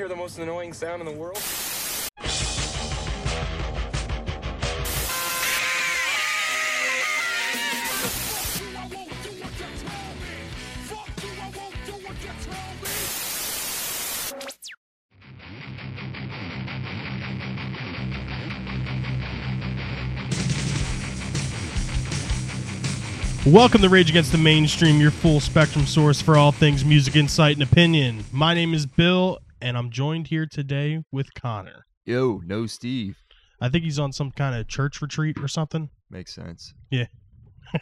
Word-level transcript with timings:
hear 0.00 0.08
the 0.08 0.16
most 0.16 0.38
annoying 0.38 0.72
sound 0.72 1.02
in 1.02 1.06
the 1.06 1.12
world? 1.12 1.36
Welcome 23.44 23.82
to 23.82 23.90
Rage 23.90 24.08
Against 24.08 24.32
the 24.32 24.38
Mainstream, 24.38 24.98
your 24.98 25.10
full 25.10 25.40
spectrum 25.40 25.84
source 25.84 26.22
for 26.22 26.38
all 26.38 26.52
things 26.52 26.86
music, 26.86 27.16
insight, 27.16 27.56
and 27.56 27.62
opinion. 27.62 28.24
My 28.32 28.54
name 28.54 28.72
is 28.72 28.86
Bill, 28.86 29.40
and 29.60 29.76
I'm 29.76 29.90
joined 29.90 30.28
here 30.28 30.46
today 30.46 31.02
with 31.12 31.34
Connor. 31.34 31.86
Yo, 32.04 32.40
no 32.44 32.66
Steve. 32.66 33.16
I 33.60 33.68
think 33.68 33.84
he's 33.84 33.98
on 33.98 34.12
some 34.12 34.30
kind 34.30 34.54
of 34.54 34.68
church 34.68 35.02
retreat 35.02 35.38
or 35.40 35.48
something. 35.48 35.90
Makes 36.10 36.34
sense. 36.34 36.72
Yeah. 36.90 37.06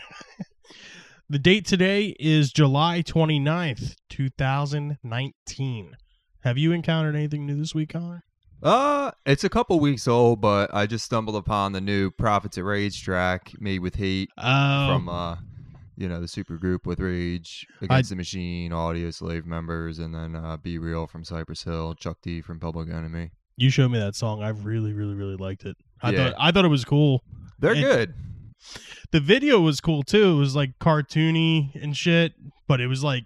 the 1.30 1.38
date 1.38 1.66
today 1.66 2.16
is 2.18 2.52
July 2.52 3.02
29th, 3.02 3.94
2019. 4.10 5.96
Have 6.42 6.58
you 6.58 6.72
encountered 6.72 7.16
anything 7.16 7.46
new 7.46 7.56
this 7.56 7.74
week, 7.74 7.90
Connor? 7.90 8.24
Uh, 8.62 9.12
it's 9.24 9.44
a 9.44 9.48
couple 9.48 9.78
weeks 9.78 10.08
old, 10.08 10.40
but 10.40 10.74
I 10.74 10.86
just 10.86 11.04
stumbled 11.04 11.36
upon 11.36 11.72
the 11.72 11.80
new 11.80 12.10
Prophets 12.10 12.58
of 12.58 12.64
Rage 12.64 13.02
track 13.02 13.52
made 13.60 13.78
with 13.80 13.94
Heat 13.94 14.30
Oh, 14.36 14.86
from 14.88 15.08
uh 15.08 15.36
you 15.98 16.08
know, 16.08 16.20
the 16.20 16.28
super 16.28 16.56
group 16.56 16.86
with 16.86 17.00
Rage 17.00 17.66
Against 17.82 18.10
the 18.10 18.16
Machine, 18.16 18.70
Audioslave 18.70 19.44
members, 19.44 19.98
and 19.98 20.14
then 20.14 20.36
uh 20.36 20.56
B-Real 20.56 21.06
from 21.06 21.24
Cypress 21.24 21.64
Hill, 21.64 21.94
Chuck 21.94 22.18
D 22.22 22.40
from 22.40 22.60
Public 22.60 22.88
Enemy. 22.88 23.30
you 23.56 23.70
showed 23.70 23.90
me 23.90 23.98
that 23.98 24.14
song. 24.14 24.40
I 24.42 24.50
really, 24.50 24.92
really, 24.92 25.14
really 25.16 25.34
liked 25.36 25.64
it. 25.64 25.76
I 26.00 26.10
Yeah. 26.12 26.16
thought 26.30 26.34
I 26.38 26.52
thought 26.52 26.64
it 26.64 26.68
was 26.68 26.84
cool. 26.84 27.22
They're 27.58 27.74
It- 27.74 27.80
good. 27.80 28.14
The 29.12 29.20
video 29.20 29.60
was 29.60 29.80
cool 29.80 30.02
too. 30.02 30.32
It 30.32 30.38
was 30.38 30.54
like 30.54 30.78
cartoony 30.80 31.74
and 31.80 31.96
shit, 31.96 32.34
but 32.68 32.80
it 32.80 32.86
was 32.86 33.02
like 33.02 33.24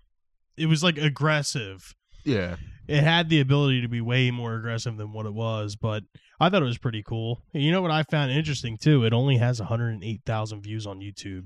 it 0.56 0.66
was 0.66 0.82
like 0.82 0.96
aggressive. 0.98 1.94
Yeah. 2.24 2.56
it 2.88 3.02
had 3.04 3.28
the 3.28 3.40
ability 3.40 3.80
to 3.80 3.88
be 3.88 4.00
way 4.00 4.30
more 4.30 4.54
aggressive 4.56 4.96
than 4.96 5.12
what 5.12 5.24
it 5.24 5.32
was, 5.34 5.76
but 5.76 6.02
I 6.40 6.48
thought 6.50 6.62
it 6.62 6.66
was 6.66 6.78
pretty 6.78 7.02
cool. 7.02 7.42
And 7.54 7.62
you 7.62 7.70
know 7.70 7.80
what 7.80 7.90
I 7.92 8.02
found 8.02 8.32
interesting 8.32 8.76
too? 8.76 9.04
It 9.04 9.12
only 9.12 9.36
has 9.38 9.60
108,000 9.60 10.62
views 10.62 10.86
on 10.86 10.98
YouTube. 11.00 11.44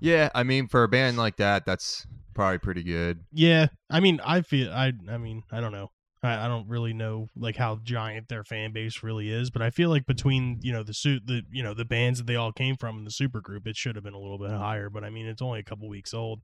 Yeah, 0.00 0.30
I 0.34 0.42
mean 0.42 0.68
for 0.68 0.82
a 0.82 0.88
band 0.88 1.16
like 1.16 1.36
that, 1.36 1.66
that's 1.66 2.06
probably 2.34 2.58
pretty 2.58 2.82
good. 2.82 3.20
Yeah, 3.32 3.68
I 3.90 4.00
mean, 4.00 4.20
I 4.24 4.42
feel 4.42 4.72
I 4.72 4.92
I 5.10 5.18
mean, 5.18 5.42
I 5.50 5.60
don't 5.60 5.72
know. 5.72 5.90
I, 6.22 6.46
I 6.46 6.48
don't 6.48 6.68
really 6.68 6.92
know 6.92 7.28
like 7.36 7.56
how 7.56 7.80
giant 7.82 8.28
their 8.28 8.44
fan 8.44 8.72
base 8.72 9.02
really 9.02 9.30
is, 9.30 9.50
but 9.50 9.62
I 9.62 9.70
feel 9.70 9.90
like 9.90 10.06
between 10.06 10.58
you 10.62 10.72
know 10.72 10.82
the 10.82 10.94
suit 10.94 11.26
the 11.26 11.42
you 11.50 11.62
know 11.62 11.74
the 11.74 11.84
bands 11.84 12.18
that 12.18 12.26
they 12.26 12.36
all 12.36 12.52
came 12.52 12.76
from 12.76 12.98
in 12.98 13.04
the 13.04 13.10
super 13.10 13.40
group, 13.40 13.66
it 13.66 13.76
should 13.76 13.96
have 13.96 14.04
been 14.04 14.14
a 14.14 14.20
little 14.20 14.38
bit 14.38 14.50
higher. 14.50 14.90
But 14.90 15.04
I 15.04 15.10
mean, 15.10 15.26
it's 15.26 15.42
only 15.42 15.60
a 15.60 15.64
couple 15.64 15.88
weeks 15.88 16.14
old. 16.14 16.40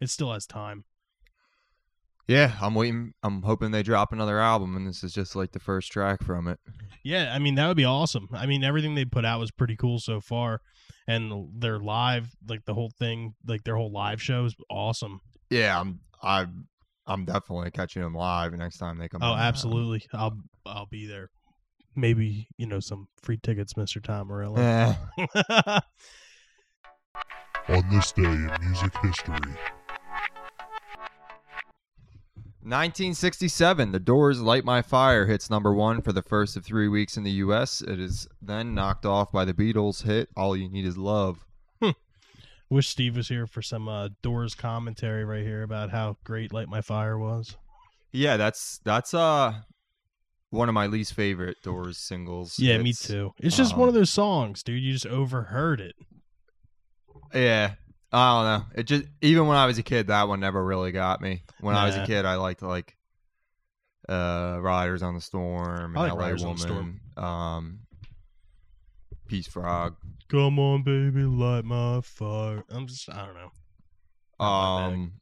It 0.00 0.10
still 0.10 0.32
has 0.32 0.46
time. 0.46 0.84
Yeah, 2.28 2.52
I'm 2.60 2.74
waiting 2.74 3.14
I'm 3.22 3.42
hoping 3.42 3.70
they 3.70 3.82
drop 3.82 4.12
another 4.12 4.38
album 4.38 4.76
and 4.76 4.86
this 4.86 5.02
is 5.02 5.14
just 5.14 5.34
like 5.34 5.52
the 5.52 5.58
first 5.58 5.90
track 5.90 6.22
from 6.22 6.46
it. 6.46 6.60
Yeah, 7.02 7.32
I 7.34 7.38
mean 7.38 7.54
that 7.54 7.66
would 7.66 7.76
be 7.76 7.86
awesome. 7.86 8.28
I 8.32 8.44
mean 8.46 8.62
everything 8.62 8.94
they 8.94 9.06
put 9.06 9.24
out 9.24 9.40
was 9.40 9.50
pretty 9.50 9.76
cool 9.76 9.98
so 9.98 10.20
far, 10.20 10.60
and 11.08 11.48
their 11.60 11.80
live, 11.80 12.28
like 12.46 12.64
the 12.66 12.74
whole 12.74 12.92
thing, 12.98 13.34
like 13.46 13.64
their 13.64 13.74
whole 13.76 13.90
live 13.90 14.22
show 14.22 14.44
is 14.44 14.54
awesome. 14.70 15.20
Yeah, 15.50 15.80
I'm 15.80 16.00
I'm 16.22 16.68
I'm 17.06 17.24
definitely 17.24 17.70
catching 17.72 18.02
them 18.02 18.14
live 18.14 18.52
next 18.52 18.76
time 18.78 18.98
they 18.98 19.08
come 19.08 19.22
Oh, 19.22 19.32
on. 19.32 19.38
absolutely. 19.40 20.04
I'll 20.12 20.38
I'll 20.66 20.86
be 20.86 21.06
there. 21.06 21.30
Maybe 21.96 22.46
you 22.58 22.66
know 22.66 22.78
some 22.78 23.08
free 23.22 23.38
tickets, 23.42 23.76
Mister 23.76 23.98
Tom 24.00 24.28
Morello. 24.28 24.56
Eh. 24.56 24.94
on 27.70 27.84
this 27.90 28.12
day 28.12 28.22
in 28.24 28.50
music 28.62 28.96
history. 29.02 29.36
1967, 32.60 33.92
The 33.92 34.00
Doors' 34.00 34.40
Light 34.40 34.64
My 34.64 34.82
Fire 34.82 35.26
hits 35.26 35.48
number 35.48 35.72
one 35.72 36.02
for 36.02 36.12
the 36.12 36.22
first 36.22 36.56
of 36.56 36.64
three 36.64 36.88
weeks 36.88 37.16
in 37.16 37.22
the 37.22 37.30
U.S. 37.32 37.80
It 37.80 38.00
is 38.00 38.26
then 38.42 38.74
knocked 38.74 39.06
off 39.06 39.30
by 39.30 39.44
the 39.44 39.54
Beatles' 39.54 40.02
hit 40.02 40.28
All 40.36 40.56
You 40.56 40.68
Need 40.68 40.84
Is 40.84 40.98
Love. 40.98 41.44
Wish 42.70 42.88
Steve 42.88 43.16
was 43.16 43.28
here 43.28 43.46
for 43.46 43.62
some 43.62 43.88
uh, 43.88 44.08
Doors 44.22 44.54
commentary 44.54 45.24
right 45.24 45.42
here 45.42 45.62
about 45.62 45.90
how 45.90 46.18
great 46.24 46.52
"Light 46.52 46.68
My 46.68 46.82
Fire" 46.82 47.18
was. 47.18 47.56
Yeah, 48.12 48.36
that's 48.36 48.80
that's 48.84 49.14
uh 49.14 49.54
one 50.50 50.68
of 50.68 50.74
my 50.74 50.86
least 50.86 51.14
favorite 51.14 51.56
Doors 51.62 51.96
singles. 51.96 52.58
Yeah, 52.58 52.78
me 52.78 52.92
too. 52.92 53.32
It's 53.38 53.56
just 53.56 53.76
one 53.76 53.88
of 53.88 53.94
um, 53.94 54.00
those 54.00 54.10
songs, 54.10 54.62
dude. 54.62 54.82
You 54.82 54.92
just 54.92 55.06
overheard 55.06 55.80
it. 55.80 55.94
Yeah, 57.34 57.74
I 58.12 58.34
don't 58.34 58.44
know. 58.44 58.80
It 58.80 58.84
just 58.84 59.04
even 59.20 59.46
when 59.46 59.56
I 59.56 59.66
was 59.66 59.78
a 59.78 59.82
kid, 59.82 60.06
that 60.06 60.28
one 60.28 60.40
never 60.40 60.64
really 60.64 60.92
got 60.92 61.20
me. 61.20 61.42
When 61.60 61.74
I 61.74 61.86
was 61.86 61.96
a 61.96 62.06
kid, 62.06 62.24
I 62.24 62.36
liked 62.36 62.62
like 62.62 62.96
uh 64.08 64.58
Riders 64.60 65.02
on 65.02 65.14
the 65.14 65.20
Storm, 65.20 65.96
I 65.96 66.00
like 66.00 66.12
LA 66.12 66.18
Riders 66.18 66.44
on 66.44 66.56
the 66.56 66.66
Woman, 66.68 67.00
um, 67.16 67.80
Peace 69.26 69.46
Frog. 69.46 69.96
Come 70.28 70.58
on, 70.58 70.82
baby, 70.82 71.22
light 71.22 71.64
my 71.64 72.00
fire. 72.02 72.64
I'm 72.70 72.86
just, 72.86 73.08
I 73.10 73.24
don't 73.26 73.34
know. 73.34 73.50
Not. 74.40 74.86
Um, 74.86 75.12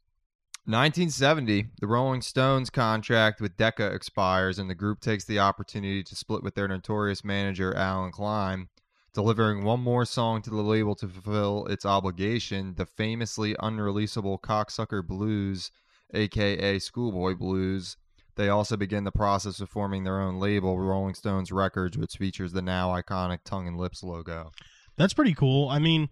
1970, 0.65 1.67
the 1.79 1.87
Rolling 1.87 2.21
Stones 2.21 2.69
contract 2.69 3.39
with 3.39 3.55
Decca 3.55 3.93
expires, 3.93 4.59
and 4.59 4.69
the 4.69 4.75
group 4.75 4.99
takes 4.99 5.23
the 5.23 5.39
opportunity 5.39 6.03
to 6.03 6.13
split 6.13 6.43
with 6.43 6.55
their 6.55 6.67
notorious 6.67 7.23
manager 7.23 7.73
Allen 7.73 8.11
Klein, 8.11 8.67
delivering 9.17 9.63
one 9.63 9.79
more 9.79 10.05
song 10.05 10.43
to 10.43 10.51
the 10.51 10.61
label 10.61 10.93
to 10.93 11.07
fulfill 11.07 11.65
its 11.65 11.87
obligation. 11.87 12.75
The 12.77 12.85
famously 12.85 13.55
unreleasable 13.55 14.39
"Cocksucker 14.39 15.03
Blues," 15.03 15.71
aka 16.13 16.77
"Schoolboy 16.77 17.33
Blues." 17.33 17.97
They 18.35 18.47
also 18.47 18.77
begin 18.77 19.05
the 19.05 19.11
process 19.11 19.59
of 19.59 19.71
forming 19.71 20.03
their 20.03 20.21
own 20.21 20.39
label, 20.39 20.79
Rolling 20.79 21.15
Stones 21.15 21.51
Records, 21.51 21.97
which 21.97 22.17
features 22.17 22.51
the 22.51 22.61
now 22.61 22.89
iconic 22.89 23.39
tongue 23.43 23.67
and 23.67 23.75
lips 23.75 24.03
logo. 24.03 24.51
That's 24.97 25.15
pretty 25.15 25.33
cool. 25.33 25.67
I 25.67 25.79
mean, 25.79 26.09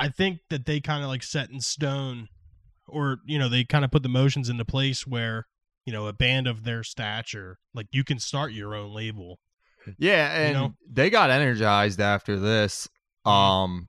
I 0.00 0.08
think 0.08 0.40
that 0.50 0.66
they 0.66 0.80
kind 0.80 1.04
of 1.04 1.08
like 1.08 1.22
set 1.22 1.50
in 1.50 1.60
stone, 1.60 2.30
or 2.88 3.18
you 3.26 3.38
know, 3.38 3.48
they 3.48 3.62
kind 3.62 3.84
of 3.84 3.92
put 3.92 4.02
the 4.02 4.08
motions 4.08 4.48
into 4.48 4.64
place 4.64 5.06
where 5.06 5.46
you 5.86 5.92
know 5.92 6.08
a 6.08 6.12
band 6.12 6.48
of 6.48 6.64
their 6.64 6.82
stature, 6.82 7.60
like 7.72 7.86
you 7.92 8.02
can 8.02 8.18
start 8.18 8.50
your 8.50 8.74
own 8.74 8.92
label. 8.92 9.38
Yeah, 9.98 10.32
and 10.32 10.54
know? 10.54 10.74
they 10.90 11.10
got 11.10 11.30
energized 11.30 12.00
after 12.00 12.38
this. 12.38 12.88
Um 13.24 13.88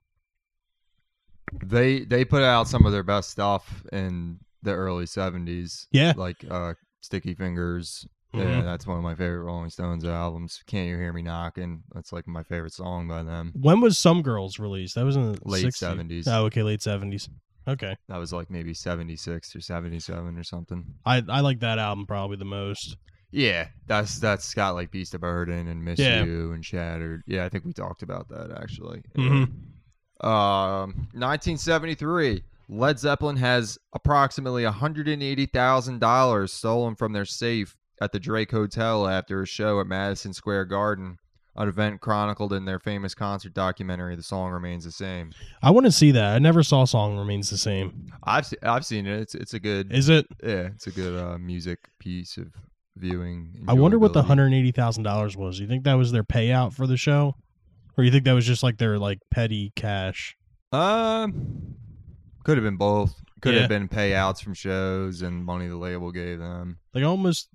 they 1.62 2.00
they 2.04 2.24
put 2.24 2.42
out 2.42 2.68
some 2.68 2.86
of 2.86 2.92
their 2.92 3.02
best 3.02 3.30
stuff 3.30 3.84
in 3.92 4.38
the 4.62 4.72
early 4.72 5.04
70s. 5.04 5.86
Yeah. 5.92 6.14
Like 6.16 6.44
uh 6.50 6.74
Sticky 7.00 7.34
Fingers. 7.34 8.06
Yeah, 8.32 8.40
Mhm. 8.62 8.64
that's 8.64 8.84
one 8.86 8.96
of 8.96 9.04
my 9.04 9.14
favorite 9.14 9.44
Rolling 9.44 9.70
Stones 9.70 10.04
albums. 10.04 10.60
Can't 10.66 10.88
You 10.88 10.96
Hear 10.96 11.12
Me 11.12 11.22
Knocking? 11.22 11.84
That's 11.94 12.12
like 12.12 12.26
my 12.26 12.42
favorite 12.42 12.72
song 12.72 13.06
by 13.06 13.22
them. 13.22 13.52
When 13.54 13.80
was 13.80 13.96
Some 13.96 14.22
Girls 14.22 14.58
released? 14.58 14.96
That 14.96 15.04
was 15.04 15.14
in 15.14 15.32
the 15.32 15.38
Late 15.44 15.66
60s. 15.66 16.24
70s. 16.24 16.26
Oh, 16.26 16.46
okay, 16.46 16.64
late 16.64 16.82
seventies. 16.82 17.28
Okay, 17.68 17.96
That 18.08 18.18
was 18.18 18.32
like 18.32 18.50
maybe 18.50 18.74
76 18.74 19.54
or 19.56 19.60
77 19.60 20.36
or 20.36 20.42
something. 20.42 20.84
I 21.06 21.22
I 21.28 21.40
like 21.40 21.60
that 21.60 21.78
album 21.78 22.06
probably 22.06 22.36
the 22.36 22.44
most. 22.44 22.96
Yeah, 23.36 23.66
that's 23.88 24.20
that's 24.20 24.54
got 24.54 24.76
like 24.76 24.92
Beast 24.92 25.12
of 25.14 25.20
Burden 25.20 25.66
and 25.66 25.84
Miss 25.84 25.98
Yeah. 25.98 26.22
You 26.22 26.52
and 26.52 26.64
Shattered. 26.64 27.22
Yeah, 27.26 27.44
I 27.44 27.48
think 27.48 27.64
we 27.64 27.72
talked 27.72 28.02
about 28.04 28.28
that 28.28 28.56
actually. 28.62 29.02
Mhm. 29.16 29.50
Um, 30.20 31.08
1973. 31.12 32.44
Led 32.68 32.98
Zeppelin 32.98 33.36
has 33.36 33.76
approximately 33.92 34.62
$180,000 34.64 36.50
stolen 36.50 36.94
from 36.94 37.12
their 37.12 37.24
safe 37.24 37.76
at 38.00 38.12
the 38.12 38.20
Drake 38.20 38.50
Hotel 38.50 39.06
after 39.08 39.42
a 39.42 39.46
show 39.46 39.80
at 39.80 39.86
Madison 39.86 40.32
Square 40.32 40.66
Garden, 40.66 41.16
an 41.56 41.68
event 41.68 42.00
chronicled 42.00 42.52
in 42.52 42.64
their 42.64 42.78
famous 42.78 43.14
concert 43.14 43.52
documentary, 43.54 44.16
The 44.16 44.22
Song 44.22 44.50
Remains 44.50 44.84
the 44.84 44.92
Same. 44.92 45.32
I 45.62 45.70
want 45.70 45.86
to 45.86 45.92
see 45.92 46.10
that. 46.12 46.34
I 46.34 46.38
never 46.38 46.62
saw 46.62 46.84
"Song 46.84 47.16
Remains 47.18 47.50
the 47.50 47.58
Same." 47.58 48.06
I've 48.24 48.46
se- 48.46 48.56
I've 48.62 48.86
seen 48.86 49.06
it. 49.06 49.20
It's 49.20 49.34
it's 49.34 49.54
a 49.54 49.60
good 49.60 49.92
Is 49.92 50.08
it? 50.08 50.26
yeah, 50.42 50.68
it's 50.74 50.86
a 50.86 50.90
good 50.90 51.18
uh, 51.22 51.36
music 51.38 51.78
piece 51.98 52.36
of 52.36 52.48
viewing. 52.96 53.64
I 53.68 53.72
wonder 53.74 53.98
what 53.98 54.12
the 54.12 54.22
hundred 54.22 54.52
eighty 54.52 54.72
thousand 54.72 55.02
dollars 55.04 55.36
was. 55.36 55.58
You 55.60 55.66
think 55.66 55.84
that 55.84 55.94
was 55.94 56.12
their 56.12 56.24
payout 56.24 56.72
for 56.72 56.86
the 56.86 56.96
show, 56.96 57.34
or 57.96 58.04
you 58.04 58.10
think 58.10 58.24
that 58.24 58.32
was 58.32 58.46
just 58.46 58.62
like 58.62 58.78
their 58.78 58.98
like 58.98 59.18
petty 59.30 59.72
cash? 59.76 60.36
Um, 60.72 61.76
could 62.44 62.56
have 62.56 62.64
been 62.64 62.76
both. 62.76 63.14
Could 63.40 63.54
Yeah. 63.54 63.60
have 63.60 63.68
been 63.68 63.88
payouts 63.88 64.42
from 64.42 64.54
shows 64.54 65.22
and 65.22 65.44
money 65.44 65.68
the 65.68 65.76
label 65.76 66.10
gave 66.10 66.38
them. 66.38 66.78
Like 66.94 67.04
almost, 67.04 67.48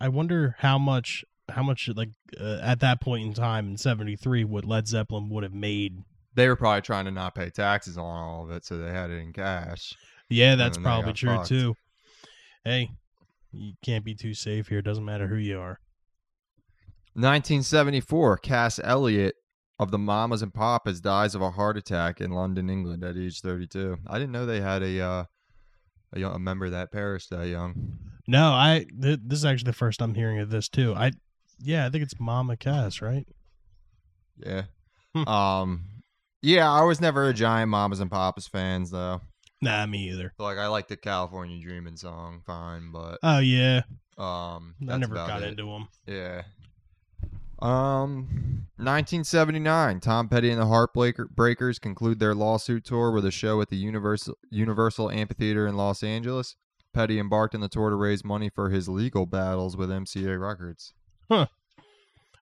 I 0.00 0.08
wonder 0.08 0.56
how 0.58 0.78
much, 0.78 1.24
how 1.50 1.62
much 1.62 1.88
like 1.94 2.08
uh, 2.40 2.60
at 2.62 2.80
that 2.80 3.00
point 3.00 3.26
in 3.26 3.34
time 3.34 3.68
in 3.68 3.76
'73, 3.76 4.44
what 4.44 4.64
Led 4.64 4.88
Zeppelin 4.88 5.28
would 5.30 5.42
have 5.44 5.52
made. 5.52 5.98
They 6.34 6.48
were 6.48 6.56
probably 6.56 6.80
trying 6.80 7.04
to 7.04 7.10
not 7.10 7.34
pay 7.34 7.50
taxes 7.50 7.96
on 7.98 8.04
all 8.04 8.44
of 8.44 8.50
it, 8.50 8.64
so 8.64 8.78
they 8.78 8.90
had 8.90 9.10
it 9.10 9.18
in 9.18 9.32
cash. 9.32 9.94
Yeah, 10.30 10.56
that's 10.56 10.78
probably 10.78 11.12
true 11.12 11.36
fucked. 11.36 11.48
too. 11.48 11.76
Hey, 12.64 12.90
you 13.54 13.72
can't 13.82 14.04
be 14.04 14.14
too 14.14 14.34
safe 14.34 14.68
here. 14.68 14.78
It 14.78 14.84
Doesn't 14.84 15.04
matter 15.04 15.26
who 15.28 15.36
you 15.36 15.58
are. 15.58 15.78
1974, 17.14 18.38
Cass 18.38 18.80
Elliot 18.82 19.36
of 19.78 19.90
the 19.90 19.98
Mamas 19.98 20.42
and 20.42 20.52
Papas 20.52 21.00
dies 21.00 21.34
of 21.34 21.42
a 21.42 21.50
heart 21.50 21.76
attack 21.76 22.20
in 22.20 22.30
London, 22.32 22.68
England, 22.68 23.04
at 23.04 23.16
age 23.16 23.40
32. 23.40 23.98
I 24.06 24.18
didn't 24.18 24.32
know 24.32 24.46
they 24.46 24.60
had 24.60 24.82
a 24.82 25.00
uh, 25.00 25.24
a, 26.12 26.20
young, 26.20 26.34
a 26.34 26.38
member 26.38 26.70
that 26.70 26.92
perished 26.92 27.30
that 27.30 27.48
young. 27.48 27.98
No, 28.26 28.52
I. 28.52 28.86
Th- 29.00 29.20
this 29.22 29.38
is 29.38 29.44
actually 29.44 29.70
the 29.70 29.74
first 29.74 30.00
I'm 30.00 30.14
hearing 30.14 30.38
of 30.40 30.50
this 30.50 30.68
too. 30.68 30.94
I. 30.94 31.12
Yeah, 31.60 31.86
I 31.86 31.90
think 31.90 32.02
it's 32.02 32.18
Mama 32.18 32.56
Cass, 32.56 33.00
right? 33.00 33.26
Yeah. 34.38 34.64
Hmm. 35.14 35.28
um. 35.28 35.84
Yeah, 36.42 36.70
I 36.70 36.82
was 36.82 37.00
never 37.00 37.28
a 37.28 37.32
giant 37.34 37.70
Mamas 37.70 38.00
and 38.00 38.10
Papas 38.10 38.48
fans 38.48 38.90
though. 38.90 39.20
Nah, 39.64 39.86
me 39.86 40.10
either. 40.10 40.32
Like 40.38 40.58
I 40.58 40.66
like 40.68 40.88
the 40.88 40.96
California 40.96 41.60
Dreaming 41.60 41.96
song, 41.96 42.42
fine, 42.46 42.90
but 42.92 43.18
Oh 43.22 43.38
yeah, 43.38 43.82
um, 44.18 44.74
I 44.88 44.96
never 44.98 45.14
got 45.14 45.42
it. 45.42 45.48
into 45.48 45.64
them. 45.64 45.88
Yeah. 46.06 46.42
Um, 47.60 48.66
1979, 48.76 50.00
Tom 50.00 50.28
Petty 50.28 50.50
and 50.50 50.60
the 50.60 50.66
Heartbreakers 50.66 51.80
conclude 51.80 52.18
their 52.18 52.34
lawsuit 52.34 52.84
tour 52.84 53.10
with 53.10 53.24
a 53.24 53.30
show 53.30 53.60
at 53.60 53.70
the 53.70 53.76
Universal 53.76 54.36
Universal 54.50 55.10
Amphitheater 55.10 55.66
in 55.66 55.76
Los 55.76 56.02
Angeles. 56.02 56.56
Petty 56.92 57.18
embarked 57.18 57.54
on 57.54 57.60
the 57.60 57.68
tour 57.68 57.90
to 57.90 57.96
raise 57.96 58.24
money 58.24 58.50
for 58.50 58.70
his 58.70 58.88
legal 58.88 59.24
battles 59.26 59.76
with 59.76 59.88
MCA 59.88 60.38
Records. 60.40 60.92
Huh. 61.30 61.46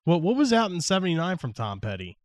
Well, 0.04 0.20
what 0.20 0.36
was 0.36 0.52
out 0.52 0.72
in 0.72 0.80
'79 0.80 1.38
from 1.38 1.52
Tom 1.52 1.80
Petty? 1.80 2.18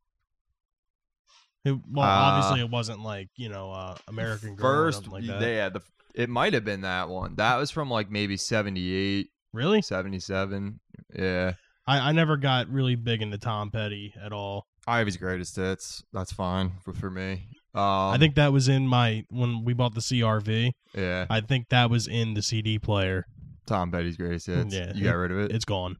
It, 1.68 1.78
well, 1.92 2.06
Uh, 2.06 2.10
obviously 2.10 2.62
it 2.62 2.70
wasn't 2.70 3.02
like 3.02 3.30
you 3.36 3.50
know 3.50 3.72
uh, 3.72 3.96
American 4.08 4.56
Girl 4.56 4.66
or 4.68 4.86
First, 4.86 5.04
something 5.04 5.14
like 5.14 5.26
that. 5.28 5.40
they 5.40 5.56
the. 5.70 5.82
It 6.16 6.30
might 6.30 6.54
have 6.54 6.66
been 6.66 6.82
that 6.82 7.10
one. 7.10 7.36
That 7.36 7.58
was 7.58 7.70
from 7.70 7.92
like 7.92 8.10
maybe 8.10 8.38
78, 8.38 9.28
really? 9.54 9.84
77. 9.84 10.80
Yeah. 11.16 11.54
I, 11.86 12.10
I 12.10 12.12
never 12.12 12.38
got 12.38 12.70
really 12.70 12.96
big 12.96 13.22
into 13.22 13.38
Tom 13.38 13.70
Petty 13.70 14.16
at 14.20 14.34
all. 14.34 14.66
I 14.88 14.98
have 14.98 15.06
his 15.06 15.18
greatest 15.18 15.56
hits. 15.56 16.04
That's 16.14 16.32
fine 16.34 16.72
for, 16.84 16.94
for 16.94 17.12
me. 17.12 17.48
Um, 17.76 17.84
I 17.84 18.18
think 18.18 18.34
that 18.36 18.52
was 18.52 18.68
in 18.68 18.88
my 18.88 19.26
when 19.30 19.64
we 19.64 19.74
bought 19.74 19.94
the 19.94 20.02
CRV. 20.02 20.72
yeah, 20.96 21.28
I 21.30 21.42
think 21.42 21.70
that 21.70 21.92
was 21.92 22.08
in 22.08 22.34
the 22.34 22.42
CD 22.42 22.80
player. 22.80 23.26
Tom 23.68 23.92
Petty's 23.92 24.18
greatest 24.18 24.48
hits. 24.48 24.74
Yeah, 24.74 24.94
you 24.96 25.04
got 25.04 25.14
rid 25.18 25.32
of 25.32 25.38
it. 25.40 25.52
It's 25.52 25.66
gone. 25.66 25.98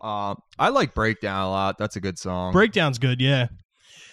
Uh, 0.00 0.34
I 0.58 0.68
like 0.70 0.94
Breakdown 0.94 1.42
a 1.42 1.50
lot. 1.50 1.78
That's 1.78 1.96
a 1.96 2.00
good 2.00 2.18
song. 2.18 2.52
Breakdown's 2.52 2.98
good, 2.98 3.20
yeah. 3.20 3.48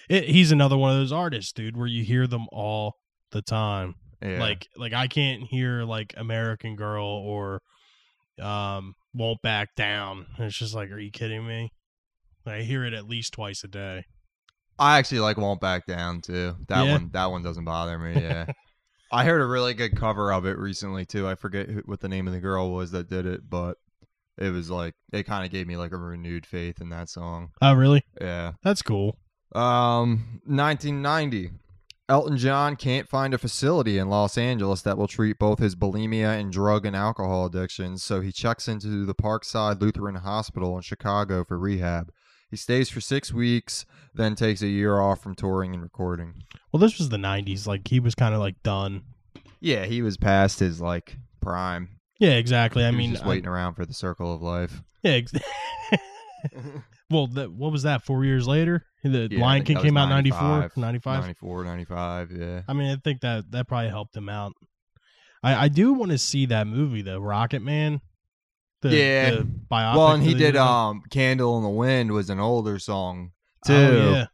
It, 0.10 0.26
he's 0.26 0.52
another 0.52 0.78
one 0.78 0.92
of 0.92 0.98
those 0.98 1.12
artists, 1.12 1.52
dude, 1.54 1.78
where 1.78 1.88
you 1.88 2.04
hear 2.04 2.28
them 2.28 2.48
all 2.52 2.96
the 3.32 3.42
time. 3.42 3.96
yeah. 4.22 4.40
Like, 4.40 4.68
like 4.78 4.94
I 4.94 5.08
can't 5.08 5.44
hear 5.44 5.84
like 5.84 6.14
American 6.18 6.76
Girl 6.76 7.06
or 7.06 7.62
um 8.42 8.96
Won't 9.14 9.42
Back 9.42 9.70
Down. 9.76 10.26
It's 10.40 10.58
just 10.58 10.74
like, 10.76 10.90
are 10.92 11.00
you 11.00 11.12
kidding 11.12 11.46
me? 11.48 11.72
I 12.46 12.62
hear 12.62 12.84
it 12.84 12.94
at 12.94 13.08
least 13.08 13.34
twice 13.34 13.64
a 13.64 13.68
day. 13.68 14.04
I 14.80 14.98
actually 14.98 15.20
like 15.20 15.38
Won't 15.38 15.62
Back 15.62 15.86
Down 15.86 16.22
too. 16.22 16.56
That 16.68 16.86
Yeah? 16.86 16.94
one, 16.94 17.10
that 17.14 17.26
one 17.32 17.44
doesn't 17.44 17.64
bother 17.66 17.98
me. 17.98 18.20
Yeah. 18.22 18.46
I 19.12 19.26
heard 19.26 19.42
a 19.42 19.46
really 19.46 19.76
good 19.76 19.96
cover 19.96 20.34
of 20.34 20.46
it 20.48 20.58
recently 20.58 21.06
too. 21.06 21.28
I 21.28 21.36
forget 21.36 21.70
who, 21.70 21.82
what 21.86 22.00
the 22.00 22.10
name 22.10 22.28
of 22.28 22.34
the 22.34 22.40
girl 22.40 22.72
was 22.72 22.90
that 22.92 23.10
did 23.10 23.28
it, 23.28 23.48
but 23.48 23.78
it 24.40 24.50
was 24.50 24.72
like 24.72 24.96
it 25.12 25.24
kind 25.24 25.46
of 25.46 25.52
gave 25.52 25.68
me 25.68 25.78
like 25.78 25.92
a 25.92 25.98
renewed 25.98 26.48
faith 26.48 26.82
in 26.82 26.90
that 26.90 27.10
song. 27.10 27.50
Oh, 27.62 27.74
really? 27.74 28.04
Yeah. 28.20 28.54
That's 28.64 28.82
cool. 28.82 29.20
Um, 29.56 30.40
1990. 30.46 31.52
Elton 32.10 32.38
John 32.38 32.76
can't 32.76 33.08
find 33.08 33.34
a 33.34 33.38
facility 33.38 33.98
in 33.98 34.10
Los 34.10 34.38
Angeles 34.38 34.82
that 34.82 34.98
will 34.98 35.08
treat 35.08 35.40
both 35.40 35.60
his 35.60 35.76
bulimia 35.76 36.38
and 36.38 36.52
drug 36.52 36.86
and 36.86 36.96
alcohol 36.96 37.46
addictions, 37.46 38.04
so 38.04 38.20
he 38.20 38.32
checks 38.32 38.68
into 38.68 39.06
the 39.06 39.16
Parkside 39.16 39.80
Lutheran 39.80 40.16
Hospital 40.16 40.76
in 40.76 40.82
Chicago 40.82 41.46
for 41.46 41.58
rehab. 41.58 42.12
He 42.52 42.58
stays 42.58 42.90
for 42.90 43.00
six 43.00 43.32
weeks, 43.34 43.86
then 44.14 44.36
takes 44.36 44.62
a 44.62 44.68
year 44.68 45.00
off 45.00 45.22
from 45.24 45.34
touring 45.34 45.74
and 45.74 45.82
recording. 45.82 46.44
Well, 46.72 46.82
this 46.82 46.98
was 47.00 47.08
the 47.10 47.18
'90s. 47.18 47.66
Like 47.66 47.88
he 47.88 48.00
was 48.02 48.16
kind 48.16 48.36
of 48.36 48.42
like 48.42 48.62
done. 48.64 49.04
Yeah, 49.62 49.86
he 49.86 50.02
was 50.02 50.18
past 50.18 50.60
his 50.60 50.82
like 50.82 51.16
prime. 51.42 51.88
Yeah, 52.20 52.32
exactly. 52.34 52.84
I 52.84 52.90
He 52.90 52.96
was 52.96 52.98
mean, 52.98 53.12
just 53.14 53.24
I- 53.26 53.30
waiting 53.30 53.48
around 53.48 53.76
for 53.76 53.86
the 53.86 53.94
circle 53.94 54.36
of 54.36 54.42
life. 54.42 54.84
yeah. 55.04 55.12
Ex- 55.14 55.32
well, 57.14 57.28
that, 57.28 57.52
what 57.52 57.72
was 57.72 57.84
that? 57.84 58.04
Four 58.04 58.26
years 58.26 58.48
later, 58.48 58.86
the 59.04 59.28
Yeah, 59.32 59.40
Lion 59.42 59.64
King 59.64 59.78
came 59.78 59.96
out 59.98 60.10
94, 60.10 60.42
95, 60.42 60.78
95. 60.78 61.22
94, 61.22 61.64
95, 61.64 62.32
yeah. 62.32 62.62
I 62.68 62.74
mean, 62.74 62.92
I 62.92 62.98
think 63.04 63.22
that 63.22 63.52
that 63.52 63.68
probably 63.68 63.90
helped 63.90 64.16
him 64.16 64.28
out. 64.30 64.54
I 65.44 65.66
I 65.66 65.68
do 65.68 65.94
want 65.94 66.12
to 66.12 66.18
see 66.18 66.46
that 66.48 66.68
movie 66.68 67.02
though, 67.02 67.20
Rocketman. 67.22 68.02
The, 68.82 68.90
Yeah. 68.90 69.30
the 69.32 69.44
biopic. 69.72 69.96
Well, 69.96 70.12
and 70.12 70.24
he 70.24 70.34
did 70.34 70.56
um 70.58 71.02
"Candle 71.10 71.58
in 71.58 71.64
the 71.64 71.70
Wind" 71.70 72.12
was 72.12 72.30
an 72.30 72.40
older 72.40 72.80
song 72.80 73.32
too. 73.66 73.74
Oh, 73.74 74.12
yeah. 74.12 74.26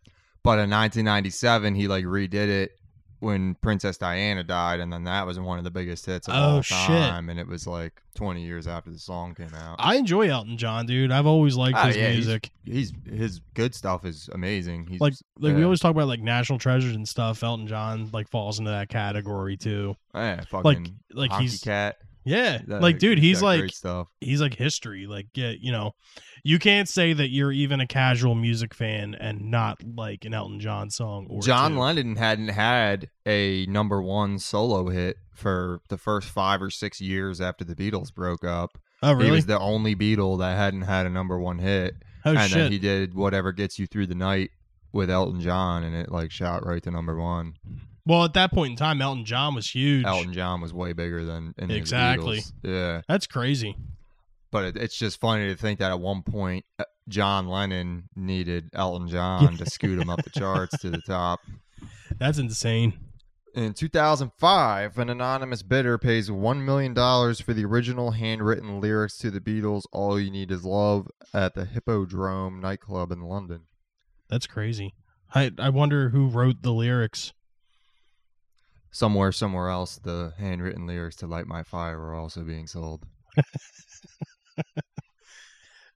But 0.44 0.58
in 0.60 0.70
1997, 0.70 1.76
he 1.76 1.88
like 1.88 2.06
redid 2.06 2.34
it 2.34 2.72
when 3.20 3.56
Princess 3.56 3.98
Diana 3.98 4.44
died, 4.44 4.80
and 4.80 4.92
then 4.94 5.04
that 5.04 5.26
was 5.26 5.40
one 5.40 5.58
of 5.58 5.64
the 5.64 5.72
biggest 5.72 6.06
hits 6.06 6.28
of 6.28 6.34
Oh, 6.36 6.38
all 6.56 6.62
shit. 6.62 6.88
time. 6.88 7.30
And 7.30 7.40
it 7.40 7.48
was 7.48 7.68
like 7.68 8.02
20 8.16 8.42
years 8.42 8.66
after 8.68 8.90
the 8.92 9.00
song 9.00 9.36
came 9.36 9.54
out. 9.54 9.76
I 9.80 9.96
enjoy 9.96 10.30
Elton 10.30 10.58
John, 10.58 10.86
dude. 10.86 11.12
I've 11.12 11.26
always 11.26 11.56
liked 11.56 11.78
Ah, 11.78 11.88
his 11.88 11.98
yeah, 11.98 12.12
music. 12.12 12.50
He's 12.64 12.94
his 13.06 13.40
good 13.54 13.76
stuff 13.76 14.06
is 14.06 14.30
amazing. 14.34 14.88
He's 14.88 15.02
Like 15.02 15.14
like 15.38 15.56
we 15.56 15.64
always 15.64 15.80
talk 15.80 15.92
about 15.92 16.08
like 16.08 16.22
national 16.22 16.60
treasures 16.60 16.96
and 16.96 17.08
stuff. 17.08 17.44
Elton 17.44 17.68
John 17.68 18.10
like 18.14 18.30
falls 18.30 18.60
into 18.60 18.72
that 18.72 18.90
category 18.90 19.58
too. 19.58 19.96
yeah, 20.16 20.42
fucking 20.50 20.96
Like 21.14 21.32
like 21.32 21.42
he's 21.42 21.60
cat. 21.62 21.98
Yeah. 22.30 22.60
That- 22.68 22.82
like 22.82 23.00
dude, 23.00 23.20
he's 23.20 23.42
like 23.42 23.72
stuff. 23.74 24.08
he's 24.22 24.42
like 24.42 24.54
history. 24.54 25.08
Like 25.08 25.28
yeah, 25.34 25.54
you 25.60 25.72
know, 25.72 25.92
you 26.44 26.60
can't 26.60 26.88
say 26.88 27.14
that 27.14 27.30
you're 27.30 27.52
even 27.52 27.80
a 27.80 27.88
casual 27.88 28.36
music 28.36 28.74
fan 28.74 29.16
and 29.16 29.50
not 29.50 29.82
like 29.96 30.26
an 30.26 30.34
Elton 30.34 30.60
John 30.60 30.90
song 30.90 31.28
or 31.30 31.42
John 31.42 31.72
two. 31.72 31.80
Lennon 31.80 32.16
hadn't 32.16 32.50
had 32.50 33.10
a 33.26 33.66
number 33.66 34.02
one 34.02 34.40
solo 34.40 34.90
hit 34.90 35.18
for 35.34 35.82
the 35.90 35.98
first 35.98 36.30
five 36.30 36.62
or 36.62 36.70
six 36.70 37.02
years 37.02 37.42
after 37.42 37.64
the 37.64 37.76
Beatles 37.76 38.14
broke 38.14 38.44
up. 38.44 38.78
Oh 39.02 39.14
really? 39.14 39.26
He 39.26 39.32
was 39.32 39.46
the 39.46 39.60
only 39.60 39.96
Beatle 39.96 40.40
that 40.40 40.58
hadn't 40.58 40.82
had 40.82 41.06
a 41.06 41.10
number 41.10 41.40
one 41.40 41.60
hit. 41.60 41.96
oh 42.26 42.32
and 42.32 42.50
shit. 42.50 42.58
then 42.58 42.72
he 42.72 42.80
did 42.80 43.14
whatever 43.14 43.52
gets 43.52 43.80
you 43.80 43.88
through 43.88 44.08
the 44.08 44.16
night 44.16 44.52
with 44.92 45.10
Elton 45.10 45.40
John, 45.42 45.84
and 45.84 45.96
it 45.96 46.12
like 46.12 46.32
shot 46.32 46.66
right 46.66 46.82
to 46.84 46.92
number 46.92 47.16
one. 47.16 47.54
Well, 48.06 48.24
at 48.24 48.34
that 48.34 48.52
point 48.52 48.72
in 48.72 48.78
time, 48.78 49.02
Elton 49.02 49.26
John 49.26 49.56
was 49.56 49.70
huge. 49.70 50.06
Elton 50.06 50.34
John 50.34 50.62
was 50.62 50.74
way 50.74 50.94
bigger 50.94 51.26
than 51.26 51.54
Exactly. 51.58 52.42
Yeah, 52.64 53.02
That's 53.08 53.28
crazy. 53.28 53.76
but 54.52 54.66
it, 54.66 54.78
it's 54.78 54.98
just 54.98 55.20
funny 55.20 55.48
to 55.48 55.56
think 55.56 55.80
that 55.80 55.92
at 55.92 56.00
one 56.00 56.24
point 56.24 56.66
uh, 56.80 56.86
John 57.08 57.48
Lennon 57.48 58.10
needed 58.16 58.70
Elton 58.74 59.08
John 59.08 59.58
to 59.58 59.66
scoot 59.70 60.00
him 60.00 60.10
up 60.10 60.24
the 60.24 60.30
charts 60.32 60.78
to 60.80 60.90
the 60.90 61.02
top. 61.02 61.40
That's 62.18 62.38
insane. 62.38 62.98
In 63.56 63.74
2005, 63.74 64.98
an 65.00 65.10
anonymous 65.10 65.64
bidder 65.64 65.98
pays 65.98 66.30
$1 66.30 66.62
million 66.64 66.94
for 66.94 67.54
the 67.54 67.66
original 67.66 68.12
handwritten 68.12 68.80
lyrics 68.80 69.18
to 69.18 69.32
the 69.32 69.40
Beatles' 69.42 69.84
All 69.92 70.20
You 70.20 70.30
Need 70.30 70.52
Is 70.52 70.64
Love 70.64 71.08
at 71.34 71.56
the 71.56 71.66
Hippodrome 71.66 72.60
nightclub 72.62 73.12
in 73.12 73.22
London. 73.22 73.62
That's 74.30 74.46
crazy. 74.46 74.94
I 75.34 75.52
I 75.58 75.70
wonder 75.70 76.10
who 76.10 76.28
wrote 76.28 76.62
the 76.62 76.72
lyrics. 76.74 77.34
Somewhere, 78.92 79.32
somewhere 79.32 79.70
else, 79.70 79.98
the 79.98 80.34
handwritten 80.38 80.88
lyrics 80.88 81.16
to 81.18 81.28
Light 81.28 81.48
My 81.48 81.64
Fire 81.64 82.00
were 82.00 82.16
also 82.16 82.42
being 82.42 82.68
sold. 82.68 83.06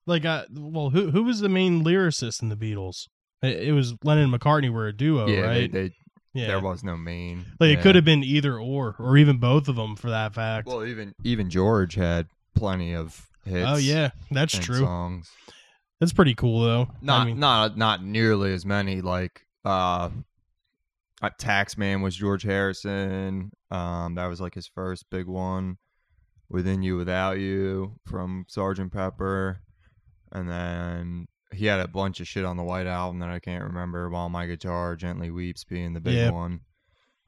Like, 0.05 0.25
uh, 0.25 0.45
well, 0.53 0.89
who 0.89 1.11
who 1.11 1.23
was 1.23 1.39
the 1.39 1.49
main 1.49 1.83
lyricist 1.83 2.41
in 2.41 2.49
the 2.49 2.57
Beatles? 2.57 3.07
It, 3.41 3.69
it 3.69 3.71
was 3.71 3.95
Lennon 4.03 4.33
and 4.33 4.41
McCartney 4.41 4.69
were 4.69 4.87
a 4.87 4.93
duo, 4.93 5.27
yeah, 5.27 5.41
right? 5.41 5.71
they, 5.71 5.87
they, 5.87 5.95
yeah. 6.33 6.47
there 6.47 6.59
was 6.59 6.83
no 6.83 6.97
main. 6.97 7.45
like 7.59 7.69
it 7.69 7.81
could 7.81 7.95
have 7.95 8.05
been 8.05 8.23
either 8.23 8.57
or, 8.57 8.95
or 8.99 9.17
even 9.17 9.37
both 9.37 9.67
of 9.67 9.75
them 9.75 9.95
for 9.95 10.09
that 10.09 10.33
fact. 10.33 10.67
Well, 10.67 10.85
even 10.85 11.13
even 11.23 11.49
George 11.49 11.95
had 11.95 12.27
plenty 12.53 12.93
of 12.93 13.29
hits. 13.45 13.65
oh 13.67 13.77
yeah, 13.77 14.09
that's 14.29 14.57
true. 14.57 14.81
Songs. 14.81 15.29
That's 15.99 16.13
pretty 16.13 16.35
cool 16.35 16.61
though. 16.61 16.87
Not 17.01 17.21
I 17.21 17.25
mean, 17.25 17.39
not 17.39 17.77
not 17.77 18.03
nearly 18.03 18.53
as 18.53 18.65
many. 18.65 18.99
Like 18.99 19.41
uh, 19.63 20.09
uh, 21.23 21.29
Taxman 21.39 22.03
was 22.03 22.15
George 22.15 22.43
Harrison. 22.43 23.51
Um, 23.71 24.15
that 24.15 24.27
was 24.27 24.39
like 24.41 24.53
his 24.53 24.67
first 24.67 25.05
big 25.09 25.25
one. 25.27 25.77
Within 26.49 26.83
You, 26.83 26.97
Without 26.97 27.39
You 27.39 27.95
from 28.05 28.45
Sergeant 28.47 28.91
Pepper, 28.93 29.59
and 30.31 30.47
then 30.47 31.25
he 31.51 31.65
had 31.65 31.79
a 31.79 31.87
bunch 31.87 32.19
of 32.19 32.27
shit 32.27 32.45
on 32.45 32.57
the 32.57 32.63
White 32.63 32.85
Album 32.85 33.19
that 33.19 33.29
I 33.29 33.39
can't 33.39 33.63
remember. 33.63 34.09
While 34.09 34.29
My 34.29 34.45
Guitar 34.45 34.95
Gently 34.95 35.31
Weeps 35.31 35.63
being 35.63 35.93
the 35.93 36.01
big 36.01 36.15
Yeah. 36.15 36.29
one, 36.31 36.59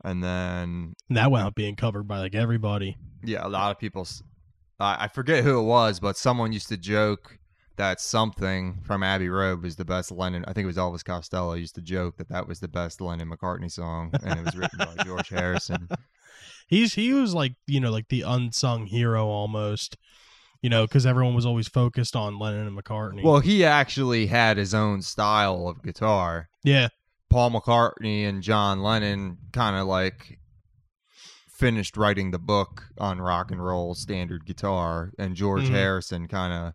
and 0.04 0.24
then 0.24 0.94
that 1.10 1.32
wound 1.32 1.48
up 1.48 1.56
being 1.56 1.76
covered 1.76 2.08
by 2.08 2.20
like 2.20 2.36
everybody. 2.36 2.98
yeah, 3.24 3.46
a 3.46 3.50
lot 3.50 3.72
of 3.72 3.80
people. 3.80 4.08
I 4.80 5.08
forget 5.08 5.44
who 5.44 5.60
it 5.60 5.64
was, 5.64 6.00
but 6.02 6.18
someone 6.18 6.52
used 6.52 6.68
to 6.68 6.78
joke 6.78 7.40
that 7.78 8.00
something 8.00 8.82
from 8.84 9.04
Abbey 9.04 9.30
Road 9.30 9.62
was 9.64 9.76
the 9.76 9.86
best 9.86 10.12
Lennon. 10.12 10.46
I 10.48 10.54
think 10.54 10.64
it 10.64 10.68
was 10.68 10.78
Elvis 10.78 11.04
Costello 11.04 11.54
used 11.54 11.76
to 11.76 11.82
joke 11.82 12.18
that 12.18 12.30
that 12.30 12.48
was 12.48 12.60
the 12.60 12.68
best 12.68 13.02
Lennon 13.02 13.30
McCartney 13.30 13.72
song, 13.72 14.12
and 14.24 14.40
it 14.40 14.46
was 14.46 14.56
written 14.56 14.78
by 14.80 15.04
George 15.04 15.30
Harrison. 15.30 15.88
He's 16.68 16.94
he 16.96 17.14
was 17.14 17.34
like 17.36 17.54
you 17.68 17.80
know 17.80 17.92
like 17.92 18.08
the 18.10 18.22
unsung 18.22 18.88
hero 18.88 19.28
almost, 19.28 19.98
you 20.62 20.70
know, 20.70 20.86
because 20.86 21.06
everyone 21.06 21.36
was 21.36 21.46
always 21.46 21.68
focused 21.68 22.16
on 22.16 22.40
Lennon 22.40 22.68
and 22.68 22.78
McCartney. 22.78 23.24
Well, 23.24 23.40
he 23.40 23.64
actually 23.64 24.28
had 24.28 24.58
his 24.58 24.74
own 24.74 25.02
style 25.04 25.68
of 25.68 25.84
guitar. 25.84 26.50
yeah, 26.64 26.88
Paul 27.30 27.52
McCartney 27.52 28.28
and 28.28 28.42
John 28.42 28.82
Lennon 28.82 29.38
kind 29.54 29.76
of 29.76 29.86
like 29.88 30.40
finished 31.50 31.96
writing 31.98 32.32
the 32.32 32.40
book 32.40 32.86
on 32.98 33.22
rock 33.22 33.52
and 33.52 33.64
roll 33.64 33.96
standard 33.96 34.46
guitar, 34.46 35.12
and 35.20 35.36
George 35.36 35.64
Mhm. 35.66 35.70
Harrison 35.72 36.28
kind 36.28 36.52
of 36.54 36.74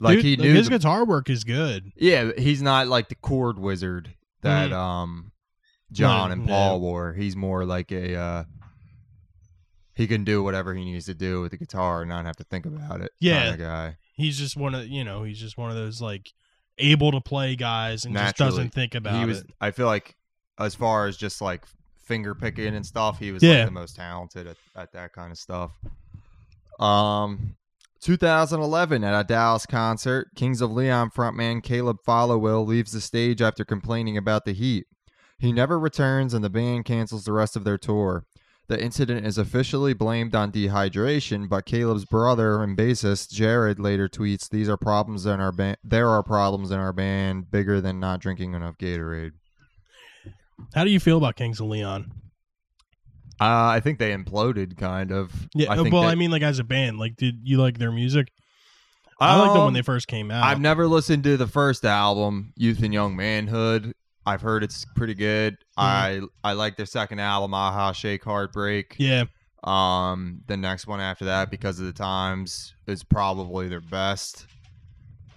like 0.00 0.16
Dude, 0.16 0.24
he 0.24 0.36
knew. 0.36 0.54
his 0.54 0.66
the- 0.68 0.78
guitar 0.78 1.04
work 1.04 1.28
is 1.30 1.44
good. 1.44 1.92
yeah, 1.96 2.30
he's 2.38 2.62
not 2.62 2.86
like 2.88 3.08
the 3.08 3.14
chord 3.16 3.58
wizard 3.58 4.14
that 4.42 4.70
Mhm. 4.70 4.74
um 4.76 5.32
John 5.90 6.28
Right, 6.30 6.38
and 6.38 6.46
Paul 6.48 6.80
were. 6.80 7.14
He's 7.14 7.34
more 7.34 7.64
like 7.64 7.90
a 7.92 8.14
uh 8.14 8.44
he 9.94 10.06
can 10.06 10.22
do 10.24 10.42
whatever 10.42 10.74
he 10.74 10.84
needs 10.84 11.06
to 11.06 11.14
do 11.14 11.40
with 11.40 11.50
the 11.50 11.56
guitar 11.56 12.02
and 12.02 12.08
not 12.08 12.24
have 12.26 12.36
to 12.36 12.44
think 12.44 12.66
about 12.66 13.00
it. 13.00 13.10
Yeah. 13.20 13.40
kind 13.50 13.54
of 13.54 13.58
guy. 13.66 13.96
He's 14.14 14.38
just 14.38 14.56
one 14.56 14.74
of 14.74 14.86
you 14.86 15.02
know 15.04 15.24
he's 15.24 15.38
just 15.40 15.56
one 15.58 15.70
of 15.70 15.76
those 15.76 16.00
like 16.00 16.32
able 16.78 17.10
to 17.10 17.20
play 17.20 17.56
guys 17.56 18.04
and 18.04 18.14
just 18.16 18.36
doesn't 18.36 18.70
think 18.72 18.94
about 18.94 19.18
he 19.18 19.24
was. 19.26 19.40
it. 19.40 19.50
I 19.60 19.70
feel 19.72 19.86
like 19.86 20.14
as 20.58 20.74
far 20.76 21.06
as 21.06 21.16
just 21.16 21.40
like 21.40 21.64
finger 22.04 22.34
picking 22.34 22.74
and 22.74 22.86
stuff, 22.86 23.18
he 23.18 23.32
was 23.32 23.42
Yeah. 23.42 23.56
like 23.58 23.64
the 23.66 23.70
most 23.72 23.96
talented 23.96 24.46
at, 24.46 24.56
at 24.76 24.92
that 24.92 25.12
kind 25.12 25.32
of 25.32 25.38
stuff. 25.38 25.72
Um, 26.78 27.56
2011 28.00 29.02
at 29.04 29.20
a 29.20 29.24
Dallas 29.24 29.66
concert, 29.66 30.28
Kings 30.36 30.60
of 30.60 30.70
Leon 30.72 31.10
frontman 31.10 31.62
Caleb 31.62 31.98
Followill 32.06 32.66
leaves 32.66 32.92
the 32.92 33.00
stage 33.00 33.42
after 33.42 33.64
complaining 33.64 34.16
about 34.16 34.44
the 34.44 34.52
heat. 34.52 34.86
He 35.38 35.52
never 35.52 35.78
returns, 35.78 36.34
and 36.34 36.44
the 36.44 36.50
band 36.50 36.84
cancels 36.84 37.24
the 37.24 37.32
rest 37.32 37.56
of 37.56 37.64
their 37.64 37.78
tour. 37.78 38.24
The 38.68 38.82
incident 38.82 39.26
is 39.26 39.38
officially 39.38 39.94
blamed 39.94 40.34
on 40.34 40.52
dehydration, 40.52 41.48
but 41.48 41.64
Caleb's 41.64 42.04
brother 42.04 42.62
and 42.62 42.76
bassist 42.76 43.30
Jared 43.30 43.80
later 43.80 44.08
tweets, 44.08 44.48
"These 44.48 44.68
are 44.68 44.76
problems 44.76 45.24
in 45.24 45.40
our 45.40 45.52
band. 45.52 45.78
There 45.82 46.08
are 46.08 46.22
problems 46.22 46.70
in 46.70 46.78
our 46.78 46.92
band 46.92 47.50
bigger 47.50 47.80
than 47.80 47.98
not 47.98 48.20
drinking 48.20 48.54
enough 48.54 48.76
Gatorade." 48.76 49.32
How 50.74 50.84
do 50.84 50.90
you 50.90 51.00
feel 51.00 51.16
about 51.16 51.36
Kings 51.36 51.60
of 51.60 51.66
Leon? 51.68 52.12
Uh, 53.40 53.66
I 53.68 53.80
think 53.80 53.98
they 53.98 54.12
imploded, 54.12 54.76
kind 54.76 55.12
of. 55.12 55.32
Yeah, 55.54 55.70
I 55.72 55.76
think 55.76 55.92
well, 55.92 56.02
that- 56.02 56.08
I 56.10 56.14
mean, 56.16 56.30
like 56.30 56.42
as 56.42 56.58
a 56.58 56.64
band, 56.64 56.98
like, 56.98 57.16
did 57.16 57.40
you 57.44 57.58
like 57.58 57.78
their 57.78 57.92
music? 57.92 58.32
I 59.20 59.36
liked 59.36 59.52
them 59.54 59.62
when 59.62 59.68
Um, 59.68 59.74
they 59.74 59.82
first 59.82 60.06
came 60.06 60.30
out. 60.30 60.44
I've 60.44 60.60
never 60.60 60.86
listened 60.86 61.24
to 61.24 61.36
the 61.36 61.48
first 61.48 61.84
album, 61.84 62.52
Youth 62.56 62.82
and 62.84 62.94
Young 62.94 63.16
Manhood. 63.16 63.92
I've 64.24 64.42
heard 64.42 64.62
it's 64.62 64.84
pretty 64.94 65.14
good. 65.14 65.56
I 65.76 66.20
I 66.44 66.52
like 66.52 66.76
their 66.76 66.86
second 66.86 67.18
album, 67.18 67.52
Aha 67.54 67.92
Shake 67.92 68.22
Heartbreak. 68.24 68.94
yeah, 68.98 69.24
Um, 69.64 70.42
the 70.46 70.56
next 70.56 70.86
one 70.86 71.00
after 71.00 71.24
that, 71.24 71.50
because 71.50 71.80
of 71.80 71.86
the 71.86 71.92
times, 71.92 72.74
is 72.86 73.02
probably 73.02 73.68
their 73.68 73.80
best. 73.80 74.46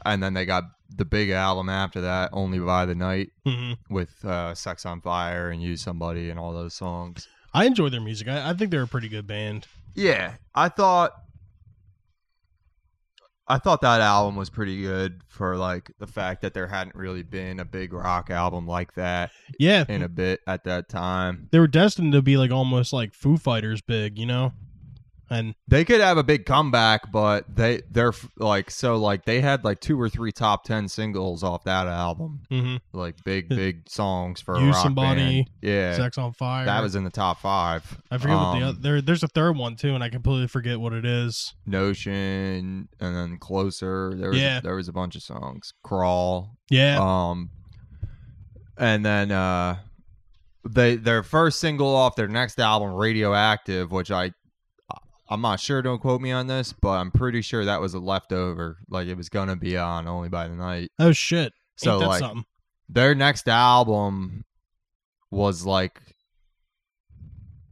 And 0.05 0.21
then 0.21 0.33
they 0.35 0.45
got 0.45 0.63
the 0.95 1.05
big 1.05 1.29
album 1.31 1.69
after 1.69 2.01
that, 2.01 2.29
Only 2.33 2.59
by 2.59 2.85
the 2.85 2.95
Night, 2.95 3.29
hmm 3.45 3.73
with 3.89 4.23
uh, 4.25 4.53
Sex 4.53 4.85
on 4.85 5.01
Fire 5.01 5.49
and 5.49 5.61
Use 5.61 5.81
Somebody 5.81 6.29
and 6.29 6.39
all 6.39 6.53
those 6.53 6.73
songs. 6.75 7.27
I 7.53 7.65
enjoy 7.65 7.89
their 7.89 8.01
music. 8.01 8.27
I, 8.27 8.51
I 8.51 8.53
think 8.53 8.71
they're 8.71 8.83
a 8.83 8.87
pretty 8.87 9.09
good 9.09 9.27
band. 9.27 9.67
Yeah, 9.95 10.35
I 10.55 10.69
thought 10.69 11.11
I 13.47 13.57
thought 13.57 13.81
that 13.81 13.99
album 13.99 14.37
was 14.37 14.49
pretty 14.49 14.81
good 14.81 15.21
for 15.27 15.57
like 15.57 15.91
the 15.99 16.07
fact 16.07 16.41
that 16.43 16.53
there 16.53 16.67
hadn't 16.67 16.95
really 16.95 17.23
been 17.23 17.59
a 17.59 17.65
big 17.65 17.91
rock 17.91 18.29
album 18.29 18.65
like 18.65 18.93
that 18.93 19.31
Yeah, 19.59 19.83
in 19.89 20.01
a 20.03 20.07
bit 20.07 20.39
at 20.47 20.63
that 20.63 20.87
time. 20.87 21.49
they 21.51 21.59
were 21.59 21.67
destined 21.67 22.13
to 22.13 22.21
be 22.21 22.37
like 22.37 22.51
almost 22.51 22.93
like 22.93 23.13
Foo 23.13 23.37
Fighters 23.37 23.81
big, 23.81 24.17
you 24.17 24.25
know. 24.25 24.53
And 25.31 25.55
They 25.65 25.85
could 25.85 26.01
have 26.01 26.17
a 26.17 26.23
big 26.23 26.45
comeback, 26.45 27.09
but 27.09 27.45
they 27.55 27.83
they're 27.89 28.11
like 28.37 28.69
so 28.69 28.97
like 28.97 29.23
they 29.23 29.39
had 29.39 29.63
like 29.63 29.79
two 29.79 29.99
or 29.99 30.09
three 30.09 30.33
top 30.33 30.65
10 30.65 30.89
singles 30.89 31.41
off 31.41 31.63
that 31.63 31.87
album. 31.87 32.41
mhm, 32.51 32.81
Like 32.91 33.15
big 33.23 33.47
big 33.47 33.89
songs 33.89 34.41
for 34.41 34.55
Somebody, 34.73 35.43
band. 35.43 35.49
Yeah. 35.61 35.95
Sex 35.95 36.17
on 36.17 36.33
Fire. 36.33 36.65
That 36.65 36.83
was 36.83 36.95
in 36.95 37.05
the 37.05 37.09
top 37.09 37.39
5. 37.39 38.01
I 38.11 38.17
forget 38.17 38.35
what 38.35 38.51
the 38.51 38.57
Um, 38.57 38.63
other, 38.63 38.77
there. 38.81 39.01
There's 39.01 39.23
a 39.23 39.29
third 39.29 39.55
one 39.55 39.77
too, 39.77 39.95
and 39.95 40.03
I 40.03 40.09
completely 40.09 40.47
forget 40.47 40.79
what 40.81 40.91
it 40.91 41.05
is. 41.05 41.53
Notion 41.65 42.89
and 42.99 43.15
then 43.15 43.37
Closer. 43.37 44.13
There 44.17 44.31
was 44.31 44.37
Yeah. 44.39 44.59
there 44.59 44.75
was 44.75 44.89
a 44.89 44.93
bunch 44.93 45.15
of 45.15 45.23
songs. 45.23 45.71
Crawl. 45.81 46.57
Yeah, 46.69 46.99
Um, 46.99 47.51
and 48.77 49.05
then 49.05 49.31
uh, 49.31 49.77
they 50.69 50.95
their 50.97 51.23
first 51.23 51.59
single 51.61 51.95
off 51.95 52.15
their 52.15 52.27
next 52.27 52.59
album, 52.59 52.93
Radioactive, 52.93 53.91
which 53.91 54.11
I 54.11 54.31
I'm 55.31 55.41
not 55.41 55.61
sure. 55.61 55.81
Don't 55.81 56.01
quote 56.01 56.19
me 56.19 56.33
on 56.33 56.47
this, 56.47 56.73
but 56.73 56.89
I'm 56.89 57.09
pretty 57.09 57.41
sure 57.41 57.63
that 57.63 57.79
was 57.79 57.93
a 57.93 57.99
leftover. 57.99 58.79
Like 58.89 59.07
it 59.07 59.15
was 59.15 59.29
gonna 59.29 59.55
be 59.55 59.77
on 59.77 60.05
Only 60.05 60.27
by 60.27 60.49
the 60.49 60.55
Night. 60.55 60.91
oh 60.99 61.13
shit. 61.13 61.53
So 61.77 61.99
like 61.99 62.19
something? 62.19 62.43
their 62.89 63.15
next 63.15 63.47
album 63.47 64.43
was 65.31 65.65
like 65.65 66.01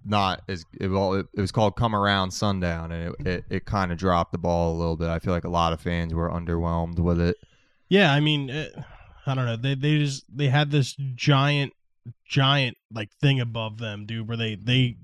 not 0.06 0.42
as 0.48 0.64
it, 0.80 0.88
well, 0.88 1.16
it, 1.16 1.28
it 1.34 1.42
was 1.42 1.52
called 1.52 1.76
Come 1.76 1.94
Around 1.94 2.32
Sundown, 2.32 2.94
and 2.94 3.10
it 3.20 3.28
it, 3.28 3.46
it 3.50 3.66
kind 3.66 3.92
of 3.92 3.98
dropped 3.98 4.32
the 4.32 4.38
ball 4.38 4.74
a 4.74 4.78
little 4.78 4.96
bit. 4.96 5.10
I 5.10 5.20
feel 5.20 5.34
like 5.34 5.44
a 5.44 5.50
lot 5.50 5.74
of 5.74 5.82
fans 5.82 6.14
were 6.14 6.32
underwhelmed 6.32 7.00
with 7.00 7.20
it. 7.20 7.36
Yeah, 7.90 8.14
I 8.14 8.22
mean, 8.22 8.50
eh, 8.50 8.70
I 9.26 9.36
don't 9.36 9.46
know. 9.46 9.58
They 9.58 9.76
they 9.76 9.98
just 9.98 10.24
they 10.34 10.48
had 10.48 10.72
this 10.72 10.96
giant, 11.16 11.74
giant 12.26 12.78
like 12.90 13.12
thing 13.20 13.42
above 13.42 13.80
them, 13.80 14.06
dude. 14.06 14.30
Where 14.30 14.38
they 14.38 14.56
they 14.56 14.96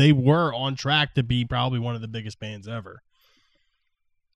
they 0.00 0.12
were 0.12 0.52
on 0.54 0.74
track 0.76 1.14
to 1.14 1.22
be 1.22 1.44
probably 1.44 1.78
one 1.78 1.94
of 1.94 2.00
the 2.00 2.08
biggest 2.08 2.40
bands 2.40 2.66
ever. 2.66 3.02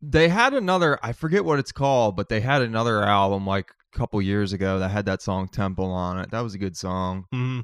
they 0.03 0.29
had 0.29 0.53
another 0.55 0.99
i 1.03 1.13
forget 1.13 1.45
what 1.45 1.59
it's 1.59 1.73
called 1.73 2.15
but 2.17 2.29
they 2.29 2.41
had 2.41 2.61
another 2.63 3.03
album 3.03 3.47
like 3.47 3.71
a 3.95 3.99
couple 3.99 4.21
years 4.21 4.53
ago 4.53 4.79
that 4.79 4.91
had 4.91 5.07
that 5.07 5.23
song 5.23 5.47
temple 5.49 5.91
on 5.91 6.19
it. 6.19 6.31
That 6.33 6.41
was 6.41 6.55
a 6.55 6.59
good 6.59 6.77
song. 6.77 7.25
Hmm 7.33 7.61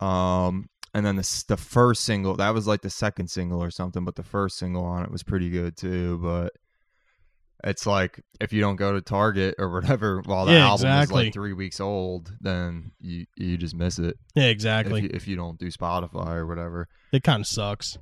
um 0.00 0.68
and 0.94 1.06
then 1.06 1.14
the, 1.16 1.44
the 1.48 1.56
first 1.56 2.02
single 2.04 2.34
that 2.36 2.52
was 2.52 2.66
like 2.66 2.82
the 2.82 2.90
second 2.90 3.30
single 3.30 3.62
or 3.62 3.70
something 3.70 4.04
but 4.04 4.16
the 4.16 4.22
first 4.24 4.58
single 4.58 4.84
on 4.84 5.04
it 5.04 5.10
was 5.12 5.22
pretty 5.22 5.48
good 5.48 5.76
too 5.76 6.18
but 6.18 6.52
it's 7.64 7.86
like 7.86 8.20
if 8.40 8.52
you 8.52 8.60
don't 8.60 8.76
go 8.76 8.92
to 8.92 9.00
target 9.00 9.54
or 9.58 9.68
whatever 9.72 10.20
while 10.24 10.46
the 10.46 10.52
Yeah, 10.52 10.66
album 10.68 10.86
exactly. 10.88 11.02
is 11.22 11.26
like 11.26 11.32
three 11.34 11.52
weeks 11.52 11.80
old 11.80 12.32
then 12.40 12.92
you 13.00 13.26
you 13.36 13.56
just 13.56 13.74
miss 13.74 13.98
it 13.98 14.16
Yeah, 14.34 14.44
if 14.44 14.50
exactly. 14.50 15.02
you, 15.02 15.10
if 15.12 15.28
you 15.28 15.36
don't 15.36 15.58
do 15.58 15.68
spotify 15.68 16.34
or 16.36 16.46
whatever 16.46 16.88
It 17.12 17.22
kind 17.22 17.40
of 17.40 17.46
sucks. 17.46 17.98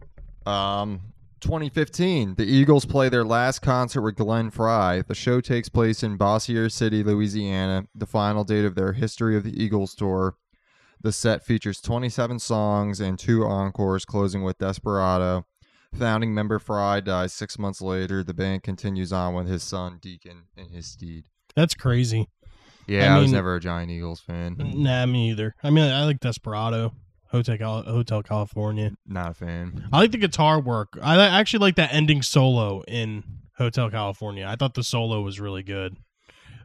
um, 0.46 1.00
2015, 1.40 2.34
the 2.34 2.44
Eagles 2.44 2.84
play 2.84 3.08
their 3.08 3.24
last 3.24 3.60
concert 3.60 4.02
with 4.02 4.16
Glenn 4.16 4.50
Frey. 4.50 5.02
The 5.06 5.14
show 5.14 5.40
takes 5.40 5.70
place 5.70 6.02
in 6.02 6.18
Bossier 6.18 6.68
City, 6.68 7.02
Louisiana, 7.02 7.86
the 7.94 8.04
final 8.04 8.44
date 8.44 8.66
of 8.66 8.74
their 8.74 8.92
History 8.92 9.36
of 9.38 9.42
the 9.44 9.62
Eagles 9.62 9.94
tour. 9.94 10.34
The 11.00 11.12
set 11.12 11.42
features 11.42 11.80
27 11.80 12.40
songs 12.40 13.00
and 13.00 13.18
two 13.18 13.44
encores, 13.46 14.04
closing 14.04 14.42
with 14.42 14.58
Desperado. 14.58 15.46
Founding 15.98 16.32
member 16.34 16.58
Frey 16.58 17.00
dies 17.00 17.32
six 17.32 17.58
months 17.58 17.80
later. 17.82 18.22
The 18.22 18.34
band 18.34 18.62
continues 18.62 19.12
on 19.12 19.34
with 19.34 19.48
his 19.48 19.62
son 19.62 19.98
Deacon 20.00 20.44
and 20.56 20.70
his 20.70 20.86
steed. 20.86 21.24
That's 21.56 21.74
crazy. 21.74 22.28
Yeah, 22.86 23.14
I 23.14 23.18
I, 23.18 23.20
was 23.20 23.32
never 23.32 23.56
a 23.56 23.60
giant 23.60 23.90
Eagles 23.90 24.20
fan. 24.20 24.56
Nah, 24.58 25.06
me 25.06 25.30
either. 25.30 25.54
I 25.62 25.70
mean, 25.70 25.90
I 25.90 26.04
like 26.04 26.20
Desperado, 26.20 26.92
Hotel 27.30 27.58
Cal- 27.58 27.82
Hotel 27.82 28.22
California. 28.22 28.92
Not 29.06 29.32
a 29.32 29.34
fan. 29.34 29.88
I 29.92 29.98
like 29.98 30.12
the 30.12 30.18
guitar 30.18 30.60
work. 30.60 30.98
I 31.02 31.20
actually 31.26 31.60
like 31.60 31.76
that 31.76 31.92
ending 31.92 32.22
solo 32.22 32.82
in 32.82 33.22
Hotel 33.58 33.90
California. 33.90 34.46
I 34.46 34.56
thought 34.56 34.74
the 34.74 34.82
solo 34.84 35.20
was 35.20 35.38
really 35.40 35.62
good. 35.62 35.96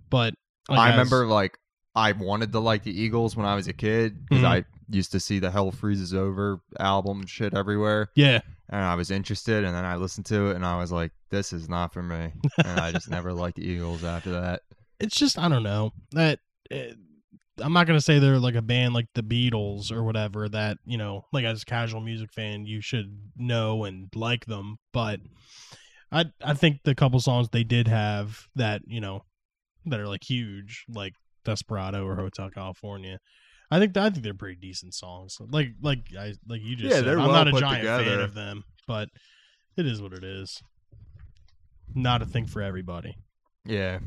But 0.09 0.33
like, 0.69 0.79
I 0.79 0.89
remember 0.91 1.25
like 1.25 1.57
I 1.95 2.11
wanted 2.13 2.51
to 2.53 2.59
like 2.59 2.83
the 2.83 2.99
Eagles 2.99 3.35
when 3.35 3.45
I 3.45 3.55
was 3.55 3.67
a 3.67 3.73
kid 3.73 4.25
because 4.27 4.43
Mhm. 4.43 4.47
I 4.47 4.65
used 4.89 5.11
to 5.13 5.19
see 5.19 5.39
the 5.39 5.51
Hell 5.51 5.71
Freezes 5.71 6.13
Over 6.13 6.59
album 6.79 7.25
shit 7.25 7.53
everywhere, 7.55 8.09
Yeah, 8.15 8.41
and 8.69 8.81
I 8.81 8.95
was 8.95 9.11
interested. 9.11 9.63
And 9.63 9.75
then 9.75 9.85
I 9.85 9.95
listened 9.95 10.25
to 10.27 10.49
it, 10.51 10.55
and 10.55 10.65
I 10.65 10.77
was 10.77 10.91
like, 10.91 11.11
"This 11.29 11.53
is 11.53 11.69
not 11.69 11.93
for 11.93 12.03
me." 12.03 12.33
and 12.57 12.79
I 12.79 12.91
just 12.91 13.09
never 13.09 13.33
liked 13.33 13.57
the 13.57 13.65
Eagles 13.67 14.03
after 14.03 14.31
that. 14.31 14.61
it's 14.99 15.15
just 15.15 15.37
I 15.37 15.49
don't 15.49 15.63
know 15.63 15.91
that. 16.11 16.39
eh, 16.71 16.91
I'm 17.61 17.71
not 17.71 17.87
gonna 17.87 18.01
say 18.01 18.19
they're 18.19 18.37
like 18.37 18.55
a 18.55 18.61
band 18.61 18.93
like 18.93 19.07
the 19.13 19.23
Beatles 19.23 19.89
or 19.91 20.03
whatever 20.03 20.49
that 20.49 20.77
you 20.85 20.97
know, 20.97 21.25
like 21.31 21.45
as 21.45 21.61
a 21.61 21.65
casual 21.65 22.01
music 22.01 22.33
fan, 22.33 22.65
you 22.65 22.81
should 22.81 23.17
know 23.37 23.85
and 23.85 24.09
like 24.13 24.45
them. 24.45 24.77
But 24.91 25.21
I 26.11 26.25
I 26.43 26.53
think 26.53 26.81
the 26.83 26.95
couple 26.95 27.19
songs 27.21 27.47
they 27.49 27.63
did 27.63 27.87
have 27.87 28.47
that 28.55 28.81
you 28.87 28.99
know 28.99 29.23
that 29.85 29.99
are 29.99 30.07
like 30.07 30.23
huge, 30.23 30.83
like 30.89 31.13
Desperado 31.45 32.05
or 32.05 32.15
Hotel 32.15 32.49
California. 32.49 33.19
I 33.71 33.79
think 33.79 33.95
I 33.97 34.09
think 34.09 34.23
they're 34.23 34.33
pretty 34.33 34.55
decent 34.59 34.93
songs. 34.93 35.37
Like 35.39 35.69
like 35.81 35.99
I 36.17 36.33
like 36.47 36.61
you 36.61 36.75
just 36.75 36.89
Yeah, 36.89 36.97
said, 36.97 37.05
they're 37.05 37.19
I'm 37.19 37.27
well 37.27 37.33
not 37.35 37.47
a 37.47 37.51
put 37.51 37.61
giant 37.61 37.85
fan 37.85 38.19
of 38.19 38.33
them, 38.33 38.63
but 38.87 39.09
it 39.75 39.85
is 39.85 40.01
what 40.01 40.13
it 40.13 40.23
is. 40.23 40.61
Not 41.93 42.21
a 42.21 42.25
thing 42.25 42.45
for 42.45 42.61
everybody. 42.61 43.17
Yeah, 43.65 43.99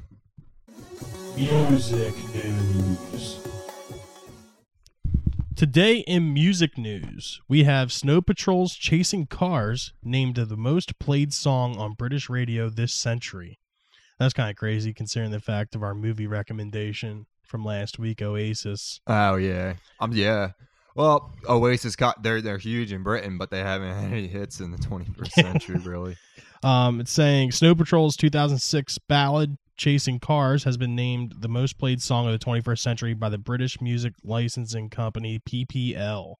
Music 1.36 2.14
news. 2.34 3.40
today 5.56 5.98
in 5.98 6.32
music 6.32 6.76
news, 6.78 7.40
we 7.48 7.64
have 7.64 7.92
Snow 7.92 8.20
Patrol's 8.20 8.74
Chasing 8.74 9.26
Cars 9.26 9.92
named 10.02 10.36
the 10.36 10.56
most 10.56 10.98
played 10.98 11.32
song 11.32 11.76
on 11.76 11.92
British 11.94 12.28
radio 12.28 12.68
this 12.68 12.92
century. 12.94 13.58
That's 14.18 14.34
kind 14.34 14.50
of 14.50 14.56
crazy 14.56 14.92
considering 14.92 15.30
the 15.30 15.40
fact 15.40 15.74
of 15.74 15.82
our 15.82 15.94
movie 15.94 16.26
recommendation 16.26 17.26
from 17.48 17.64
last 17.64 17.98
week, 17.98 18.22
Oasis. 18.22 19.00
Oh 19.06 19.36
yeah, 19.36 19.74
um, 20.00 20.12
yeah. 20.12 20.50
Well, 20.94 21.34
Oasis 21.48 21.96
got 21.96 22.22
they're 22.22 22.42
they're 22.42 22.58
huge 22.58 22.92
in 22.92 23.02
Britain, 23.02 23.38
but 23.38 23.50
they 23.50 23.60
haven't 23.60 23.94
had 23.94 24.12
any 24.12 24.26
hits 24.26 24.60
in 24.60 24.70
the 24.70 24.78
21st 24.78 25.30
century, 25.32 25.78
really. 25.84 26.16
Um, 26.62 27.00
it's 27.00 27.12
saying 27.12 27.52
Snow 27.52 27.74
Patrol's 27.74 28.16
2006 28.16 28.98
ballad 29.08 29.56
Chasing 29.76 30.18
Cars 30.18 30.64
has 30.64 30.76
been 30.76 30.96
named 30.96 31.36
the 31.38 31.48
most 31.48 31.78
played 31.78 32.02
song 32.02 32.26
of 32.26 32.32
the 32.32 32.44
21st 32.44 32.80
century 32.80 33.14
by 33.14 33.28
the 33.28 33.38
British 33.38 33.80
music 33.80 34.12
licensing 34.24 34.90
company 34.90 35.38
PPL. 35.38 36.34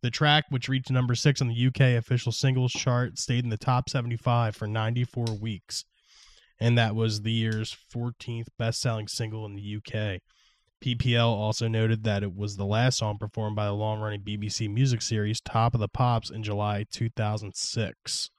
The 0.00 0.10
track, 0.10 0.44
which 0.48 0.68
reached 0.68 0.90
number 0.90 1.14
six 1.14 1.42
on 1.42 1.48
the 1.48 1.66
UK 1.66 1.98
official 1.98 2.32
singles 2.32 2.72
chart, 2.72 3.18
stayed 3.18 3.44
in 3.44 3.50
the 3.50 3.58
top 3.58 3.90
75 3.90 4.56
for 4.56 4.66
94 4.66 5.26
weeks. 5.40 5.84
And 6.60 6.78
that 6.78 6.94
was 6.94 7.22
the 7.22 7.32
year's 7.32 7.76
14th 7.94 8.46
best 8.58 8.80
selling 8.80 9.08
single 9.08 9.44
in 9.44 9.54
the 9.54 9.76
UK. 9.76 10.20
PPL 10.84 11.26
also 11.26 11.66
noted 11.66 12.04
that 12.04 12.22
it 12.22 12.36
was 12.36 12.56
the 12.56 12.66
last 12.66 12.98
song 12.98 13.16
performed 13.18 13.56
by 13.56 13.66
the 13.66 13.72
long 13.72 14.00
running 14.00 14.20
BBC 14.20 14.70
music 14.70 15.00
series 15.00 15.40
Top 15.40 15.74
of 15.74 15.80
the 15.80 15.88
Pops 15.88 16.30
in 16.30 16.42
July 16.42 16.84
2006. 16.92 18.30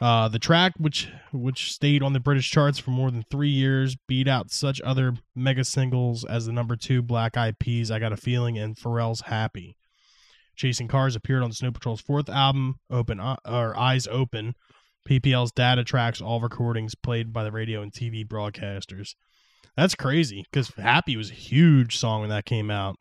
Uh, 0.00 0.28
the 0.28 0.38
track, 0.38 0.72
which 0.78 1.08
which 1.32 1.72
stayed 1.72 2.02
on 2.02 2.12
the 2.12 2.20
British 2.20 2.50
charts 2.50 2.78
for 2.78 2.90
more 2.90 3.10
than 3.10 3.24
three 3.24 3.50
years, 3.50 3.96
beat 4.06 4.28
out 4.28 4.50
such 4.50 4.80
other 4.82 5.14
mega 5.34 5.64
singles 5.64 6.24
as 6.24 6.46
the 6.46 6.52
number 6.52 6.76
two 6.76 7.02
Black 7.02 7.36
Eyed 7.36 7.58
Peas, 7.58 7.90
"I 7.90 7.98
Got 7.98 8.12
a 8.12 8.16
Feeling," 8.16 8.56
and 8.56 8.76
Pharrell's 8.76 9.22
"Happy." 9.22 9.76
Chasing 10.56 10.88
Cars 10.88 11.14
appeared 11.14 11.42
on 11.42 11.52
Snow 11.52 11.70
Patrol's 11.70 12.00
fourth 12.00 12.28
album, 12.28 12.78
Open 12.90 13.20
uh, 13.20 13.36
or 13.44 13.76
Eyes 13.78 14.06
Open. 14.06 14.54
PPL's 15.08 15.52
data 15.52 15.84
tracks 15.84 16.20
all 16.20 16.40
recordings 16.40 16.94
played 16.94 17.32
by 17.32 17.44
the 17.44 17.52
radio 17.52 17.80
and 17.82 17.92
TV 17.92 18.26
broadcasters. 18.26 19.14
That's 19.76 19.94
crazy 19.94 20.44
because 20.50 20.68
"Happy" 20.76 21.16
was 21.16 21.30
a 21.30 21.34
huge 21.34 21.96
song 21.96 22.20
when 22.20 22.30
that 22.30 22.44
came 22.44 22.70
out. 22.70 22.96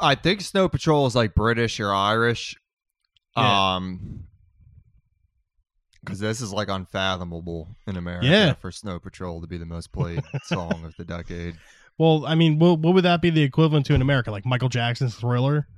I 0.00 0.14
think 0.14 0.40
Snow 0.40 0.68
Patrol 0.68 1.06
is 1.06 1.14
like 1.14 1.34
British 1.34 1.78
or 1.78 1.92
Irish. 1.92 2.56
Yeah. 3.36 3.74
Um 3.76 4.24
because 6.02 6.18
this 6.18 6.40
is 6.40 6.50
like 6.50 6.68
unfathomable 6.70 7.68
in 7.86 7.98
America 7.98 8.26
Yeah. 8.26 8.54
for 8.54 8.72
Snow 8.72 8.98
Patrol 8.98 9.42
to 9.42 9.46
be 9.46 9.58
the 9.58 9.66
most 9.66 9.92
played 9.92 10.22
song 10.44 10.82
of 10.86 10.94
the 10.96 11.04
decade. 11.04 11.56
Well, 11.98 12.24
I 12.26 12.34
mean, 12.34 12.58
what, 12.58 12.78
what 12.78 12.94
would 12.94 13.04
that 13.04 13.20
be 13.20 13.28
the 13.28 13.42
equivalent 13.42 13.84
to 13.86 13.94
in 13.94 14.00
America? 14.00 14.30
Like 14.30 14.46
Michael 14.46 14.70
Jackson's 14.70 15.14
Thriller? 15.14 15.68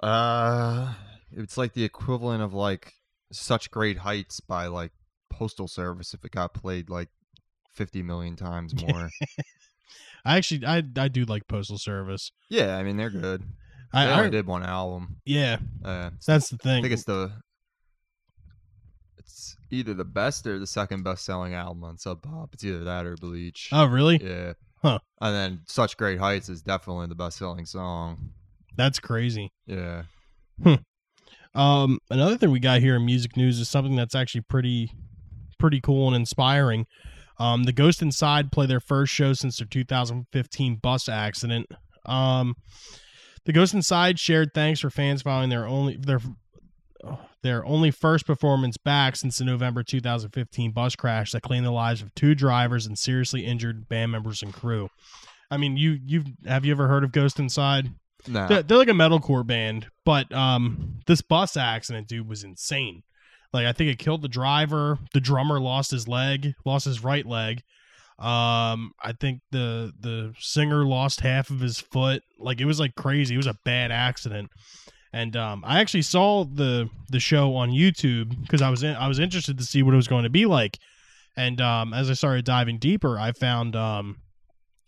Uh 0.00 0.94
it's 1.32 1.56
like 1.58 1.72
the 1.74 1.84
equivalent 1.84 2.42
of 2.42 2.54
like 2.54 2.94
such 3.32 3.70
great 3.70 3.98
heights 3.98 4.40
by 4.40 4.66
like 4.66 4.92
postal 5.30 5.68
service 5.68 6.14
if 6.14 6.24
it 6.24 6.30
got 6.32 6.54
played 6.54 6.88
like 6.90 7.08
50 7.74 8.02
million 8.02 8.36
times 8.36 8.74
more. 8.80 9.08
I 10.24 10.36
actually, 10.36 10.66
I 10.66 10.82
I 10.96 11.08
do 11.08 11.24
like 11.24 11.46
Postal 11.48 11.78
Service. 11.78 12.32
yeah, 12.50 12.76
I 12.76 12.82
mean 12.82 12.96
they're 12.96 13.08
good. 13.08 13.42
They 13.92 14.00
I, 14.00 14.28
did 14.28 14.46
one 14.46 14.62
album. 14.62 15.16
yeah, 15.24 15.58
Uh, 15.82 16.10
that's 16.26 16.50
the 16.50 16.58
thing 16.58 16.78
I 16.78 16.82
think 16.82 16.92
it's 16.92 17.04
the 17.04 17.32
it's 19.16 19.56
either 19.70 19.94
the 19.94 20.04
best 20.04 20.46
or 20.46 20.58
the 20.58 20.66
second 20.66 21.04
best 21.04 21.24
selling 21.24 21.54
album 21.54 21.84
on 21.84 21.96
Sub 21.98 22.20
Pop. 22.22 22.50
It's 22.52 22.64
either 22.64 22.84
that 22.84 23.06
or 23.06 23.16
Bleach. 23.16 23.70
oh, 23.72 23.86
really? 23.86 24.20
Yeah. 24.22 24.54
Huh. 24.82 24.98
And 25.20 25.34
then 25.34 25.60
Such 25.66 25.96
Great 25.96 26.18
Heights 26.18 26.48
is 26.48 26.62
definitely 26.62 27.06
the 27.06 27.14
best 27.14 27.38
selling 27.38 27.64
song. 27.66 28.30
That's 28.76 28.98
crazy. 28.98 29.52
Yeah. 29.66 30.02
Um, 31.54 31.98
another 32.10 32.36
thing 32.36 32.50
we 32.50 32.60
got 32.60 32.80
here 32.80 32.96
in 32.96 33.04
music 33.04 33.36
news 33.36 33.58
is 33.58 33.68
something 33.68 33.96
that's 33.96 34.14
actually 34.14 34.42
pretty, 34.42 34.92
pretty 35.58 35.80
cool 35.80 36.06
and 36.08 36.16
inspiring. 36.16 36.86
Um, 37.38 37.64
the 37.64 37.72
Ghost 37.72 38.02
Inside 38.02 38.52
play 38.52 38.66
their 38.66 38.80
first 38.80 39.12
show 39.12 39.32
since 39.32 39.58
their 39.58 39.66
2015 39.66 40.76
bus 40.76 41.08
accident. 41.08 41.66
Um, 42.04 42.56
the 43.44 43.52
Ghost 43.52 43.74
Inside 43.74 44.18
shared 44.18 44.52
thanks 44.54 44.80
for 44.80 44.90
fans 44.90 45.22
following 45.22 45.50
their 45.50 45.66
only 45.66 45.96
their 45.96 46.20
their 47.42 47.64
only 47.64 47.90
first 47.90 48.26
performance 48.26 48.76
back 48.76 49.14
since 49.16 49.38
the 49.38 49.44
November 49.44 49.82
2015 49.82 50.72
bus 50.72 50.96
crash 50.96 51.32
that 51.32 51.42
claimed 51.42 51.64
the 51.64 51.70
lives 51.70 52.02
of 52.02 52.14
two 52.14 52.34
drivers 52.34 52.86
and 52.86 52.98
seriously 52.98 53.46
injured 53.46 53.88
band 53.88 54.10
members 54.10 54.42
and 54.42 54.52
crew. 54.52 54.88
I 55.50 55.56
mean, 55.56 55.76
you 55.76 55.98
you 56.04 56.24
have 56.46 56.64
you 56.64 56.72
ever 56.72 56.88
heard 56.88 57.04
of 57.04 57.12
Ghost 57.12 57.38
Inside? 57.38 57.90
No. 58.26 58.48
They're, 58.48 58.62
they're 58.62 58.78
like 58.78 58.88
a 58.88 58.92
metalcore 58.92 59.46
band, 59.46 59.86
but 60.04 60.32
um, 60.32 61.00
this 61.06 61.22
bus 61.22 61.56
accident, 61.56 62.08
dude, 62.08 62.28
was 62.28 62.44
insane. 62.44 63.02
Like 63.52 63.66
I 63.66 63.72
think 63.72 63.90
it 63.90 63.98
killed 63.98 64.22
the 64.22 64.28
driver. 64.28 64.98
The 65.14 65.20
drummer 65.20 65.60
lost 65.60 65.90
his 65.90 66.08
leg, 66.08 66.54
lost 66.64 66.84
his 66.84 67.02
right 67.02 67.24
leg. 67.24 67.62
Um, 68.18 68.92
I 69.02 69.12
think 69.18 69.40
the 69.52 69.92
the 70.00 70.34
singer 70.38 70.84
lost 70.84 71.20
half 71.20 71.50
of 71.50 71.60
his 71.60 71.78
foot. 71.78 72.22
Like 72.38 72.60
it 72.60 72.66
was 72.66 72.80
like 72.80 72.94
crazy. 72.94 73.34
It 73.34 73.38
was 73.38 73.46
a 73.46 73.58
bad 73.64 73.90
accident. 73.92 74.50
And 75.12 75.36
um, 75.36 75.64
I 75.66 75.80
actually 75.80 76.02
saw 76.02 76.44
the 76.44 76.90
the 77.08 77.20
show 77.20 77.54
on 77.56 77.70
YouTube 77.70 78.40
because 78.42 78.60
I 78.60 78.70
was 78.70 78.82
in, 78.82 78.94
I 78.94 79.08
was 79.08 79.18
interested 79.18 79.56
to 79.58 79.64
see 79.64 79.82
what 79.82 79.94
it 79.94 79.96
was 79.96 80.08
going 80.08 80.24
to 80.24 80.30
be 80.30 80.44
like. 80.44 80.78
And 81.36 81.60
um, 81.60 81.94
as 81.94 82.10
I 82.10 82.14
started 82.14 82.44
diving 82.44 82.78
deeper, 82.78 83.18
I 83.18 83.32
found 83.32 83.76
um, 83.76 84.18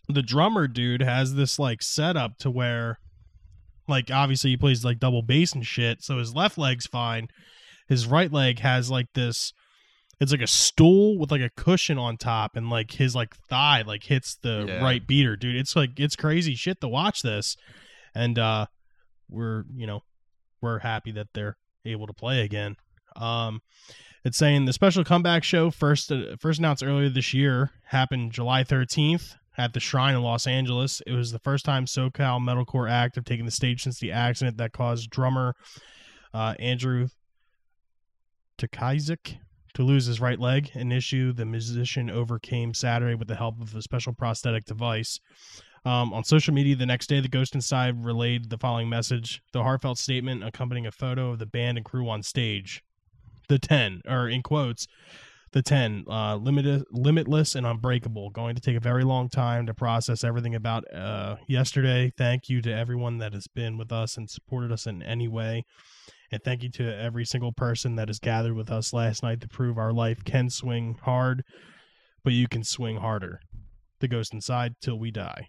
the 0.08 0.22
drummer 0.22 0.66
dude 0.66 1.00
has 1.00 1.34
this 1.34 1.58
like 1.58 1.82
setup 1.82 2.36
to 2.38 2.50
where 2.50 2.98
like 3.90 4.10
obviously 4.10 4.50
he 4.50 4.56
plays 4.56 4.84
like 4.84 4.98
double 4.98 5.22
bass 5.22 5.52
and 5.52 5.66
shit 5.66 6.02
so 6.02 6.18
his 6.18 6.34
left 6.34 6.56
leg's 6.56 6.86
fine. 6.86 7.28
His 7.88 8.06
right 8.06 8.32
leg 8.32 8.60
has 8.60 8.90
like 8.90 9.08
this 9.14 9.52
it's 10.20 10.32
like 10.32 10.42
a 10.42 10.46
stool 10.46 11.18
with 11.18 11.30
like 11.30 11.40
a 11.40 11.48
cushion 11.56 11.96
on 11.98 12.16
top 12.18 12.54
and 12.54 12.68
like 12.70 12.92
his 12.92 13.14
like 13.14 13.34
thigh 13.48 13.82
like 13.86 14.04
hits 14.04 14.36
the 14.42 14.66
Yeah. 14.68 14.82
right 14.82 15.06
beater 15.06 15.34
dude. 15.36 15.56
It's 15.56 15.74
like 15.76 15.98
it's 15.98 16.16
crazy 16.16 16.54
shit 16.54 16.80
to 16.80 16.88
watch 16.88 17.22
this. 17.22 17.56
And 18.14 18.38
uh 18.38 18.66
we're 19.28 19.64
you 19.74 19.86
know 19.86 20.00
we're 20.62 20.78
happy 20.80 21.12
that 21.12 21.28
they're 21.34 21.56
able 21.84 22.06
to 22.06 22.12
play 22.12 22.42
again. 22.42 22.76
Um 23.16 23.60
it's 24.22 24.36
saying 24.36 24.66
the 24.66 24.72
special 24.74 25.02
comeback 25.02 25.42
show 25.42 25.70
first 25.70 26.12
uh, 26.12 26.36
first 26.38 26.58
announced 26.58 26.82
earlier 26.84 27.08
this 27.08 27.32
year 27.32 27.70
happened 27.86 28.32
July 28.32 28.62
13th 28.64 29.36
at 29.60 29.74
the 29.74 29.80
Shrine 29.80 30.14
in 30.14 30.22
Los 30.22 30.46
Angeles. 30.46 31.02
It 31.06 31.12
was 31.12 31.32
the 31.32 31.38
first 31.38 31.66
time 31.66 31.84
SoCal 31.84 32.40
metalcore 32.40 32.90
act 32.90 33.16
have 33.16 33.26
taken 33.26 33.44
the 33.44 33.52
stage 33.52 33.82
since 33.82 34.00
the 34.00 34.10
accident 34.10 34.56
that 34.56 34.72
caused 34.72 35.10
drummer 35.10 35.54
uh, 36.32 36.54
Andrew 36.58 37.08
Tkaczyk 38.56 39.36
to 39.74 39.82
lose 39.82 40.06
his 40.06 40.18
right 40.18 40.40
leg, 40.40 40.70
an 40.74 40.90
issue 40.90 41.34
the 41.34 41.44
musician 41.44 42.08
overcame 42.08 42.72
Saturday 42.72 43.14
with 43.14 43.28
the 43.28 43.36
help 43.36 43.60
of 43.60 43.74
a 43.74 43.82
special 43.82 44.14
prosthetic 44.14 44.64
device. 44.64 45.20
Um, 45.84 46.14
on 46.14 46.24
social 46.24 46.54
media 46.54 46.74
the 46.74 46.86
next 46.86 47.08
day, 47.08 47.20
the 47.20 47.28
Ghost 47.28 47.54
Inside 47.54 48.02
relayed 48.02 48.48
the 48.48 48.58
following 48.58 48.88
message: 48.88 49.42
the 49.52 49.62
heartfelt 49.62 49.98
statement 49.98 50.42
accompanying 50.42 50.86
a 50.86 50.92
photo 50.92 51.32
of 51.32 51.38
the 51.38 51.46
band 51.46 51.76
and 51.76 51.84
crew 51.84 52.08
on 52.08 52.22
stage. 52.22 52.82
The 53.48 53.58
ten, 53.58 54.00
or 54.08 54.26
in 54.26 54.42
quotes, 54.42 54.86
the 55.52 55.62
10 55.62 56.04
uh 56.08 56.36
limitless 56.36 57.54
and 57.54 57.66
unbreakable 57.66 58.30
going 58.30 58.54
to 58.54 58.60
take 58.60 58.76
a 58.76 58.80
very 58.80 59.02
long 59.02 59.28
time 59.28 59.66
to 59.66 59.74
process 59.74 60.22
everything 60.22 60.54
about 60.54 60.84
uh 60.94 61.36
yesterday. 61.48 62.12
Thank 62.16 62.48
you 62.48 62.62
to 62.62 62.72
everyone 62.72 63.18
that 63.18 63.32
has 63.32 63.46
been 63.48 63.76
with 63.76 63.92
us 63.92 64.16
and 64.16 64.30
supported 64.30 64.70
us 64.72 64.86
in 64.86 65.02
any 65.02 65.28
way. 65.28 65.64
And 66.32 66.42
thank 66.44 66.62
you 66.62 66.70
to 66.72 66.96
every 66.96 67.24
single 67.24 67.52
person 67.52 67.96
that 67.96 68.08
has 68.08 68.20
gathered 68.20 68.54
with 68.54 68.70
us 68.70 68.92
last 68.92 69.22
night 69.22 69.40
to 69.40 69.48
prove 69.48 69.76
our 69.76 69.92
life 69.92 70.22
can 70.24 70.50
swing 70.50 70.98
hard 71.02 71.42
but 72.22 72.32
you 72.32 72.46
can 72.46 72.62
swing 72.62 72.98
harder. 72.98 73.40
The 74.00 74.08
ghost 74.08 74.32
inside 74.32 74.74
till 74.80 74.98
we 74.98 75.10
die. 75.10 75.48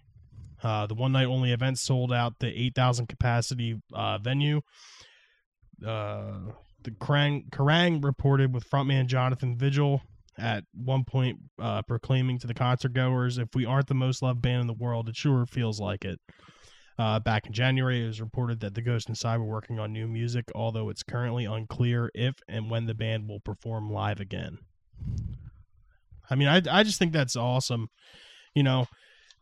Uh 0.63 0.87
the 0.87 0.95
one 0.95 1.11
night 1.11 1.27
only 1.27 1.51
event 1.51 1.77
sold 1.77 2.11
out 2.11 2.39
the 2.39 2.47
8000 2.47 3.07
capacity 3.07 3.79
uh 3.93 4.17
venue. 4.17 4.61
Uh 5.85 6.53
the 6.83 6.91
Kerrang, 6.91 7.49
Kerrang 7.49 8.03
reported 8.03 8.53
with 8.53 8.69
frontman 8.69 9.07
Jonathan 9.07 9.57
Vigil 9.57 10.01
at 10.37 10.63
one 10.73 11.03
point 11.03 11.39
uh, 11.59 11.81
proclaiming 11.83 12.39
to 12.39 12.47
the 12.47 12.53
concert 12.53 12.93
goers, 12.93 13.37
"If 13.37 13.49
we 13.53 13.65
aren't 13.65 13.87
the 13.87 13.93
most 13.93 14.21
loved 14.21 14.41
band 14.41 14.61
in 14.61 14.67
the 14.67 14.73
world, 14.73 15.09
it 15.09 15.15
sure 15.15 15.45
feels 15.45 15.79
like 15.79 16.05
it." 16.05 16.19
Uh, 16.97 17.19
back 17.19 17.47
in 17.47 17.53
January, 17.53 18.03
it 18.03 18.07
was 18.07 18.21
reported 18.21 18.59
that 18.59 18.75
the 18.75 18.81
Ghost 18.81 19.09
Inside 19.09 19.37
were 19.37 19.45
working 19.45 19.79
on 19.79 19.91
new 19.91 20.07
music, 20.07 20.45
although 20.53 20.89
it's 20.89 21.03
currently 21.03 21.45
unclear 21.45 22.11
if 22.13 22.35
and 22.47 22.69
when 22.69 22.85
the 22.85 22.93
band 22.93 23.27
will 23.27 23.39
perform 23.39 23.89
live 23.89 24.19
again. 24.19 24.57
I 26.29 26.35
mean, 26.35 26.47
I 26.47 26.61
I 26.69 26.83
just 26.83 26.99
think 26.99 27.11
that's 27.11 27.35
awesome. 27.35 27.89
You 28.53 28.63
know, 28.63 28.87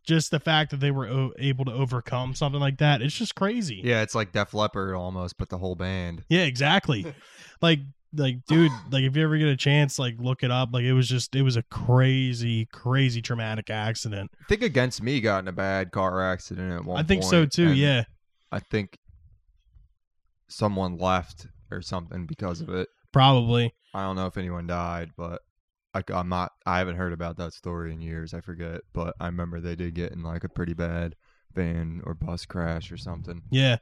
just 0.06 0.32
the 0.32 0.40
fact 0.40 0.72
that 0.72 0.80
they 0.80 0.92
were 0.92 1.08
o- 1.08 1.34
able 1.38 1.66
to 1.66 1.74
overcome 1.74 2.34
something 2.34 2.60
like 2.60 2.78
that, 2.80 3.02
it's 3.02 3.16
just 3.16 3.36
crazy. 3.36 3.82
Yeah, 3.84 4.02
it's 4.02 4.16
like 4.16 4.32
Def 4.32 4.54
Leppard 4.54 4.96
almost, 4.96 5.38
but 5.38 5.50
the 5.50 5.58
whole 5.58 5.76
band. 5.76 6.24
Yeah, 6.30 6.44
exactly. 6.44 7.06
like 7.62 7.80
like 8.14 8.38
dude, 8.48 8.72
like 8.92 9.04
if 9.04 9.16
you 9.16 9.24
ever 9.24 9.38
get 9.38 9.48
a 9.48 9.56
chance, 9.56 10.00
like 10.00 10.16
look 10.18 10.44
it 10.44 10.52
up. 10.52 10.70
Like 10.74 10.84
it 10.84 10.94
was 10.94 11.08
just 11.08 11.36
it 11.36 11.44
was 11.44 11.58
a 11.58 11.64
crazy, 11.64 12.66
crazy 12.66 13.22
traumatic 13.22 13.70
accident. 13.70 14.32
I 14.42 14.46
think 14.48 14.64
Against 14.64 15.04
Me 15.04 15.22
got 15.22 15.40
in 15.40 15.48
a 15.48 15.52
bad 15.52 15.92
car 15.92 16.22
accident 16.22 16.74
at 16.74 16.86
one 16.86 16.98
I 17.00 17.04
think 17.04 17.24
so 17.24 17.46
too. 17.46 17.74
Yeah, 17.74 18.04
I 18.52 18.60
think 18.60 18.98
someone 20.48 20.98
left 20.98 21.48
or 21.72 21.82
something 21.82 22.26
because 22.26 22.62
of 22.62 22.70
it. 22.70 22.88
probably. 23.12 23.74
I 23.94 24.04
don't 24.04 24.16
know 24.16 24.28
if 24.28 24.38
anyone 24.38 24.68
died, 24.68 25.12
but 25.18 25.42
I, 25.94 26.04
am 26.10 26.30
not. 26.30 26.52
I 26.66 26.78
haven't 26.80 26.98
heard 26.98 27.14
about 27.14 27.38
that 27.38 27.54
story 27.54 27.92
in 27.94 28.02
years. 28.02 28.34
I 28.34 28.42
forget, 28.42 28.82
but 28.94 29.16
I 29.20 29.26
remember 29.28 29.60
they 29.60 29.76
did 29.76 29.96
get 29.96 30.12
in 30.12 30.24
like 30.24 30.44
a 30.44 30.50
pretty 30.50 30.74
bad 30.74 31.16
van 31.56 32.00
or 32.06 32.14
bus 32.14 32.46
crash 32.46 32.92
or 32.92 32.98
something. 32.98 33.42
Yeah. 33.50 33.78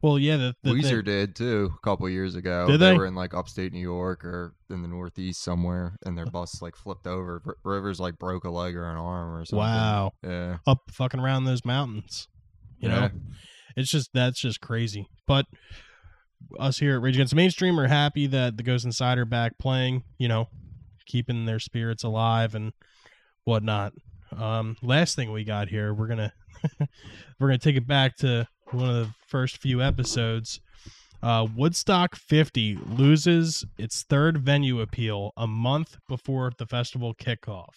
Well, 0.00 0.16
yeah. 0.16 0.36
The, 0.36 0.54
the 0.62 0.70
Weezer 0.70 0.96
thing- 0.98 1.04
did 1.04 1.34
too 1.34 1.72
a 1.76 1.80
couple 1.84 2.08
years 2.08 2.36
ago. 2.36 2.68
Did 2.68 2.78
they 2.80 2.92
they? 2.92 2.96
were 2.96 3.06
in 3.06 3.16
like 3.16 3.34
upstate 3.34 3.72
New 3.72 3.80
York 3.80 4.24
or 4.24 4.54
in 4.70 4.82
the 4.82 4.88
Northeast 4.88 5.42
somewhere, 5.42 5.96
and 6.06 6.16
their 6.16 6.26
bus 6.26 6.62
like 6.62 6.76
flipped 6.76 7.08
over. 7.08 7.42
R- 7.44 7.56
Rivers 7.64 7.98
like 7.98 8.16
broke 8.18 8.44
a 8.44 8.50
leg 8.50 8.76
or 8.76 8.88
an 8.88 8.96
arm 8.96 9.34
or 9.34 9.44
something. 9.44 9.58
wow, 9.58 10.12
Yeah. 10.22 10.58
up 10.68 10.78
fucking 10.92 11.18
around 11.20 11.44
those 11.44 11.64
mountains. 11.64 12.28
You 12.78 12.88
know, 12.90 13.00
Yeah. 13.00 13.08
it's 13.76 13.90
just 13.90 14.10
that's 14.14 14.40
just 14.40 14.60
crazy. 14.60 15.08
But 15.26 15.46
us 16.58 16.78
here 16.78 16.94
at 16.94 17.02
Rage 17.02 17.16
Against 17.16 17.30
the 17.30 17.36
Mainstream 17.36 17.78
are 17.78 17.88
happy 17.88 18.26
that 18.28 18.56
the 18.56 18.62
Ghost 18.62 18.84
Insider 18.84 19.24
back 19.24 19.58
playing. 19.58 20.04
You 20.16 20.28
know, 20.28 20.48
keeping 21.10 21.44
their 21.44 21.58
spirits 21.58 22.04
alive 22.04 22.54
and 22.54 22.72
whatnot. 23.44 23.92
Um, 24.36 24.76
last 24.80 25.16
thing 25.16 25.32
we 25.32 25.42
got 25.42 25.68
here, 25.68 25.92
we're 25.92 26.06
gonna 26.06 26.32
we're 27.38 27.48
gonna 27.48 27.58
take 27.58 27.76
it 27.76 27.86
back 27.86 28.16
to 28.18 28.46
one 28.70 28.88
of 28.88 28.94
the 28.94 29.12
first 29.26 29.58
few 29.58 29.82
episodes. 29.82 30.60
Uh, 31.22 31.46
Woodstock 31.54 32.16
50 32.16 32.78
loses 32.86 33.66
its 33.76 34.04
third 34.04 34.38
venue 34.38 34.80
appeal 34.80 35.32
a 35.36 35.46
month 35.46 35.98
before 36.08 36.52
the 36.56 36.66
festival 36.66 37.14
kickoff. 37.14 37.74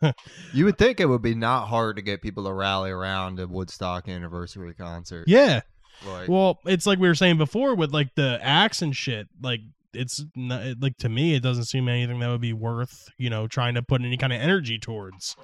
You 0.52 0.64
would 0.64 0.78
think 0.78 0.98
it 0.98 1.06
would 1.06 1.22
be 1.22 1.36
not 1.36 1.68
hard 1.68 1.94
to 1.94 2.02
get 2.02 2.22
people 2.22 2.42
to 2.46 2.52
rally 2.52 2.90
around 2.90 3.38
a 3.38 3.46
Woodstock 3.46 4.08
anniversary 4.08 4.74
concert. 4.74 5.28
Yeah, 5.28 5.60
Like, 6.04 6.28
Well, 6.28 6.58
it's 6.66 6.88
like 6.88 6.98
we 6.98 7.06
were 7.06 7.14
saying 7.14 7.38
before 7.38 7.76
with 7.76 7.92
like 7.92 8.12
the 8.16 8.40
acts 8.42 8.82
and 8.82 8.96
shit. 8.96 9.28
Like 9.40 9.60
it's 9.94 10.24
not, 10.34 10.62
like 10.80 10.96
to 10.98 11.08
me, 11.08 11.34
it 11.34 11.42
doesn't 11.42 11.64
seem 11.64 11.88
anything 11.88 12.20
that 12.20 12.28
would 12.28 12.40
be 12.40 12.52
worth 12.52 13.08
you 13.18 13.30
know 13.30 13.46
trying 13.46 13.74
to 13.74 13.82
put 13.82 14.02
any 14.02 14.16
kind 14.16 14.32
of 14.32 14.40
energy 14.40 14.78
towards. 14.78 15.36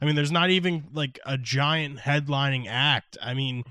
I 0.00 0.04
mean, 0.04 0.16
there's 0.16 0.32
not 0.32 0.50
even 0.50 0.84
like 0.92 1.18
a 1.26 1.36
giant 1.36 1.98
headlining 1.98 2.66
act. 2.66 3.18
I 3.20 3.34
mean, 3.34 3.64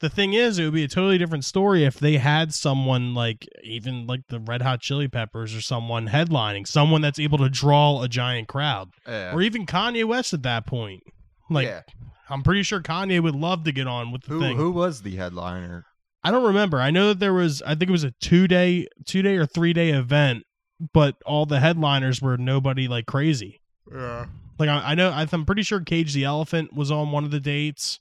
the 0.00 0.10
thing 0.10 0.34
is, 0.34 0.58
it 0.58 0.64
would 0.64 0.74
be 0.74 0.84
a 0.84 0.88
totally 0.88 1.18
different 1.18 1.44
story 1.44 1.84
if 1.84 1.98
they 1.98 2.18
had 2.18 2.52
someone 2.52 3.14
like 3.14 3.48
even 3.62 4.06
like 4.06 4.20
the 4.28 4.40
Red 4.40 4.62
Hot 4.62 4.80
Chili 4.80 5.08
Peppers 5.08 5.54
or 5.54 5.60
someone 5.60 6.08
headlining, 6.08 6.66
someone 6.66 7.00
that's 7.00 7.18
able 7.18 7.38
to 7.38 7.48
draw 7.48 8.02
a 8.02 8.08
giant 8.08 8.48
crowd, 8.48 8.90
yeah. 9.06 9.32
or 9.32 9.40
even 9.40 9.64
Kanye 9.66 10.04
West 10.04 10.34
at 10.34 10.42
that 10.42 10.66
point. 10.66 11.02
Like, 11.48 11.68
yeah. 11.68 11.82
I'm 12.28 12.42
pretty 12.42 12.62
sure 12.62 12.80
Kanye 12.80 13.22
would 13.22 13.34
love 13.34 13.64
to 13.64 13.72
get 13.72 13.86
on 13.86 14.12
with 14.12 14.22
the 14.22 14.34
Who 14.34 14.40
thing. 14.40 14.56
who 14.56 14.70
was 14.70 15.02
the 15.02 15.16
headliner? 15.16 15.86
I 16.24 16.30
don't 16.30 16.46
remember. 16.46 16.80
I 16.80 16.90
know 16.90 17.08
that 17.08 17.18
there 17.20 17.34
was 17.34 17.60
I 17.62 17.74
think 17.74 17.90
it 17.90 17.92
was 17.92 18.04
a 18.04 18.12
2 18.20 18.48
day 18.48 18.86
2 19.04 19.22
day 19.22 19.36
or 19.36 19.46
3 19.46 19.72
day 19.72 19.90
event, 19.90 20.44
but 20.92 21.16
all 21.26 21.46
the 21.46 21.60
headliners 21.60 22.22
were 22.22 22.36
nobody 22.38 22.88
like 22.88 23.06
crazy. 23.06 23.60
Yeah. 23.92 24.26
Like 24.58 24.68
I, 24.68 24.92
I 24.92 24.94
know 24.94 25.10
I'm 25.10 25.44
pretty 25.44 25.62
sure 25.62 25.80
Cage 25.80 26.14
the 26.14 26.24
Elephant 26.24 26.72
was 26.72 26.90
on 26.90 27.12
one 27.12 27.24
of 27.24 27.30
the 27.30 27.40
dates. 27.40 28.00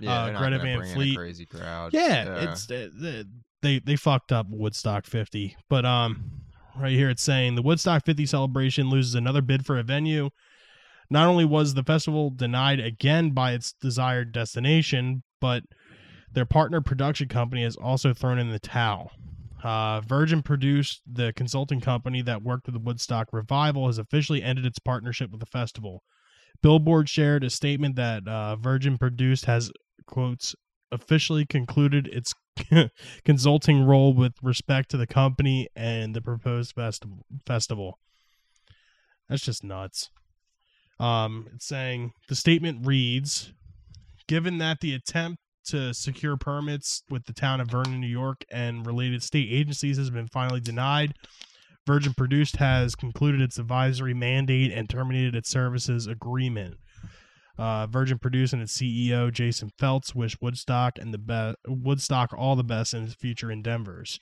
Yeah, 0.00 0.22
Uh, 0.24 0.30
not 0.32 0.40
Greta 0.40 0.58
Van 0.58 0.78
bring 0.78 0.90
in 0.90 0.92
a 0.92 0.94
Fleet. 0.96 1.16
crazy 1.16 1.46
crowd. 1.46 1.92
Yeah, 1.92 2.50
it's 2.50 2.70
uh, 2.70 2.88
they 3.62 3.78
they 3.80 3.96
fucked 3.96 4.32
up 4.32 4.46
Woodstock 4.48 5.04
50. 5.06 5.56
But 5.68 5.84
um 5.84 6.24
right 6.76 6.92
here 6.92 7.10
it's 7.10 7.22
saying 7.22 7.54
the 7.54 7.62
Woodstock 7.62 8.04
50 8.06 8.24
celebration 8.26 8.88
loses 8.90 9.14
another 9.14 9.42
bid 9.42 9.64
for 9.66 9.78
a 9.78 9.82
venue. 9.82 10.30
Not 11.10 11.26
only 11.26 11.44
was 11.44 11.74
the 11.74 11.82
festival 11.84 12.30
denied 12.30 12.80
again 12.80 13.30
by 13.30 13.52
its 13.52 13.72
desired 13.80 14.32
destination, 14.32 15.22
but 15.40 15.64
their 16.32 16.44
partner 16.44 16.80
production 16.80 17.28
company 17.28 17.62
has 17.64 17.76
also 17.76 18.14
thrown 18.14 18.38
in 18.38 18.50
the 18.50 18.58
towel. 18.58 19.12
Uh, 19.62 20.00
Virgin 20.00 20.42
produced 20.42 21.02
the 21.06 21.32
consulting 21.34 21.80
company 21.80 22.22
that 22.22 22.42
worked 22.42 22.66
with 22.66 22.74
the 22.74 22.80
Woodstock 22.80 23.28
revival 23.32 23.86
has 23.86 23.98
officially 23.98 24.42
ended 24.42 24.64
its 24.64 24.78
partnership 24.78 25.30
with 25.30 25.40
the 25.40 25.46
festival. 25.46 26.02
Billboard 26.62 27.08
shared 27.08 27.44
a 27.44 27.50
statement 27.50 27.96
that 27.96 28.26
uh, 28.26 28.56
Virgin 28.56 28.96
produced 28.96 29.44
has 29.44 29.70
quotes 30.06 30.54
officially 30.92 31.46
concluded 31.46 32.08
its 32.08 32.34
consulting 33.24 33.84
role 33.84 34.12
with 34.12 34.32
respect 34.42 34.90
to 34.90 34.96
the 34.96 35.06
company 35.06 35.68
and 35.76 36.14
the 36.14 36.22
proposed 36.22 36.74
festival. 36.74 37.24
Festival. 37.46 37.98
That's 39.28 39.44
just 39.44 39.62
nuts. 39.62 40.10
Um, 40.98 41.48
it's 41.54 41.66
saying 41.66 42.12
the 42.28 42.34
statement 42.34 42.86
reads, 42.86 43.52
given 44.26 44.58
that 44.58 44.80
the 44.80 44.92
attempt 44.92 45.40
to 45.70 45.94
secure 45.94 46.36
permits 46.36 47.02
with 47.10 47.24
the 47.24 47.32
town 47.32 47.60
of 47.60 47.68
Vernon, 47.68 48.00
New 48.00 48.06
York, 48.06 48.44
and 48.50 48.86
related 48.86 49.22
state 49.22 49.48
agencies 49.50 49.98
has 49.98 50.10
been 50.10 50.28
finally 50.28 50.60
denied. 50.60 51.14
Virgin 51.86 52.12
Produced 52.14 52.56
has 52.56 52.94
concluded 52.94 53.40
its 53.40 53.58
advisory 53.58 54.14
mandate 54.14 54.72
and 54.72 54.88
terminated 54.88 55.34
its 55.34 55.48
services 55.48 56.06
agreement. 56.06 56.76
Uh, 57.58 57.86
Virgin 57.86 58.18
Produced 58.18 58.52
and 58.52 58.62
its 58.62 58.76
CEO 58.76 59.32
Jason 59.32 59.70
Felts 59.78 60.14
wish 60.14 60.40
Woodstock 60.40 60.98
and 60.98 61.12
the 61.12 61.18
be- 61.18 61.54
Woodstock 61.66 62.32
all 62.36 62.56
the 62.56 62.64
best 62.64 62.94
in 62.94 63.04
its 63.04 63.14
future 63.14 63.50
endeavors. 63.50 64.18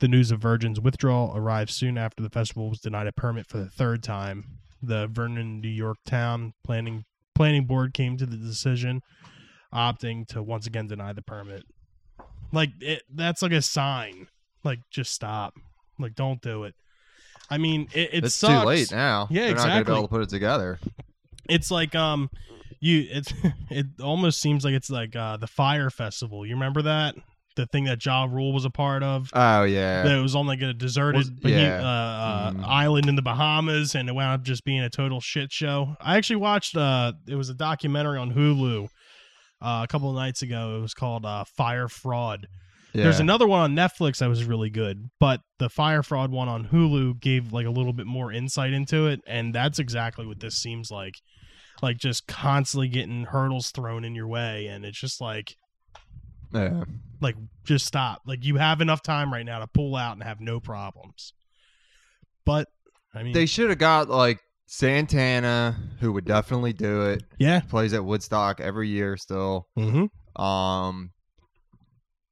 The 0.00 0.08
news 0.08 0.30
of 0.30 0.40
Virgin's 0.40 0.80
withdrawal 0.80 1.32
arrived 1.36 1.70
soon 1.70 1.96
after 1.96 2.22
the 2.22 2.30
festival 2.30 2.68
was 2.68 2.80
denied 2.80 3.06
a 3.06 3.12
permit 3.12 3.46
for 3.46 3.58
the 3.58 3.70
third 3.70 4.02
time. 4.02 4.44
The 4.82 5.06
Vernon, 5.06 5.60
New 5.60 5.68
York 5.68 5.98
town 6.04 6.52
planning 6.64 7.04
planning 7.34 7.64
board 7.64 7.94
came 7.94 8.16
to 8.16 8.26
the 8.26 8.36
decision, 8.36 9.02
opting 9.74 10.26
to 10.28 10.42
once 10.42 10.66
again 10.66 10.86
deny 10.86 11.12
the 11.12 11.22
permit. 11.22 11.64
Like 12.52 12.70
it, 12.80 13.02
that's 13.12 13.42
like 13.42 13.52
a 13.52 13.62
sign. 13.62 14.28
Like 14.62 14.78
just 14.90 15.12
stop. 15.12 15.54
Like 15.98 16.14
don't 16.14 16.40
do 16.40 16.64
it. 16.64 16.74
I 17.50 17.58
mean, 17.58 17.88
it, 17.92 18.10
it 18.12 18.24
it's 18.24 18.34
sucks. 18.34 18.62
too 18.62 18.66
late 18.66 18.90
now. 18.92 19.26
Yeah, 19.30 19.46
They're 19.46 19.54
not 19.56 19.58
gonna 19.58 19.68
be 19.74 19.78
exactly. 19.80 19.94
able 19.94 20.02
to 20.04 20.08
put 20.08 20.22
it 20.22 20.28
together. 20.28 20.78
It's 21.48 21.70
like 21.70 21.94
um, 21.94 22.30
you 22.80 23.06
it's 23.10 23.32
it 23.70 23.86
almost 24.02 24.40
seems 24.40 24.64
like 24.64 24.74
it's 24.74 24.90
like 24.90 25.14
uh 25.16 25.36
the 25.36 25.46
Fyre 25.46 25.90
Festival. 25.90 26.46
You 26.46 26.54
remember 26.54 26.82
that 26.82 27.16
the 27.56 27.66
thing 27.66 27.84
that 27.84 28.04
Ja 28.04 28.24
Rule 28.24 28.52
was 28.52 28.64
a 28.64 28.70
part 28.70 29.02
of. 29.02 29.30
Oh 29.32 29.64
yeah. 29.64 30.02
That 30.04 30.18
it 30.18 30.22
was 30.22 30.34
on 30.34 30.46
like 30.46 30.60
a 30.62 30.72
deserted 30.72 31.18
Was- 31.42 31.52
yeah. 31.52 31.80
uh, 31.82 31.86
uh, 31.86 32.50
Mhm. 32.52 32.64
island 32.66 33.08
in 33.08 33.14
the 33.16 33.22
Bahamas, 33.22 33.94
and 33.94 34.08
it 34.08 34.12
wound 34.14 34.40
up 34.40 34.42
just 34.46 34.64
being 34.64 34.80
a 34.80 34.90
total 34.90 35.20
shit 35.20 35.52
show. 35.52 35.96
I 36.00 36.16
actually 36.16 36.36
watched. 36.36 36.76
Uh, 36.76 37.12
it 37.28 37.34
was 37.36 37.50
a 37.50 37.54
documentary 37.54 38.18
on 38.18 38.32
Hulu 38.32 38.88
uh, 39.64 39.82
a 39.82 39.88
couple 39.88 40.10
of 40.10 40.16
nights 40.16 40.42
ago. 40.42 40.76
It 40.78 40.82
was 40.82 40.94
called 40.94 41.24
uh, 41.24 41.44
Fyre 41.56 41.88
Fraud. 41.88 42.46
yeah. 42.92 43.04
There's 43.04 43.20
another 43.20 43.46
one 43.46 43.60
on 43.60 43.74
Netflix 43.74 44.18
that 44.18 44.28
was 44.28 44.44
really 44.44 44.70
good, 44.70 45.10
but 45.18 45.40
the 45.58 45.70
Fyre 45.70 46.02
Fraud 46.02 46.30
one 46.30 46.48
on 46.48 46.68
Hulu 46.68 47.20
gave 47.20 47.52
like 47.52 47.66
a 47.66 47.70
little 47.70 47.92
bit 47.92 48.06
more 48.06 48.30
insight 48.32 48.72
into 48.72 49.06
it, 49.06 49.20
and 49.26 49.54
that's 49.54 49.78
exactly 49.78 50.26
what 50.26 50.40
this 50.40 50.56
seems 50.56 50.90
like. 50.90 51.14
Like 51.82 51.98
just 51.98 52.26
constantly 52.26 52.88
getting 52.88 53.24
hurdles 53.24 53.70
thrown 53.70 54.04
in 54.04 54.14
your 54.14 54.28
way, 54.28 54.66
and 54.66 54.84
it's 54.84 54.98
just 55.00 55.20
like 55.20 55.56
yeah. 56.52 56.84
like 57.20 57.36
just 57.64 57.86
stop. 57.86 58.22
Like 58.26 58.44
you 58.44 58.56
have 58.56 58.80
enough 58.80 59.02
time 59.02 59.32
right 59.32 59.44
now 59.44 59.58
to 59.58 59.66
pull 59.66 59.96
out 59.96 60.12
and 60.12 60.22
have 60.22 60.40
no 60.40 60.60
problems. 60.60 61.32
But 62.44 62.68
I 63.14 63.22
mean, 63.22 63.32
They 63.32 63.46
should 63.46 63.70
have 63.70 63.78
got 63.78 64.08
like 64.08 64.40
Santana, 64.66 65.76
who 66.00 66.12
would 66.12 66.24
definitely 66.24 66.72
do 66.72 67.02
it. 67.02 67.22
yeah, 67.38 67.60
Plays 67.60 67.92
at 67.92 68.04
Woodstock 68.04 68.60
every 68.60 68.88
year 68.88 69.16
still. 69.16 69.66
mm-hmm. 69.78 70.42
Um, 70.42 71.10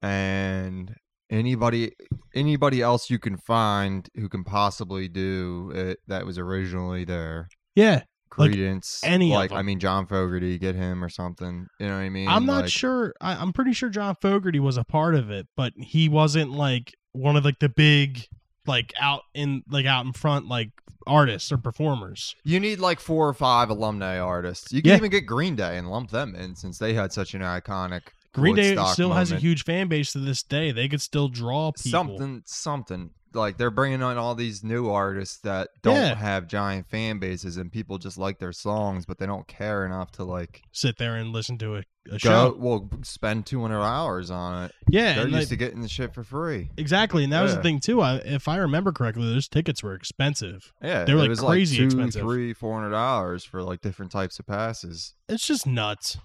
and 0.03 0.95
anybody 1.31 1.93
anybody 2.35 2.83
else 2.83 3.09
you 3.09 3.19
can 3.19 3.37
find 3.39 4.09
who 4.17 4.29
can 4.29 4.45
possibly 4.45 5.09
do 5.09 5.73
it 5.75 5.99
that 6.09 6.27
was 6.27 6.39
originally 6.39 7.05
there. 7.05 7.49
yeah. 7.75 8.03
Like, 8.39 8.53
Creedence, 8.53 9.01
any 9.05 9.31
of 9.31 9.35
like 9.37 9.53
I 9.53 9.61
mean 9.61 9.79
John 9.79 10.07
Fogerty, 10.07 10.59
get 10.59 10.75
him 10.75 11.05
or 11.05 11.11
something. 11.11 11.67
You 11.79 11.87
know 11.87 11.97
what 11.97 12.01
I 12.01 12.09
mean? 12.09 12.29
I'm 12.29 12.47
not 12.47 12.63
Like, 12.63 12.71
sure. 12.71 13.13
I, 13.21 13.35
I'm 13.35 13.53
pretty 13.53 13.75
sure 13.75 13.91
John 13.91 14.17
Fogerty 14.23 14.59
was 14.59 14.79
a 14.79 14.85
part 14.85 15.15
of 15.15 15.31
it, 15.31 15.47
but 15.55 15.75
he 15.77 16.09
wasn't 16.09 16.51
like 16.51 16.95
one 17.13 17.37
of 17.37 17.45
like 17.45 17.59
the 17.59 17.69
big 17.69 18.25
like 18.67 18.93
out 19.01 19.23
in 19.35 19.63
like 19.69 19.87
out 19.87 20.05
in 20.07 20.13
front 20.13 20.47
like 20.49 20.71
artists 21.07 21.51
or 21.51 21.59
performers. 21.59 22.37
You 22.45 22.61
need 22.61 22.79
like 22.79 23.01
four 23.01 23.29
or 23.29 23.35
five 23.35 23.71
alumni 23.71 24.19
artists. 24.19 24.73
You 24.73 24.83
can 24.83 24.91
Yeah. 24.91 24.97
even 24.97 25.11
get 25.11 25.23
Green 25.27 25.57
Day 25.57 25.77
and 25.79 25.91
lump 25.91 26.11
them 26.11 26.35
in 26.35 26.55
since 26.55 26.79
they 26.79 26.95
had 26.95 27.13
such 27.13 27.35
an 27.35 27.41
iconic 27.43 28.03
Green 28.33 28.55
Day 28.55 28.71
Woodstock 28.71 28.93
still 28.95 29.13
has 29.13 29.31
a 29.33 29.37
huge 29.37 29.65
fan 29.65 29.89
base 29.89 30.13
to 30.13 30.19
this 30.19 30.43
day. 30.43 30.71
They 30.73 30.89
could 30.89 31.03
still 31.03 31.29
draw 31.29 31.73
people. 31.73 31.91
something 31.91 32.43
something 32.47 33.11
like 33.35 33.57
they're 33.59 33.71
bringing 33.71 34.03
on 34.03 34.17
all 34.19 34.35
these 34.35 34.63
new 34.65 34.91
artists 34.91 35.39
that 35.39 35.69
don't 35.83 35.97
Yeah. 35.97 36.15
have 36.15 36.47
giant 36.49 36.89
fan 36.89 37.19
bases 37.19 37.57
and 37.57 37.71
people 37.73 37.99
just 37.99 38.19
like 38.19 38.39
their 38.39 38.53
songs 38.53 39.07
but 39.07 39.19
they 39.19 39.27
don't 39.27 39.47
care 39.49 39.85
enough 39.87 40.11
to 40.13 40.25
like 40.25 40.63
sit 40.73 40.99
there 40.99 41.17
and 41.17 41.33
listen 41.33 41.59
to 41.59 41.77
a 41.77 41.83
a 42.11 42.19
show. 42.19 42.51
Go, 42.51 42.57
well, 42.59 42.91
spend 43.05 43.47
two 43.47 43.61
hundred 43.61 43.83
hours 43.83 44.29
on 44.29 44.65
it. 44.65 44.73
Yeah, 44.89 45.15
They're 45.15 45.23
used 45.29 45.35
like- 45.39 45.49
to 45.51 45.57
getting 45.57 45.83
the 45.83 45.89
shit 45.89 46.13
for 46.13 46.25
free. 46.25 46.69
exactly, 46.77 47.23
and 47.23 47.33
that 47.33 47.43
was 47.43 47.55
the 47.55 47.63
thing 47.63 47.79
too. 47.79 48.01
I, 48.01 48.17
if 48.17 48.49
I 48.49 48.57
remember 48.57 48.91
correctly, 48.91 49.33
those 49.33 49.47
tickets 49.47 49.85
were 49.85 49.95
expensive. 49.95 50.73
Yeah, 50.83 51.05
They 51.05 51.15
were, 51.15 51.29
like, 51.29 51.39
crazy 51.39 51.77
like 51.77 51.79
two, 51.79 51.85
expensive. 52.01 52.23
three, 52.23 52.55
four 52.55 52.75
hundred 52.75 52.91
dollars 52.91 53.45
for 53.45 53.63
like 53.63 53.83
different 53.83 54.11
types 54.11 54.41
of 54.41 54.47
passes. 54.49 55.15
It's 55.29 55.47
just 55.47 55.65
nuts. 55.65 56.19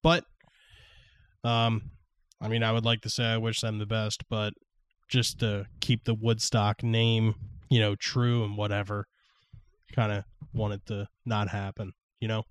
But, 0.00 0.24
um, 1.42 1.90
I 2.40 2.46
mean, 2.46 2.62
I 2.62 2.70
would 2.70 2.84
like 2.84 3.00
to 3.02 3.10
say 3.10 3.24
I 3.24 3.38
wish 3.38 3.60
them 3.62 3.78
the 3.78 3.86
best, 3.86 4.22
but 4.28 4.52
just 5.08 5.40
to 5.40 5.66
keep 5.80 6.04
the 6.04 6.14
Woodstock 6.14 6.82
name, 6.82 7.34
you 7.70 7.80
know, 7.80 7.94
true 7.94 8.44
and 8.44 8.56
whatever, 8.56 9.06
kind 9.94 10.12
of 10.12 10.24
want 10.54 10.74
it 10.74 10.86
to 10.86 11.08
not 11.26 11.48
happen. 11.48 11.92
You 12.20 12.28
know, 12.28 12.42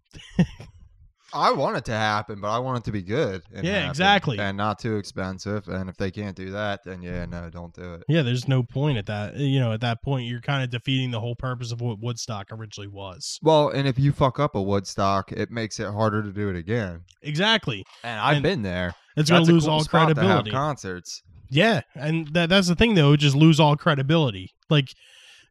I 1.34 1.54
want 1.54 1.78
it 1.78 1.86
to 1.86 1.94
happen, 1.94 2.42
but 2.42 2.50
I 2.50 2.60
want 2.60 2.80
it 2.80 2.84
to 2.86 2.92
be 2.92 3.02
good. 3.02 3.42
and 3.54 3.66
Yeah, 3.66 3.88
exactly. 3.90 4.38
and 4.38 4.58
not 4.58 4.80
too 4.80 4.98
expensive. 4.98 5.70
And 5.70 5.90
if 5.90 5.96
they 5.96 6.12
can't 6.12 6.36
do 6.36 6.52
that, 6.52 6.82
then 6.84 7.02
yeah, 7.02 7.26
no, 7.26 7.50
don't 7.50 7.74
do 7.74 7.94
it. 7.94 8.04
yeah. 8.10 8.22
There's 8.22 8.50
no 8.50 8.64
point 8.64 8.98
at 8.98 9.06
that. 9.06 9.38
You 9.38 9.62
know, 9.62 9.72
at 9.72 9.80
that 9.80 10.04
point, 10.04 10.28
you're 10.28 10.42
kind 10.42 10.62
of 10.62 10.70
defeating 10.72 11.12
the 11.12 11.22
whole 11.22 11.36
purpose 11.36 11.72
of 11.72 11.80
what 11.80 12.00
Woodstock 12.02 12.48
originally 12.52 12.90
was. 12.90 13.40
Well, 13.42 13.70
and 13.70 13.88
if 13.88 13.98
you 13.98 14.12
fuck 14.12 14.40
up 14.42 14.56
a 14.56 14.62
Woodstock, 14.62 15.32
it 15.32 15.50
makes 15.52 15.80
it 15.80 15.88
harder 15.88 16.22
to 16.22 16.34
do 16.34 16.50
it 16.50 16.58
again. 16.58 17.04
Exactly. 17.22 17.86
And 18.04 18.20
I've 18.20 18.36
And 18.38 18.44
been 18.44 18.62
there. 18.62 18.94
It's 19.16 19.30
going 19.30 19.46
to 19.46 19.52
lose 19.54 19.64
cool 19.64 19.74
all 19.76 19.84
spot 19.86 19.92
to 20.02 20.08
have 20.08 20.16
credibility. 20.18 20.52
concerts. 20.52 21.24
Yeah, 21.52 21.82
and 21.96 22.28
that 22.34 22.50
that's 22.50 22.68
the 22.70 22.76
thing 22.76 22.96
though, 22.96 23.16
just 23.16 23.36
lose 23.36 23.60
all 23.60 23.76
credibility. 23.76 24.52
Like 24.70 24.94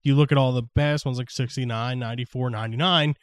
you 0.02 0.14
look 0.16 0.32
at 0.32 0.38
all 0.38 0.52
the 0.52 0.62
best 0.74 1.04
ones 1.04 1.18
like 1.18 1.30
69, 1.30 1.98
94, 1.98 2.48
99, 2.50 3.14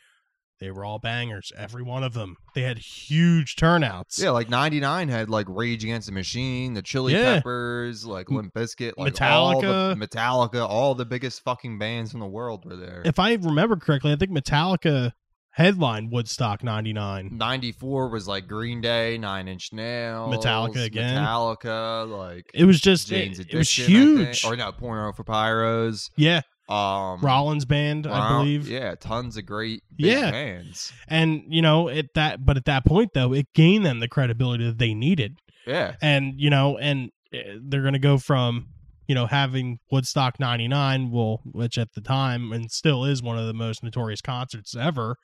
they 0.59 0.71
were 0.71 0.85
all 0.85 0.99
bangers, 0.99 1.51
every 1.57 1.81
one 1.81 2.03
of 2.03 2.13
them. 2.13 2.35
They 2.53 2.61
had 2.61 2.77
huge 2.77 3.55
turnouts. 3.55 4.19
Yeah, 4.19 4.29
like 4.29 4.49
'99 4.49 5.09
had 5.09 5.29
like 5.29 5.47
Rage 5.49 5.83
Against 5.83 6.07
the 6.07 6.13
Machine, 6.13 6.75
the 6.75 6.81
Chili 6.83 7.13
Yeah. 7.13 7.35
Peppers, 7.35 8.05
like 8.05 8.29
Limp 8.29 8.53
Bizkit, 8.53 8.93
like 8.97 9.19
all 9.21 9.59
the, 9.61 9.67
Metallica. 9.95 10.07
Metallica, 10.07 10.67
all 10.67 10.95
the 10.95 11.05
biggest 11.05 11.41
fucking 11.43 11.79
bands 11.79 12.13
in 12.13 12.19
the 12.19 12.25
world 12.27 12.65
were 12.65 12.75
there. 12.75 13.01
If 13.05 13.17
I 13.19 13.33
remember 13.33 13.75
correctly, 13.75 14.11
I 14.11 14.15
think 14.15 14.31
Metallica 14.31 15.13
headline 15.57 16.09
Woodstock 16.11 16.63
99. 16.63 17.29
'94 17.33 18.09
was 18.09 18.27
like 18.27 18.47
Green 18.47 18.79
Day, 18.79 19.17
Nine 19.17 19.47
Inch 19.47 19.73
Nails, 19.73 20.33
Metallica 20.35 20.83
again. 20.85 21.17
Metallica, 21.17 22.07
like 22.07 22.45
It 22.53 22.65
was 22.65 22.79
just 22.79 23.07
Jane's 23.07 23.39
it, 23.39 23.47
it 23.51 23.57
was 23.57 23.67
Addiction, 23.67 23.83
I 23.83 23.97
think. 24.05 24.17
huge. 24.29 24.45
or 24.45 24.55
no, 24.55 24.71
Porno 24.71 25.11
for 25.13 25.23
Pyros. 25.23 26.09
yeah, 26.15 26.41
Um, 26.69 27.21
Rollins 27.21 27.65
band, 27.65 28.05
I 28.05 28.37
believe. 28.37 28.67
Yeah, 28.67 28.93
tons 28.95 29.35
of 29.35 29.45
great 29.47 29.81
big 29.95 30.05
Yeah. 30.05 30.29
bands. 30.31 30.93
And 31.07 31.41
you 31.49 31.61
know, 31.63 31.89
at 31.89 32.13
that 32.13 32.45
but 32.45 32.55
at 32.57 32.65
that 32.65 32.85
point 32.85 33.11
though, 33.15 33.33
it 33.33 33.47
gained 33.55 33.83
them 33.85 33.99
the 33.99 34.07
credibility 34.07 34.65
that 34.65 34.77
they 34.77 34.93
needed. 34.93 35.37
Yeah, 35.65 35.95
and 36.01 36.35
you 36.37 36.49
know 36.51 36.77
and 36.77 37.09
uh, 37.33 37.39
they're 37.61 37.81
going 37.81 37.93
to 37.93 37.99
go 37.99 38.19
from 38.19 38.67
you 39.07 39.15
know 39.15 39.25
having 39.25 39.79
woodstock 39.91 40.39
99 40.39 41.11
well 41.11 41.39
which 41.45 41.77
at 41.77 41.93
the 41.93 42.01
time 42.01 42.51
and 42.53 42.69
still 42.71 43.03
is 43.05 43.23
one 43.23 43.37
of 43.37 43.47
the 43.47 43.53
most 43.53 43.81
notorious 43.83 44.21
concerts 44.21 44.75
ever 44.77 45.15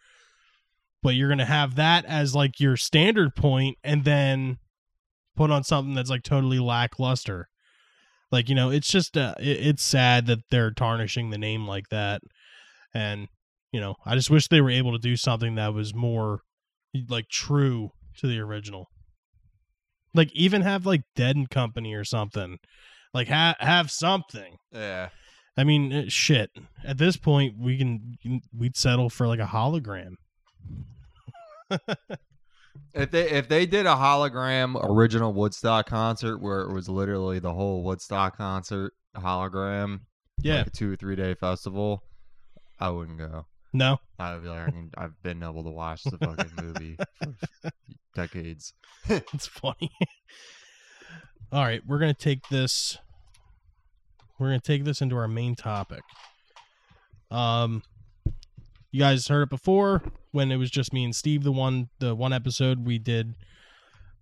but 1.03 1.15
you're 1.15 1.29
going 1.29 1.37
to 1.37 1.45
have 1.45 1.75
that 1.75 2.05
as 2.05 2.33
like 2.33 2.59
your 2.59 2.75
standard 2.75 3.35
point 3.35 3.77
and 3.83 4.03
then 4.03 4.57
put 5.35 5.51
on 5.51 5.63
something 5.63 5.93
that's 5.93 6.09
like 6.09 6.23
totally 6.23 6.59
lackluster 6.59 7.49
like 8.31 8.49
you 8.49 8.55
know 8.55 8.71
it's 8.71 8.87
just 8.87 9.15
uh, 9.15 9.35
it, 9.39 9.67
it's 9.67 9.83
sad 9.83 10.25
that 10.25 10.39
they're 10.49 10.71
tarnishing 10.71 11.29
the 11.29 11.37
name 11.37 11.67
like 11.67 11.89
that 11.89 12.21
and 12.93 13.27
you 13.71 13.79
know 13.79 13.95
i 14.05 14.15
just 14.15 14.31
wish 14.31 14.47
they 14.47 14.61
were 14.61 14.69
able 14.69 14.91
to 14.91 14.99
do 14.99 15.15
something 15.15 15.55
that 15.55 15.73
was 15.73 15.93
more 15.93 16.39
like 17.09 17.27
true 17.29 17.91
to 18.17 18.25
the 18.25 18.39
original 18.39 18.89
like 20.13 20.31
even 20.33 20.61
have 20.61 20.85
like 20.85 21.01
Dead 21.15 21.35
and 21.35 21.49
Company 21.49 21.93
or 21.93 22.03
something. 22.03 22.59
Like 23.13 23.27
ha- 23.27 23.55
have 23.59 23.91
something. 23.91 24.57
yeah. 24.71 25.09
I 25.55 25.63
mean, 25.63 25.91
eh, 25.91 26.05
shit. 26.07 26.49
At 26.83 26.97
this 26.97 27.15
point, 27.15 27.59
we 27.59 27.77
can 27.77 28.17
we'd 28.57 28.75
settle 28.75 29.09
for 29.09 29.27
like 29.27 29.39
a 29.39 29.45
hologram. 29.45 30.15
If 32.95 33.09
they 33.11 33.29
if 33.29 33.47
they 33.47 33.65
did 33.65 33.85
a 33.87 33.95
hologram 33.95 34.79
original 34.83 35.33
Woodstock 35.33 35.87
concert 35.87 36.39
where 36.39 36.61
it 36.61 36.71
was 36.73 36.87
literally 36.87 37.39
the 37.39 37.53
whole 37.53 37.83
Woodstock 37.83 38.37
concert 38.37 38.93
hologram, 39.15 40.01
Yeah. 40.39 40.57
like 40.59 40.67
a 40.67 40.69
two 40.71 40.91
or 40.93 40.95
three 40.95 41.15
day 41.15 41.33
festival, 41.33 42.03
I 42.79 42.89
wouldn't 42.89 43.17
go. 43.17 43.45
No. 43.73 43.99
I 44.19 44.33
would 44.35 44.43
be 44.43 44.49
like, 44.49 44.73
I've 44.97 45.19
been 45.23 45.41
able 45.41 45.63
to 45.63 45.71
watch 45.71 46.03
the 46.03 46.17
fucking 46.19 46.51
movie 46.61 46.97
for 47.19 47.71
decades. 48.15 48.73
It's 49.09 49.47
funny. 49.47 49.91
All 51.51 51.63
right, 51.63 51.81
we're 51.87 51.99
gonna 51.99 52.13
take 52.13 52.47
this. 52.49 52.97
We're 54.39 54.49
gonna 54.49 54.59
take 54.59 54.83
this 54.83 55.01
into 55.01 55.15
our 55.15 55.27
main 55.27 55.55
topic. 55.55 56.03
Um, 57.31 57.81
you 58.93 58.99
guys 58.99 59.27
heard 59.27 59.41
it 59.41 59.49
before 59.49 60.03
when 60.31 60.51
it 60.51 60.57
was 60.57 60.69
just 60.69 60.93
me 60.93 61.03
and 61.03 61.15
Steve. 61.15 61.43
The 61.43 61.51
one, 61.51 61.89
the 61.99 62.13
one 62.13 62.31
episode 62.31 62.85
we 62.85 62.99
did, 62.99 63.33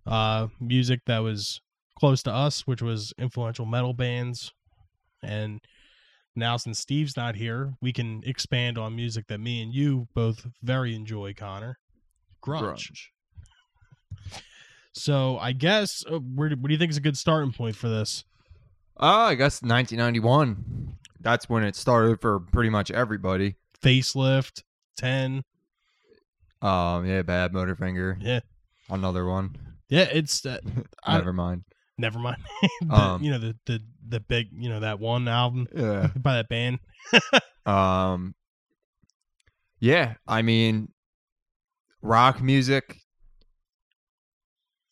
uh, 0.06 0.48
music 0.58 1.00
that 1.06 1.18
was 1.18 1.60
close 1.98 2.22
to 2.22 2.32
us, 2.32 2.66
which 2.66 2.80
was 2.80 3.12
influential 3.18 3.66
metal 3.66 3.92
bands, 3.92 4.50
and 5.22 5.60
now 6.34 6.56
since 6.56 6.80
Steve's 6.80 7.18
not 7.18 7.36
here, 7.36 7.74
we 7.82 7.92
can 7.92 8.22
expand 8.24 8.78
on 8.78 8.96
music 8.96 9.26
that 9.28 9.38
me 9.38 9.62
and 9.62 9.74
you 9.74 10.08
both 10.14 10.46
very 10.62 10.96
enjoy. 10.96 11.34
Connor, 11.34 11.78
grunge. 12.42 13.08
So 14.94 15.36
I 15.38 15.52
guess 15.52 16.02
uh, 16.10 16.18
where 16.18 16.48
do, 16.48 16.56
what 16.56 16.68
do 16.68 16.72
you 16.72 16.78
think 16.78 16.90
is 16.92 16.96
a 16.96 17.02
good 17.02 17.18
starting 17.18 17.52
point 17.52 17.76
for 17.76 17.90
this? 17.90 18.24
Oh, 18.96 19.06
I 19.06 19.34
guess 19.34 19.60
1991. 19.60 20.96
That's 21.20 21.46
when 21.48 21.62
it 21.62 21.76
started 21.76 22.22
for 22.22 22.40
pretty 22.40 22.70
much 22.70 22.90
everybody. 22.90 23.56
Facelift, 23.82 24.62
ten, 24.96 25.42
Um, 26.60 27.04
yeah, 27.06 27.22
Bad 27.22 27.52
Motorfinger. 27.52 28.16
yeah, 28.20 28.40
Another 28.88 29.26
one. 29.26 29.56
yeah. 29.88 30.08
It's 30.12 30.44
uh, 30.46 30.58
I- 31.04 31.18
Never 31.18 31.32
mind. 31.32 31.64
never 31.98 32.18
mind. 32.18 32.38
The- 32.82 32.94
Um, 32.94 33.22
you 33.22 33.30
know 33.30 33.38
the 33.38 33.56
the 33.66 33.80
the 34.08 34.20
big 34.20 34.48
you 34.52 34.68
know 34.68 34.80
that 34.80 35.00
one 35.00 35.26
album 35.28 35.66
Yeah. 35.74 36.08
by 36.16 36.34
that 36.36 36.48
band. 36.48 36.78
Um, 37.66 38.34
yeah, 39.80 40.14
I 40.28 40.42
mean, 40.42 40.92
rock 42.02 42.40
music 42.40 42.98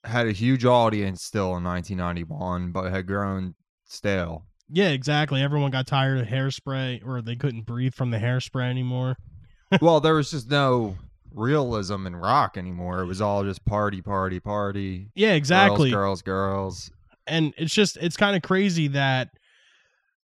had 0.04 0.26
a 0.26 0.32
huge 0.32 0.64
audience 0.64 1.22
still 1.22 1.56
in 1.56 1.64
1991, 1.64 2.72
but 2.72 2.90
had 2.90 3.06
grown 3.06 3.54
stale. 3.84 4.46
Yeah, 4.72 4.88
exactly. 4.88 5.42
Everyone 5.42 5.70
got 5.70 5.86
tired 5.86 6.18
of 6.18 6.26
hairspray, 6.26 7.06
or 7.06 7.22
they 7.22 7.36
couldn't 7.36 7.66
breathe 7.66 7.94
from 7.94 8.10
the 8.10 8.18
hairspray 8.18 8.70
anymore. 8.70 9.16
well, 9.80 10.00
there 10.00 10.14
was 10.14 10.30
just 10.30 10.50
no 10.50 10.96
realism 11.34 12.06
in 12.06 12.16
rock 12.16 12.56
anymore. 12.56 13.00
It 13.00 13.06
was 13.06 13.20
all 13.20 13.44
just 13.44 13.64
party, 13.64 14.00
party, 14.00 14.40
party. 14.40 15.10
Yeah, 15.14 15.32
exactly. 15.32 15.90
Girls, 15.90 16.22
girls, 16.22 16.88
girls. 16.88 16.90
and 17.26 17.54
it's 17.56 17.74
just 17.74 17.96
it's 17.98 18.16
kind 18.16 18.36
of 18.36 18.42
crazy 18.42 18.88
that 18.88 19.28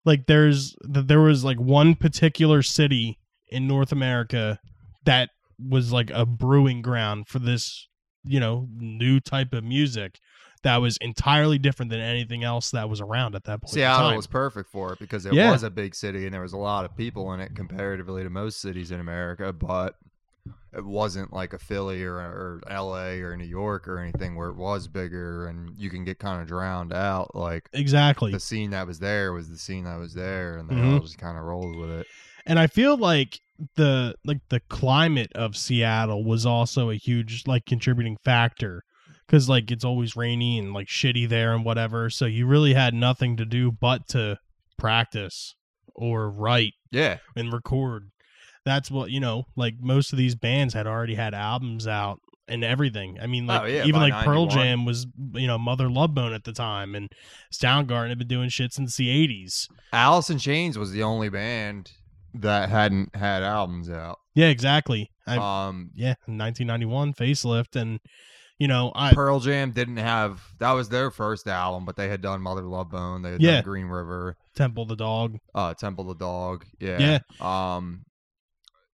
like 0.04 0.26
there's 0.26 0.76
that 0.82 1.08
there 1.08 1.20
was 1.20 1.44
like 1.44 1.58
one 1.58 1.94
particular 1.94 2.62
city 2.62 3.18
in 3.48 3.66
North 3.66 3.92
America 3.92 4.58
that 5.04 5.30
was 5.58 5.92
like 5.92 6.10
a 6.10 6.26
brewing 6.26 6.82
ground 6.82 7.28
for 7.28 7.38
this 7.38 7.88
you 8.24 8.40
know 8.40 8.68
new 8.76 9.20
type 9.20 9.52
of 9.52 9.62
music 9.64 10.18
that 10.62 10.78
was 10.78 10.96
entirely 10.98 11.58
different 11.58 11.90
than 11.90 12.00
anything 12.00 12.42
else 12.42 12.70
that 12.70 12.88
was 12.88 13.00
around 13.02 13.34
at 13.34 13.44
that 13.44 13.60
point. 13.60 13.70
Seattle 13.74 14.08
time. 14.08 14.16
was 14.16 14.26
perfect 14.26 14.70
for 14.70 14.94
it 14.94 14.98
because 14.98 15.26
it 15.26 15.34
Yeah. 15.34 15.50
was 15.50 15.62
a 15.62 15.68
big 15.70 15.94
city 15.94 16.24
and 16.24 16.32
there 16.32 16.40
was 16.40 16.54
a 16.54 16.58
lot 16.58 16.86
of 16.86 16.96
people 16.96 17.32
in 17.34 17.40
it 17.40 17.54
comparatively 17.54 18.22
to 18.22 18.30
most 18.30 18.62
cities 18.62 18.90
in 18.90 18.98
America, 18.98 19.52
but 19.52 19.96
it 20.74 20.84
wasn't 20.84 21.32
like 21.34 21.52
a 21.52 21.58
Philly 21.58 22.02
or, 22.02 22.16
or 22.16 22.60
LA 22.70 23.20
or 23.22 23.36
New 23.36 23.44
York 23.44 23.86
or 23.86 23.98
anything 23.98 24.36
where 24.36 24.48
it 24.48 24.56
was 24.56 24.88
bigger 24.88 25.46
and 25.48 25.76
you 25.76 25.90
can 25.90 26.02
get 26.04 26.18
kind 26.18 26.40
of 26.40 26.48
drowned 26.48 26.94
out. 26.94 27.34
Like 27.34 27.68
exactly. 27.74 28.32
the 28.32 28.40
scene 28.40 28.70
that 28.70 28.86
was 28.86 28.98
there 28.98 29.34
was 29.34 29.50
the 29.50 29.58
scene 29.58 29.84
that 29.84 29.98
was 29.98 30.14
there, 30.14 30.56
and 30.56 30.68
they 30.68 30.74
Mhm. 30.76 30.94
all 30.94 31.00
just 31.00 31.18
kind 31.18 31.36
of 31.36 31.44
rolled 31.44 31.76
with 31.76 31.90
it. 31.90 32.06
and 32.46 32.58
I 32.58 32.66
feel 32.68 32.96
like 32.96 33.40
the 33.76 34.14
like 34.24 34.40
the 34.48 34.60
climate 34.68 35.32
of 35.34 35.56
Seattle 35.56 36.24
was 36.24 36.44
also 36.44 36.90
a 36.90 36.96
huge 36.96 37.44
like 37.46 37.64
contributing 37.66 38.16
factor 38.24 38.82
because 39.26 39.48
like 39.48 39.70
it's 39.70 39.84
always 39.84 40.16
rainy 40.16 40.58
and 40.58 40.72
like 40.72 40.88
shitty 40.88 41.28
there 41.28 41.54
and 41.54 41.64
whatever, 41.64 42.10
so 42.10 42.26
you 42.26 42.46
really 42.46 42.74
had 42.74 42.94
nothing 42.94 43.36
to 43.36 43.44
do 43.44 43.70
but 43.70 44.08
to 44.08 44.38
practice 44.78 45.54
or 45.94 46.30
write 46.30 46.74
Yeah, 46.90 47.18
and 47.36 47.52
record. 47.52 48.10
That's 48.64 48.90
what 48.90 49.10
you 49.10 49.20
know. 49.20 49.44
Like 49.56 49.74
most 49.80 50.12
of 50.12 50.18
these 50.18 50.34
bands 50.34 50.74
had 50.74 50.86
already 50.86 51.14
had 51.14 51.34
albums 51.34 51.86
out 51.86 52.18
and 52.48 52.64
everything. 52.64 53.18
I 53.20 53.26
mean, 53.26 53.46
like 53.46 53.62
Oh, 53.62 53.66
yeah, 53.66 53.84
even 53.84 54.00
like 54.00 54.24
Pearl 54.24 54.46
Jam 54.46 54.84
was 54.84 55.06
you 55.34 55.46
know 55.46 55.58
Mother 55.58 55.88
Love 55.88 56.14
Bone 56.14 56.32
at 56.32 56.44
the 56.44 56.52
time, 56.52 56.94
and 56.94 57.08
Soundgarden 57.52 58.08
had 58.08 58.18
been 58.18 58.28
doing 58.28 58.48
shit 58.48 58.72
since 58.72 58.96
the 58.96 59.10
eighties. 59.10 59.68
Alice 59.92 60.30
in 60.30 60.38
Chains 60.38 60.76
was 60.76 60.90
the 60.90 61.02
only 61.02 61.28
band 61.28 61.92
that 62.34 62.68
hadn't 62.68 63.14
had 63.16 63.42
albums 63.42 63.88
out. 63.88 64.18
Yeah, 64.34 64.46
exactly. 64.48 65.10
I, 65.26 65.36
Um, 65.68 65.90
yeah, 65.94 66.14
1991 66.26 67.14
facelift, 67.14 67.76
and 67.76 68.00
You 68.58 68.68
know, 68.68 68.92
I 68.94 69.12
Pearl 69.12 69.40
Jam 69.40 69.72
didn't 69.72 69.96
have 69.96 70.40
that 70.60 70.70
was 70.72 70.88
their 70.88 71.10
first 71.10 71.48
album, 71.48 71.84
but 71.84 71.96
they 71.96 72.08
had 72.08 72.20
done 72.22 72.40
Mother 72.40 72.62
Love 72.62 72.88
Bone, 72.90 73.22
they 73.22 73.32
had 73.32 73.42
Yeah. 73.42 73.54
done 73.56 73.64
Green 73.64 73.86
River, 73.86 74.36
Temple 74.54 74.86
the 74.86 74.94
Dog. 74.94 75.38
uh, 75.56 75.74
Temple 75.74 76.04
the 76.04 76.14
Dog, 76.14 76.64
yeah, 76.78 77.18
Yeah. 77.40 77.74
Um, 77.74 78.04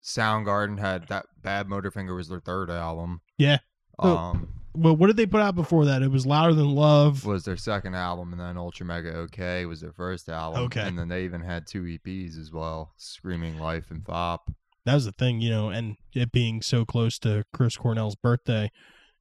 Soundgarden 0.02 0.78
had 0.78 1.08
that 1.08 1.26
Bad 1.42 1.66
Motorfinger 1.68 2.14
was 2.14 2.28
their 2.28 2.40
third 2.40 2.70
album. 2.70 3.20
Yeah. 3.36 3.58
Um, 3.98 4.48
Well, 4.74 4.96
what 4.96 5.08
did 5.08 5.16
they 5.16 5.26
put 5.26 5.40
out 5.40 5.54
before 5.54 5.86
that? 5.86 6.02
It 6.02 6.10
was 6.10 6.26
Louder 6.26 6.54
Than 6.54 6.74
Love. 6.74 7.24
was 7.24 7.44
their 7.44 7.56
second 7.56 7.94
album, 7.94 8.32
and 8.32 8.40
then 8.40 8.56
Ultra 8.56 8.86
Mega 8.86 9.14
OK 9.14 9.66
was 9.66 9.80
their 9.80 9.92
first 9.92 10.28
album. 10.28 10.62
Okay. 10.64 10.82
and 10.82 10.98
then 10.98 11.08
they 11.08 11.24
even 11.24 11.40
had 11.40 11.66
two 11.66 11.82
EPs 11.82 12.38
as 12.38 12.52
well, 12.52 12.92
Screaming 12.96 13.58
Life 13.58 13.90
and 13.90 14.04
Fopp. 14.04 14.40
That 14.84 14.94
was 14.94 15.04
the 15.04 15.12
thing, 15.12 15.40
you 15.40 15.50
know, 15.50 15.68
and 15.70 15.96
it 16.14 16.32
being 16.32 16.62
so 16.62 16.84
close 16.84 17.18
to 17.20 17.44
Chris 17.52 17.76
Cornell's 17.76 18.16
birthday, 18.16 18.70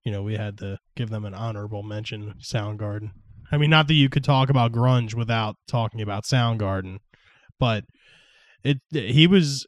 you 0.03 0.11
know, 0.11 0.23
we 0.23 0.35
had 0.35 0.57
to 0.59 0.79
give 0.95 1.09
them 1.09 1.25
an 1.25 1.33
honorable 1.33 1.83
mention, 1.83 2.35
Soundgarden. 2.41 3.11
I 3.51 3.57
mean, 3.57 3.69
not 3.69 3.87
that 3.87 3.93
you 3.93 4.09
could 4.09 4.23
talk 4.23 4.49
about 4.49 4.71
grunge 4.71 5.13
without 5.13 5.55
talking 5.67 6.01
about 6.01 6.23
Soundgarden, 6.23 6.99
but 7.59 7.85
it 8.63 8.79
he 8.91 9.27
was 9.27 9.65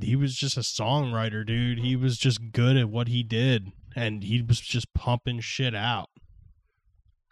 he 0.00 0.16
was 0.16 0.34
just 0.34 0.56
a 0.56 0.60
songwriter, 0.60 1.46
dude. 1.46 1.80
He 1.80 1.96
was 1.96 2.18
just 2.18 2.52
good 2.52 2.76
at 2.76 2.88
what 2.88 3.08
he 3.08 3.22
did 3.22 3.72
and 3.96 4.22
he 4.22 4.42
was 4.42 4.60
just 4.60 4.92
pumping 4.94 5.40
shit 5.40 5.74
out. 5.74 6.08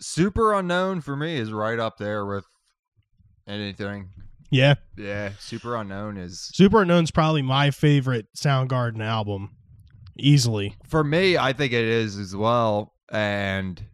Superunknown 0.03 1.03
for 1.03 1.17
me 1.17 1.37
is 1.37 1.53
right 1.53 1.79
up 1.79 1.97
there 1.99 2.27
with 2.27 2.45
anything. 3.47 4.11
Yeah. 4.51 4.75
Yeah, 4.97 5.31
Superunknown 5.41 6.19
is 6.19 6.53
Superunknown's 6.55 7.11
probably 7.11 7.43
my 7.43 7.71
favorite 7.71 8.27
Soundgarden 8.37 9.03
album. 9.03 9.57
Easily. 10.19 10.75
for 10.89 11.05
me. 11.05 11.37
I 11.37 11.53
think 11.53 11.75
it 11.75 11.85
is 11.85 12.17
as 12.17 12.35
well. 12.35 12.95
And 13.13 13.85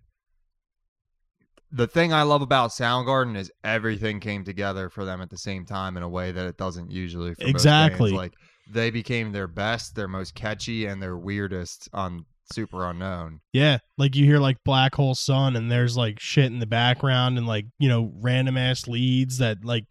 the 1.72 1.88
thing 1.88 2.12
I 2.12 2.22
love 2.22 2.42
about 2.42 2.70
Soundgarden 2.70 3.36
is 3.36 3.50
everything 3.64 4.20
came 4.20 4.44
together 4.44 4.88
for 4.88 5.04
them 5.04 5.20
at 5.20 5.30
the 5.30 5.38
same 5.38 5.64
time 5.64 5.96
in 5.96 6.02
a 6.04 6.08
way 6.08 6.30
that 6.30 6.46
it 6.46 6.56
doesn't 6.56 6.92
usually. 6.92 7.34
Exactly. 7.40 8.12
like 8.12 8.34
they 8.70 8.90
became 8.90 9.32
their 9.32 9.48
best, 9.48 9.96
their 9.96 10.06
most 10.06 10.34
catchy, 10.34 10.86
and 10.86 11.02
their 11.02 11.16
weirdest 11.16 11.88
on 11.92 12.24
Superunknown. 12.52 13.40
Yeah, 13.52 13.78
like 13.98 14.14
you 14.16 14.24
hear 14.24 14.38
like 14.38 14.58
Black 14.64 14.94
Hole 14.94 15.14
Sun, 15.14 15.56
and 15.56 15.70
there's 15.70 15.96
like 15.96 16.20
shit 16.20 16.46
in 16.46 16.58
the 16.58 16.66
background, 16.66 17.38
and 17.38 17.46
like 17.46 17.66
you 17.78 17.88
know 17.88 18.12
random 18.20 18.56
ass 18.56 18.86
leads 18.86 19.38
that 19.38 19.64
like 19.64 19.84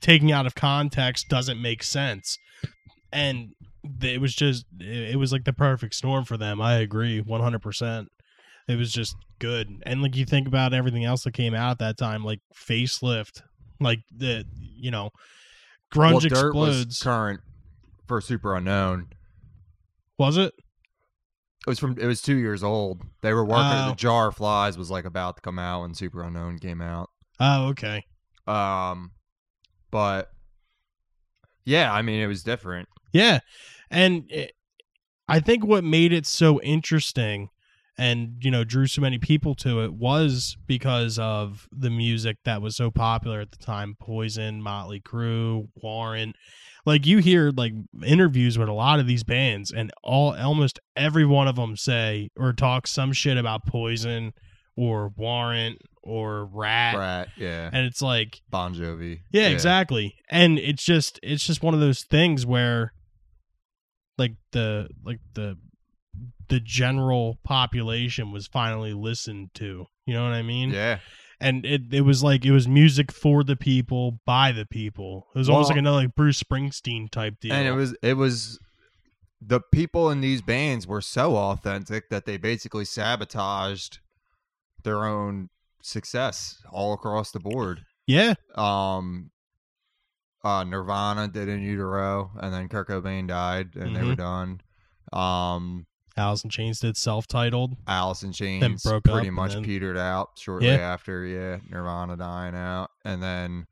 taking 0.00 0.32
out 0.32 0.46
of 0.46 0.54
context 0.54 1.28
doesn't 1.28 1.60
make 1.60 1.82
sense, 1.82 2.38
and 3.12 3.50
it 4.02 4.20
was 4.20 4.34
just 4.34 4.66
it 4.80 5.18
was 5.18 5.32
like 5.32 5.44
the 5.44 5.52
perfect 5.52 5.94
storm 5.94 6.24
for 6.24 6.36
them. 6.36 6.60
I 6.60 6.74
agree, 6.74 7.20
one 7.20 7.40
hundred 7.40 7.62
percent. 7.62 8.08
It 8.66 8.76
was 8.76 8.92
just 8.92 9.16
good, 9.38 9.82
and 9.86 10.02
like 10.02 10.14
you 10.16 10.26
think 10.26 10.46
about 10.46 10.74
everything 10.74 11.04
else 11.04 11.24
that 11.24 11.32
came 11.32 11.54
out 11.54 11.72
at 11.72 11.78
that 11.78 11.96
time, 11.98 12.24
like 12.24 12.40
Facelift, 12.54 13.40
like 13.80 14.00
the 14.14 14.44
you 14.76 14.90
know 14.90 15.10
grunge 15.94 16.10
well, 16.12 16.20
Dirt 16.20 16.54
was 16.54 16.82
explodes. 16.82 17.02
current 17.02 17.40
for 18.06 18.20
Superunknown. 18.20 19.06
was 20.18 20.36
it? 20.36 20.52
It 21.68 21.72
was 21.72 21.78
from. 21.78 21.98
It 21.98 22.06
was 22.06 22.22
two 22.22 22.36
years 22.36 22.62
old. 22.62 23.02
They 23.20 23.34
were 23.34 23.44
working. 23.44 23.66
Oh. 23.66 23.90
The 23.90 23.94
Jar 23.94 24.28
of 24.28 24.36
Flies 24.36 24.78
was 24.78 24.90
like 24.90 25.04
about 25.04 25.36
to 25.36 25.42
come 25.42 25.58
out 25.58 25.82
when 25.82 25.92
Superunknown 25.92 26.62
came 26.62 26.80
out. 26.80 27.10
Oh, 27.38 27.68
okay. 27.68 28.06
Um, 28.46 29.10
but 29.90 30.30
yeah, 31.66 31.92
I 31.92 32.00
mean, 32.00 32.20
it 32.20 32.26
was 32.26 32.42
different. 32.42 32.88
Yeah. 33.12 33.40
And 33.90 34.24
it, 34.30 34.52
I 35.28 35.40
think 35.40 35.62
what 35.62 35.84
made 35.84 36.10
it 36.10 36.24
so 36.24 36.58
interesting 36.62 37.50
and, 37.98 38.36
you 38.40 38.50
know, 38.50 38.62
drew 38.62 38.86
so 38.86 39.02
many 39.02 39.18
people 39.18 39.56
to 39.56 39.82
it 39.82 39.92
was 39.92 40.56
because 40.66 41.18
of 41.18 41.68
the 41.72 41.90
music 41.90 42.36
that 42.44 42.62
was 42.62 42.76
so 42.76 42.90
popular 42.90 43.40
at 43.40 43.50
the 43.50 43.58
time 43.58 43.96
Poison, 43.98 44.62
Motley 44.62 45.00
Crue, 45.00 45.68
Warrant 45.82 46.36
Like 46.86 47.06
you 47.06 47.18
hear 47.18 47.50
like 47.50 47.72
interviews 48.06 48.56
with 48.56 48.68
a 48.68 48.72
lot 48.72 49.00
of 49.00 49.06
these 49.06 49.24
bands 49.24 49.72
and 49.72 49.90
all 50.04 50.36
almost 50.36 50.78
every 50.96 51.26
one 51.26 51.48
of 51.48 51.56
them 51.56 51.76
say 51.76 52.30
or 52.36 52.52
talk 52.52 52.86
some 52.86 53.12
shit 53.12 53.36
about 53.36 53.66
Poison 53.66 54.32
or 54.76 55.12
Warrant 55.16 55.82
or 56.04 56.44
Ratt. 56.46 56.96
Ratt, 56.96 57.28
yeah. 57.36 57.68
And 57.72 57.84
it's 57.84 58.00
like 58.00 58.40
Bon 58.48 58.74
Jovi. 58.74 59.22
yeah, 59.32 59.48
exactly. 59.48 60.14
And 60.30 60.58
it's 60.58 60.84
just 60.84 61.18
it's 61.22 61.44
just 61.44 61.64
one 61.64 61.74
of 61.74 61.80
those 61.80 62.04
things 62.04 62.46
where 62.46 62.92
like 64.16 64.34
the 64.52 64.88
like 65.04 65.18
the 65.34 65.58
the 66.48 66.60
general 66.60 67.38
population 67.44 68.32
was 68.32 68.46
finally 68.46 68.92
listened 68.92 69.50
to. 69.54 69.86
You 70.06 70.14
know 70.14 70.24
what 70.24 70.32
I 70.32 70.42
mean? 70.42 70.70
Yeah. 70.70 70.98
And 71.40 71.64
it 71.64 71.92
it 71.92 72.00
was 72.00 72.22
like 72.22 72.44
it 72.44 72.50
was 72.50 72.66
music 72.66 73.12
for 73.12 73.44
the 73.44 73.56
people 73.56 74.20
by 74.26 74.50
the 74.50 74.66
people. 74.66 75.28
It 75.34 75.38
was 75.38 75.48
almost 75.48 75.70
like 75.70 75.78
another 75.78 75.98
like 75.98 76.14
Bruce 76.16 76.42
Springsteen 76.42 77.10
type 77.10 77.38
deal. 77.40 77.52
And 77.52 77.68
it 77.68 77.72
was 77.72 77.94
it 78.02 78.16
was 78.16 78.58
the 79.40 79.60
people 79.60 80.10
in 80.10 80.20
these 80.20 80.42
bands 80.42 80.86
were 80.86 81.00
so 81.00 81.36
authentic 81.36 82.08
that 82.10 82.26
they 82.26 82.38
basically 82.38 82.84
sabotaged 82.84 84.00
their 84.82 85.04
own 85.04 85.48
success 85.80 86.60
all 86.72 86.92
across 86.92 87.30
the 87.30 87.38
board. 87.40 87.84
yeah, 88.06 88.34
Um 88.56 89.30
uh 90.42 90.64
Nirvana 90.64 91.28
did 91.28 91.48
in 91.48 91.62
utero 91.62 92.30
and 92.40 92.52
then 92.52 92.68
Kurt 92.68 92.88
Cobain 92.88 93.28
died 93.28 93.76
and 93.76 93.94
they 93.94 94.02
were 94.02 94.16
done. 94.16 94.60
Um 95.12 95.86
Alice 96.18 96.44
in 96.44 96.50
Chains 96.50 96.80
did 96.80 96.96
self-titled. 96.96 97.76
Alice 97.86 98.22
in 98.22 98.32
Chains 98.32 98.82
broke 98.82 99.04
pretty 99.04 99.28
and 99.28 99.36
much 99.36 99.54
then- 99.54 99.64
petered 99.64 99.96
out 99.96 100.30
shortly 100.38 100.68
Yeah. 100.68 100.74
after, 100.76 101.24
yeah, 101.24 101.58
Nirvana 101.70 102.16
dying 102.16 102.54
out. 102.54 102.90
And 103.04 103.22
then 103.22 103.66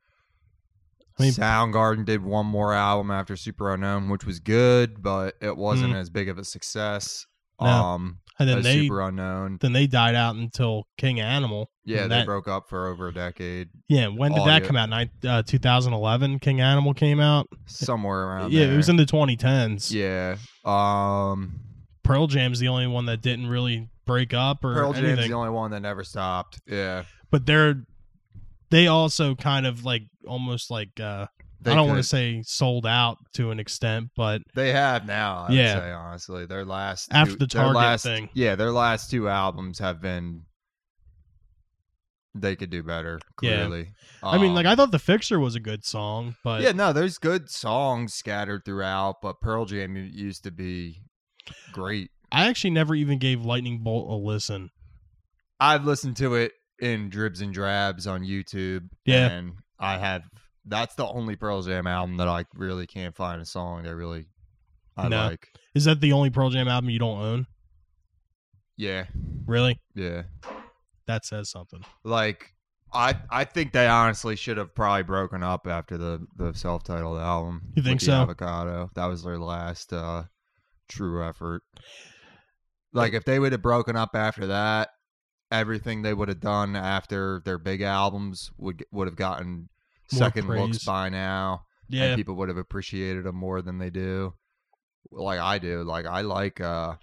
I 1.19 1.23
mean- 1.23 1.31
Soundgarden 1.33 2.05
did 2.05 2.23
one 2.23 2.45
more 2.45 2.73
album 2.73 3.09
after 3.11 3.33
Superunknown, 3.35 4.09
which 4.09 4.25
was 4.25 4.39
good, 4.39 5.01
but 5.01 5.35
it 5.41 5.57
wasn't 5.57 5.93
Mm. 5.93 5.97
as 5.97 6.09
big 6.09 6.29
of 6.29 6.37
a 6.37 6.43
success. 6.45 7.25
No. 7.59 7.67
Um 7.67 8.19
And 8.39 8.47
then 8.47 8.61
they 8.61 8.87
Superunknown. 8.87 9.59
then 9.61 9.73
they 9.73 9.87
died 9.87 10.13
out 10.13 10.35
until 10.35 10.85
King 10.95 11.19
Animal. 11.19 11.71
Yeah, 11.85 12.03
they 12.03 12.09
that, 12.09 12.25
broke 12.27 12.47
up 12.47 12.69
for 12.69 12.85
over 12.85 13.07
a 13.07 13.13
decade. 13.13 13.69
Yeah, 13.87 14.09
when 14.09 14.31
did 14.31 14.45
that 14.45 14.63
come 14.63 14.75
out? 14.75 14.89
Nine, 14.89 15.09
uh, 15.27 15.41
2011 15.41 16.37
King 16.37 16.61
Animal 16.61 16.93
came 16.93 17.19
out. 17.19 17.47
Somewhere 17.65 18.25
around 18.27 18.51
yeah, 18.53 18.65
there. 18.65 18.73
it 18.73 18.77
was 18.77 18.89
in 18.89 18.97
the 18.97 19.05
2010s. 19.07 19.91
Yeah. 19.91 20.35
Um 20.63 21.61
Pearl 22.07 22.27
Jam's 22.27 22.59
the 22.59 22.67
only 22.69 22.87
one 22.87 23.05
that 23.05 23.21
didn't 23.21 23.47
really 23.47 23.89
break 24.05 24.33
up 24.33 24.63
or 24.63 24.73
Pearl 24.73 24.93
Jam's 24.93 25.07
anything. 25.07 25.29
the 25.31 25.37
only 25.37 25.49
one 25.51 25.71
that 25.71 25.81
never 25.81 26.03
stopped. 26.03 26.59
Yeah. 26.67 27.03
but 27.29 27.45
they're 27.45 27.83
they 28.69 28.87
also 28.87 29.35
kind 29.35 29.65
of 29.65 29.83
like 29.85 30.03
almost 30.27 30.71
like 30.71 30.99
uh 30.99 31.27
They 31.61 31.71
I 31.71 31.75
don't 31.75 31.87
want 31.87 31.99
to 31.99 32.03
say 32.03 32.41
sold 32.45 32.85
out 32.85 33.17
to 33.33 33.51
an 33.51 33.59
extent, 33.59 34.09
but 34.15 34.41
They 34.55 34.71
have 34.73 35.05
now. 35.05 35.45
I 35.49 35.51
Yeah. 35.53 35.79
say 35.79 35.91
honestly, 35.91 36.45
their 36.45 36.63
last 36.65 37.09
After 37.11 37.33
two- 37.33 37.39
the 37.39 37.47
Target 37.47 37.75
last, 37.75 38.03
thing. 38.03 38.29
Yeah, 38.33 38.55
their 38.55 38.71
last 38.71 39.09
two 39.11 39.27
albums 39.29 39.79
have 39.79 40.01
been. 40.01 40.43
They 42.35 42.55
could 42.55 42.69
do 42.69 42.83
better. 42.83 43.19
Yeah. 43.41 43.55
Clearly, 43.65 43.93
I 44.21 44.37
mean, 44.37 44.53
like 44.53 44.65
Um, 44.67 44.71
I 44.71 44.75
thought 44.75 44.91
the 44.91 44.99
Fixer 44.99 45.39
was 45.39 45.55
a 45.55 45.59
good 45.59 45.83
song, 45.83 46.35
but 46.43 46.61
yeah, 46.61 46.71
no, 46.71 46.93
there's 46.93 47.17
good 47.17 47.49
songs 47.49 48.13
scattered 48.13 48.63
throughout, 48.63 49.21
but 49.23 49.41
Pearl 49.41 49.65
Jam 49.65 49.95
used 49.95 50.43
to 50.43 50.51
be 50.51 51.01
great. 51.71 52.11
I 52.31 52.47
actually 52.47 52.71
never 52.71 52.93
even 52.95 53.19
gave 53.19 53.45
Lightning 53.45 53.79
Bolt 53.83 54.09
a 54.09 54.15
listen. 54.15 54.69
I've 55.59 55.85
listened 55.85 56.17
to 56.17 56.35
it 56.35 56.51
in 56.79 57.09
dribs 57.09 57.41
and 57.41 57.53
drabs 57.53 58.05
on 58.07 58.21
YouTube. 58.23 58.89
Yeah. 59.05 59.27
and 59.29 59.53
I 59.79 59.97
have. 59.97 60.23
That's 60.65 60.95
the 60.95 61.05
only 61.07 61.35
Pearl 61.37 61.61
Jam 61.61 61.87
album 61.87 62.17
that 62.17 62.27
I 62.27 62.45
really 62.55 62.85
can't 62.87 63.15
find 63.15 63.41
a 63.41 63.45
song 63.45 63.83
that 63.83 63.95
really 63.95 64.25
I 64.97 65.07
No. 65.07 65.27
like. 65.27 65.47
Is 65.73 65.85
that 65.85 66.01
the 66.01 66.11
only 66.13 66.29
Pearl 66.29 66.49
Jam 66.49 66.67
album 66.67 66.89
you 66.89 66.99
don't 66.99 67.19
own? 67.21 67.47
Yeah, 68.75 69.05
Really? 69.45 69.79
yeah. 69.95 70.23
That 71.07 71.25
says 71.25 71.49
something. 71.49 71.83
like 72.03 72.53
I 72.93 73.15
I 73.29 73.43
think 73.45 73.71
they 73.73 73.87
honestly 73.87 74.35
should 74.35 74.57
have 74.57 74.75
probably 74.75 75.03
broken 75.03 75.41
up 75.43 75.67
after 75.67 75.97
the 75.97 76.25
the 76.35 76.53
self 76.53 76.83
titled 76.83 77.17
album. 77.19 77.61
You 77.75 77.81
think 77.83 78.01
so? 78.01 78.11
Avocado. 78.13 78.89
That 78.95 79.05
was 79.05 79.23
their 79.23 79.39
last 79.39 79.93
uh 79.93 80.23
true 80.87 81.23
effort. 81.23 81.63
Like 82.93 83.13
if 83.13 83.25
they 83.25 83.39
would 83.39 83.51
have 83.51 83.61
broken 83.61 83.95
up 83.95 84.11
after 84.15 84.47
that, 84.47 84.89
everything 85.51 86.01
they 86.01 86.13
would 86.13 86.29
have 86.29 86.39
done 86.39 86.75
after 86.75 87.41
their 87.45 87.57
big 87.57 87.81
albums 87.81 88.51
would 88.57 88.85
would 88.91 89.07
have 89.07 89.15
gotten 89.15 89.69
More 90.11 90.19
second 90.19 90.47
looks 90.47 90.83
by 90.83 91.09
now. 91.09 91.63
Yeah. 91.89 92.05
And 92.05 92.17
people 92.17 92.35
would 92.35 92.49
have 92.49 92.57
appreciated 92.57 93.23
them 93.23 93.35
more 93.35 93.61
than 93.61 93.77
they 93.77 93.89
do. 93.89 94.33
Like 95.11 95.39
I 95.39 95.57
do. 95.57 95.83
Like 95.83 96.05
I 96.05 96.21
like 96.21 96.59
uh 96.59 96.95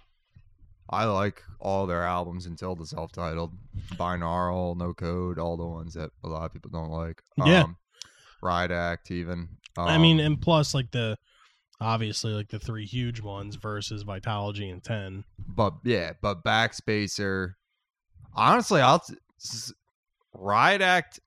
I 0.89 1.05
like 1.05 1.41
all 1.59 1.87
their 1.87 2.03
albums 2.03 2.45
until 2.45 2.75
the 2.75 2.85
self-titled, 2.85 3.53
binaural, 3.93 4.77
no 4.77 4.93
code, 4.93 5.39
all 5.39 5.57
the 5.57 5.65
ones 5.65 5.95
that 5.95 6.11
a 6.23 6.27
lot 6.27 6.45
of 6.45 6.53
people 6.53 6.69
don't 6.71 6.91
like. 6.91 7.23
Yeah. 7.37 7.63
Um, 7.63 7.77
Riot 8.43 8.69
Act, 8.69 9.09
even. 9.09 9.49
I 9.75 9.97
mean, 9.97 10.19
Um, 10.19 10.25
and 10.25 10.41
plus 10.41 10.75
like 10.75 10.91
the 10.91 11.17
obviously 11.81 12.33
like 12.33 12.49
the 12.49 12.59
three 12.59 12.85
huge 12.85 13.21
ones 13.21 13.55
versus 13.55 14.03
Vitalogy 14.03 14.71
and 14.71 14.83
Ten. 14.83 15.23
but 15.47 15.73
yeah, 15.83 16.13
but 16.21 16.43
Backspacer. 16.43 17.53
Honestly, 18.33 18.81
I'll 18.81 18.99
t- 18.99 19.15
s- 19.41 19.73
Riot 20.33 20.81
Act 20.81 21.19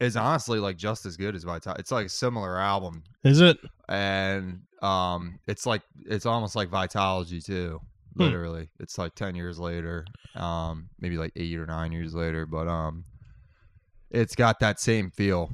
is 0.00 0.16
honestly 0.16 0.58
like 0.58 0.76
just 0.76 1.06
as 1.06 1.16
good 1.16 1.34
as 1.34 1.44
Vital. 1.44 1.74
It's 1.78 1.90
like 1.92 2.06
a 2.06 2.10
similar 2.10 2.58
album, 2.58 3.02
Is 3.24 3.40
it? 3.40 3.58
and 3.88 4.62
um, 4.82 5.38
it's 5.46 5.64
like 5.64 5.82
it's 6.06 6.26
almost 6.26 6.56
like 6.56 6.70
Vitalogy 6.70 7.44
too. 7.44 7.80
Hmm. 8.16 8.22
Literally, 8.22 8.68
it's 8.80 8.98
like 8.98 9.14
ten 9.14 9.34
years 9.34 9.58
later, 9.58 10.04
um, 10.34 10.88
maybe 11.00 11.16
like 11.16 11.32
eight 11.36 11.58
or 11.58 11.66
nine 11.66 11.92
years 11.92 12.14
later, 12.14 12.44
but 12.46 12.68
um, 12.68 13.04
it's 14.10 14.34
got 14.34 14.60
that 14.60 14.80
same 14.80 15.10
feel 15.10 15.50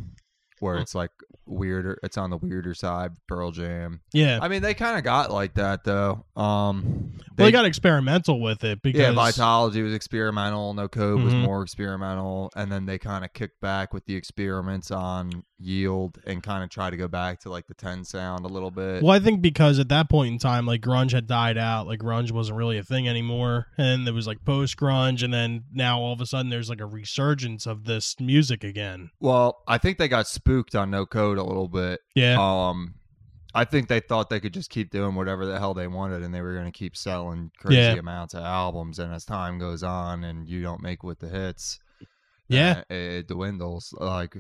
where 0.61 0.77
it's 0.77 0.95
like 0.95 1.11
weirder. 1.47 1.99
It's 2.03 2.17
on 2.19 2.31
the 2.31 2.37
weirder 2.37 2.75
side, 2.75 3.13
Pearl 3.27 3.51
Jam. 3.51 4.01
Yeah. 4.13 4.39
I 4.43 4.49
mean, 4.49 4.63
they 4.63 4.75
kind 4.75 4.99
of 4.99 5.05
got 5.05 5.31
like 5.31 5.55
that 5.55 5.85
though. 5.85 6.25
Um, 6.37 7.13
well, 7.37 7.47
they 7.47 7.51
got 7.53 7.65
experimental 7.65 8.41
with 8.41 8.65
it 8.65 8.83
because 8.83 9.01
yeah, 9.01 9.13
Vitalogy 9.13 9.83
was 9.83 9.95
experimental. 9.95 10.75
No 10.75 10.89
Code 10.89 11.23
was 11.23 11.33
Mhm. 11.35 11.43
more 11.43 11.63
experimental, 11.63 12.51
and 12.57 12.71
then 12.71 12.87
they 12.87 12.99
kind 12.99 13.25
of 13.25 13.33
kicked 13.33 13.61
back 13.61 13.93
with 13.95 14.05
the 14.07 14.15
experiments 14.15 14.91
on 14.91 15.45
Yield 15.61 16.19
and 16.25 16.41
kind 16.43 16.63
of 16.63 16.71
try 16.71 16.89
to 16.89 16.97
go 16.97 17.09
back 17.09 17.41
to 17.41 17.51
like 17.51 17.67
the 17.67 17.75
ten 17.75 18.05
sound 18.05 18.45
a 18.45 18.49
little 18.49 18.71
bit. 18.71 19.03
Well, 19.03 19.13
I 19.13 19.19
think 19.19 19.43
because 19.43 19.79
at 19.81 19.89
that 19.89 20.09
point 20.09 20.33
in 20.33 20.39
time, 20.39 20.67
like 20.67 20.81
grunge 20.81 21.11
had 21.13 21.27
died 21.27 21.59
out, 21.59 21.87
like 21.89 21.99
grunge 21.99 22.31
wasn't 22.31 22.59
really 22.59 22.79
a 22.79 22.85
thing 22.85 23.09
anymore, 23.09 23.67
and 23.77 24.07
there 24.07 24.15
was 24.15 24.27
like 24.29 24.45
post 24.45 24.77
grunge, 24.77 25.23
and 25.25 25.35
then 25.35 25.65
now 25.73 26.01
all 26.01 26.13
of 26.13 26.21
a 26.21 26.27
sudden 26.27 26.49
there's 26.49 26.71
like 26.71 26.81
a 26.81 26.87
resurgence 26.87 27.67
of 27.67 27.85
this 27.85 28.21
music 28.21 28.63
again. 28.63 29.11
Well, 29.19 29.63
I 29.67 29.79
think 29.79 29.99
they 29.99 30.07
got 30.07 30.29
spooked 30.29 30.77
on 30.77 30.91
No 30.93 31.07
Code 31.07 31.39
a 31.39 31.43
little 31.45 31.69
bit. 31.69 32.01
Yeah, 32.15 32.37
Um, 32.39 32.95
I 33.53 33.65
think 33.65 33.89
they 33.89 33.99
thought 33.99 34.31
they 34.31 34.39
could 34.41 34.55
just 34.55 34.71
keep 34.71 34.91
doing 34.91 35.17
whatever 35.17 35.45
the 35.45 35.59
hell 35.59 35.75
they 35.75 35.89
wanted, 35.89 36.23
and 36.23 36.33
they 36.33 36.41
were 36.43 36.53
going 36.55 36.67
to 36.67 36.79
keep 36.79 36.97
selling 36.97 37.51
crazy 37.59 37.81
Yeah. 37.81 37.95
amounts 37.95 38.35
of 38.35 38.45
albums. 38.45 39.01
And 39.01 39.13
as 39.13 39.25
time 39.25 39.59
goes 39.59 39.83
on, 39.83 40.23
and 40.23 40.49
you 40.49 40.63
don't 40.63 40.83
make 40.83 41.03
with 41.03 41.19
the 41.19 41.29
hits, 41.29 41.81
Yeah. 42.49 42.83
uh, 42.89 42.95
it 42.95 43.27
dwindles. 43.29 43.93
Like 43.99 44.37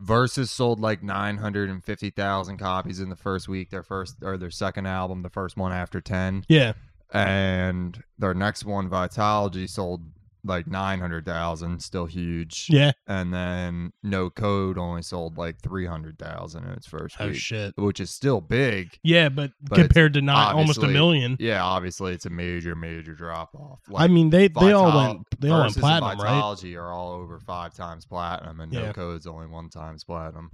Versus 0.00 0.50
sold 0.50 0.80
like 0.80 1.02
nine 1.02 1.36
hundred 1.36 1.68
and 1.68 1.84
fifty 1.84 2.08
thousand 2.08 2.56
copies 2.56 3.00
in 3.00 3.10
the 3.10 3.16
first 3.16 3.48
week. 3.48 3.68
Their 3.68 3.82
first 3.82 4.16
or 4.22 4.38
their 4.38 4.50
second 4.50 4.86
album, 4.86 5.20
the 5.20 5.28
first 5.28 5.58
one 5.58 5.72
after 5.72 6.00
ten, 6.00 6.42
yeah, 6.48 6.72
and 7.12 8.02
their 8.18 8.32
next 8.32 8.64
one, 8.64 8.88
Vitalogy, 8.88 9.68
sold 9.68 10.00
like 10.44 10.66
nine 10.66 11.00
hundred 11.00 11.24
thousand, 11.26 11.82
still 11.82 12.06
huge. 12.06 12.66
yeah. 12.70 12.92
And 13.06 13.32
then 13.32 13.92
No 14.02 14.30
Code 14.30 14.78
only 14.78 15.02
sold 15.02 15.36
like 15.38 15.60
three 15.60 15.86
hundred 15.86 16.18
thousand 16.18 16.64
in 16.64 16.70
its 16.70 16.86
first 16.86 17.16
Oh 17.20 17.28
week, 17.28 17.36
shit. 17.36 17.74
which 17.76 18.00
is 18.00 18.10
still 18.10 18.40
big. 18.40 18.98
Yeah, 19.02 19.28
but, 19.28 19.52
But 19.62 19.76
compared 19.76 20.14
to 20.14 20.22
not 20.22 20.54
almost 20.54 20.82
a 20.82 20.88
million. 20.88 21.36
Yeah, 21.40 21.62
obviously 21.64 22.12
it's 22.12 22.26
a 22.26 22.30
major, 22.30 22.74
major 22.74 23.14
drop 23.14 23.54
off. 23.54 23.80
I 23.94 24.08
mean, 24.08 24.30
they 24.30 24.48
they 24.48 24.72
all 24.72 24.96
went 24.96 25.26
they 25.38 25.50
all 25.50 25.60
went 25.62 25.76
platinum, 25.76 26.18
right? 26.18 26.42
Vitalogy 26.42 26.76
are 26.76 26.92
all 26.92 27.12
over 27.12 27.38
five 27.40 27.74
times 27.74 28.06
platinum, 28.06 28.60
and 28.60 28.72
Yeah. 28.72 28.86
No 28.86 28.92
Code's 28.92 29.26
only 29.26 29.46
one 29.46 29.68
times 29.68 30.04
platinum. 30.04 30.50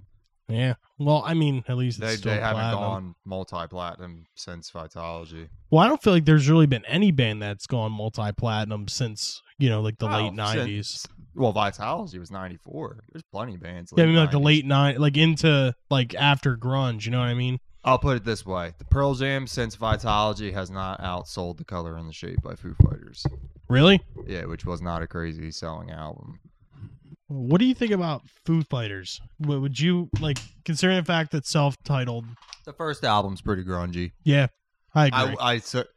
Yeah. 0.49 0.75
Well, 1.01 1.25
I 1.27 1.35
mean, 1.35 1.65
at 1.67 1.77
least 1.77 1.99
it's 1.99 2.07
They 2.09 2.17
still 2.19 2.33
they 2.33 2.39
haven't 2.41 2.61
platinum. 2.63 2.81
gone 2.81 3.15
multi 3.25 3.67
platinum 3.69 4.27
since 4.37 4.71
Vitalogy. 4.71 5.49
Well, 5.71 5.83
I 5.83 5.89
don't 5.89 6.01
feel 6.01 6.13
like 6.13 6.25
there's 6.25 6.49
really 6.49 6.67
been 6.67 6.85
any 6.87 7.11
band 7.11 7.43
that's 7.43 7.67
gone 7.67 7.91
multi 7.91 8.31
platinum 8.31 8.87
since 8.87 9.43
you 9.59 9.69
know 9.69 9.81
like 9.81 9.99
the 9.99 10.07
late 10.07 10.33
nineties. 10.33 11.07
Well, 11.35 11.53
Vitalogy 11.53 12.19
was 12.19 12.31
ninety 12.31 12.57
four. 12.57 13.05
There's 13.13 13.23
plenty 13.31 13.55
of 13.55 13.61
bands. 13.61 13.93
Yeah, 13.97 14.05
I 14.05 14.07
mean 14.07 14.17
like 14.17 14.31
the 14.31 14.39
late 14.39 14.65
nine, 14.65 14.97
like 14.97 15.17
into 15.17 15.75
like 15.91 16.15
after 16.15 16.57
grunge. 16.57 17.05
You 17.05 17.11
know 17.11 17.19
what 17.19 17.29
I 17.29 17.35
mean? 17.35 17.59
I'll 17.85 17.99
put 17.99 18.17
it 18.17 18.25
this 18.25 18.45
way: 18.45 18.73
the 18.79 18.85
Pearl 18.85 19.15
Jam 19.15 19.47
since 19.47 19.77
Vitalogy 19.77 20.53
has 20.53 20.71
not 20.71 21.01
outsold 21.01 21.59
the 21.59 21.65
Color 21.65 21.97
and 21.97 22.09
the 22.09 22.13
Shape 22.13 22.43
by 22.43 22.55
Foo 22.55 22.75
Fighters. 22.83 23.25
Really? 23.69 24.01
Yeah, 24.27 24.47
which 24.47 24.65
was 24.65 24.81
not 24.81 25.03
a 25.03 25.07
crazy 25.07 25.51
selling 25.51 25.91
album. 25.91 26.41
What 27.29 27.59
do 27.59 27.65
you 27.65 27.75
think 27.75 27.93
about 27.93 28.23
Foo 28.45 28.63
Fighters? 28.63 29.21
What 29.39 29.61
would 29.61 29.79
you 29.79 30.09
like, 30.21 30.39
considering 30.65 30.99
the 30.99 31.05
fact 31.05 31.33
that 31.33 31.45
self-titled? 31.45 32.25
The 32.65 32.73
first 32.73 33.05
album's 33.05 33.41
pretty 33.41 33.65
grungy. 33.65 34.13
Yeah, 34.23 34.47
I 34.95 35.11
I, 35.13 35.25
agree. 35.25 35.37
I, 35.41 35.59
cer- 35.59 35.89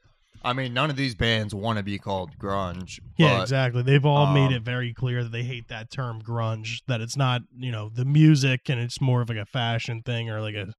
I 0.44 0.54
mean, 0.54 0.74
none 0.74 0.90
of 0.90 0.96
these 0.96 1.16
bands 1.16 1.54
want 1.54 1.78
to 1.78 1.84
be 1.84 1.98
called 1.98 2.38
grunge. 2.38 3.00
yeah, 3.18 3.38
but 3.38 3.42
exactly. 3.44 3.82
They've 3.82 4.06
all 4.06 4.28
made 4.34 4.48
um, 4.48 4.54
it 4.54 4.62
very 4.64 4.94
clear 4.94 5.24
that 5.24 5.32
they 5.32 5.44
hate 5.44 5.68
that 5.68 5.92
term 5.92 6.22
grunge. 6.22 6.82
That 6.88 7.02
it's 7.02 7.18
not, 7.18 7.42
you 7.58 7.72
know, 7.72 7.90
the 7.94 8.06
music, 8.06 8.70
and 8.70 8.80
it's 8.80 9.02
more 9.02 9.22
of 9.22 9.30
like 9.30 9.38
a 9.38 9.46
fashion 9.46 10.02
thing 10.02 10.30
or 10.30 10.42
like 10.42 10.56
a 10.56 10.74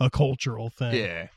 a 0.00 0.10
cultural 0.10 0.70
thing. 0.70 0.94
Yeah. 0.94 1.28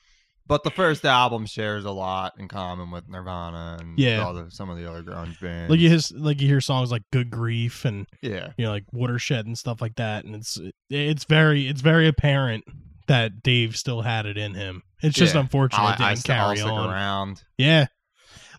But 0.48 0.64
the 0.64 0.70
first 0.70 1.04
album 1.06 1.48
shares 1.48 1.86
a 1.86 1.92
lot 1.92 2.34
in 2.38 2.48
common 2.48 2.92
with 2.92 3.10
Nirvana 3.10 3.78
and 3.82 3.98
Yeah. 3.98 4.24
all 4.24 4.34
the, 4.36 4.52
some 4.52 4.70
of 4.70 4.78
the 4.78 4.88
other 4.88 5.02
grunge 5.02 5.40
bands. 5.42 5.72
Like 5.72 5.80
you 5.80 5.90
hear, 5.90 6.00
like 6.14 6.40
you 6.40 6.48
hear 6.48 6.62
songs 6.62 6.92
like 6.92 7.02
"Good 7.12 7.32
Grief" 7.32 7.84
and 7.84 8.06
yeah. 8.22 8.52
you 8.58 8.66
know 8.66 8.72
like 8.72 8.86
"Watershed" 8.94 9.48
and 9.48 9.58
stuff 9.58 9.82
like 9.82 9.96
that, 9.96 10.24
and 10.24 10.36
it's 10.36 10.60
it's 10.90 11.24
very 11.26 11.68
it's 11.68 11.82
very 11.82 12.08
apparent 12.08 12.64
that 13.08 13.44
Dave 13.44 13.76
still 13.78 14.02
had 14.02 14.26
it 14.26 14.38
in 14.38 14.54
him. 14.54 14.84
It's 15.02 15.16
just 15.16 15.36
Yeah. 15.36 15.42
unfortunate 15.42 15.84
it 15.94 15.98
didn't 15.98 16.30
I 16.30 16.34
carry 16.34 16.62
on. 16.62 16.90
around. 16.90 17.44
Yeah, 17.58 17.88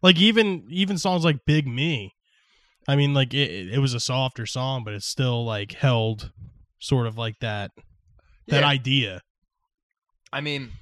like 0.02 0.18
even 0.18 0.66
even 0.70 0.98
songs 0.98 1.24
like 1.24 1.40
"Big 1.46 1.66
Me," 1.66 2.14
I 2.88 2.96
mean, 2.96 3.14
like 3.14 3.34
it, 3.34 3.72
it 3.72 3.78
was 3.78 3.94
a 3.94 4.00
softer 4.00 4.46
song, 4.46 4.84
but 4.84 4.94
it's 4.94 5.06
still 5.06 5.44
like 5.44 5.72
held 5.72 6.30
sort 6.78 7.06
of 7.06 7.16
like 7.18 7.38
that 7.40 7.72
that 8.48 8.60
Yeah. 8.62 8.66
idea. 8.68 9.20
I 10.32 10.40
mean, 10.40 10.72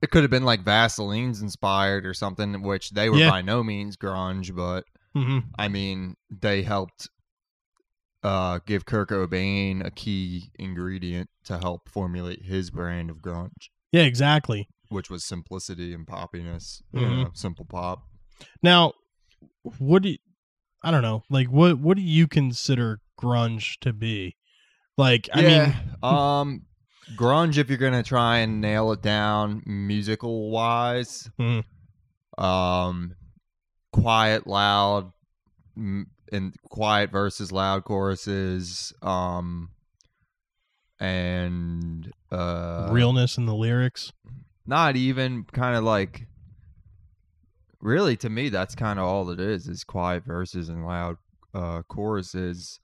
it 0.00 0.10
could 0.10 0.22
have 0.22 0.30
been 0.30 0.44
like 0.44 0.64
Vaselines 0.64 1.40
inspired 1.42 2.04
or 2.04 2.14
something, 2.14 2.62
which 2.62 2.90
they 2.90 3.08
were 3.08 3.18
Yeah. 3.18 3.30
by 3.30 3.42
no 3.42 3.62
means 3.62 3.96
grunge, 3.96 4.54
but 4.54 4.84
hmm 5.14 5.40
I 5.58 5.68
mean, 5.68 6.16
they 6.30 6.62
helped 6.62 7.08
uh, 8.22 8.60
give 8.66 8.86
Kurt 8.86 9.08
Cobain 9.08 9.84
a 9.84 9.90
key 9.90 10.50
ingredient 10.58 11.28
to 11.44 11.58
help 11.58 11.88
formulate 11.88 12.42
his 12.44 12.70
brand 12.70 13.10
of 13.10 13.18
grunge, 13.18 13.70
Yeah, 13.90 14.02
exactly. 14.02 14.68
which 14.88 15.10
was 15.10 15.24
simplicity 15.24 15.92
and 15.92 16.06
poppiness. 16.06 16.82
You 16.92 17.00
Mhm. 17.00 17.22
know, 17.24 17.30
simple 17.34 17.64
pop. 17.64 18.04
Now, 18.62 18.92
what 19.78 20.02
do 20.02 20.10
you, 20.10 20.18
I 20.82 20.90
don't 20.90 21.02
know, 21.02 21.22
like 21.30 21.48
what 21.48 21.78
what 21.78 21.96
do 21.96 22.02
you 22.02 22.26
consider 22.28 23.00
grunge 23.20 23.78
to 23.80 23.92
be? 23.92 24.36
Like, 24.96 25.28
I 25.32 25.42
mean, 25.42 25.74
um, 26.02 26.62
grunge. 27.16 27.56
If 27.58 27.68
you're 27.68 27.78
gonna 27.78 28.02
try 28.02 28.38
and 28.38 28.60
nail 28.60 28.92
it 28.92 29.00
down, 29.02 29.62
musical 29.66 30.50
wise, 30.50 31.30
Mhm. 31.40 31.64
um, 32.38 33.14
quiet, 33.92 34.46
loud, 34.46 35.12
m- 35.76 36.10
and 36.32 36.54
quiet 36.70 37.10
versus 37.10 37.52
loud 37.52 37.84
choruses, 37.84 38.92
um, 39.02 39.70
and 40.98 42.10
uh, 42.30 42.88
realness 42.90 43.36
in 43.38 43.46
the 43.46 43.54
lyrics. 43.54 44.12
Not 44.66 44.96
even 44.96 45.44
kind 45.52 45.76
of 45.76 45.84
like. 45.84 46.26
Really, 47.80 48.16
to 48.18 48.30
me, 48.30 48.48
that's 48.48 48.76
kind 48.76 48.98
of 49.00 49.06
all 49.06 49.30
it 49.30 49.40
is: 49.40 49.66
is 49.66 49.82
quiet 49.82 50.24
verses 50.24 50.68
and 50.68 50.86
loud 50.86 51.16
uh, 51.52 51.82
choruses, 51.88 52.78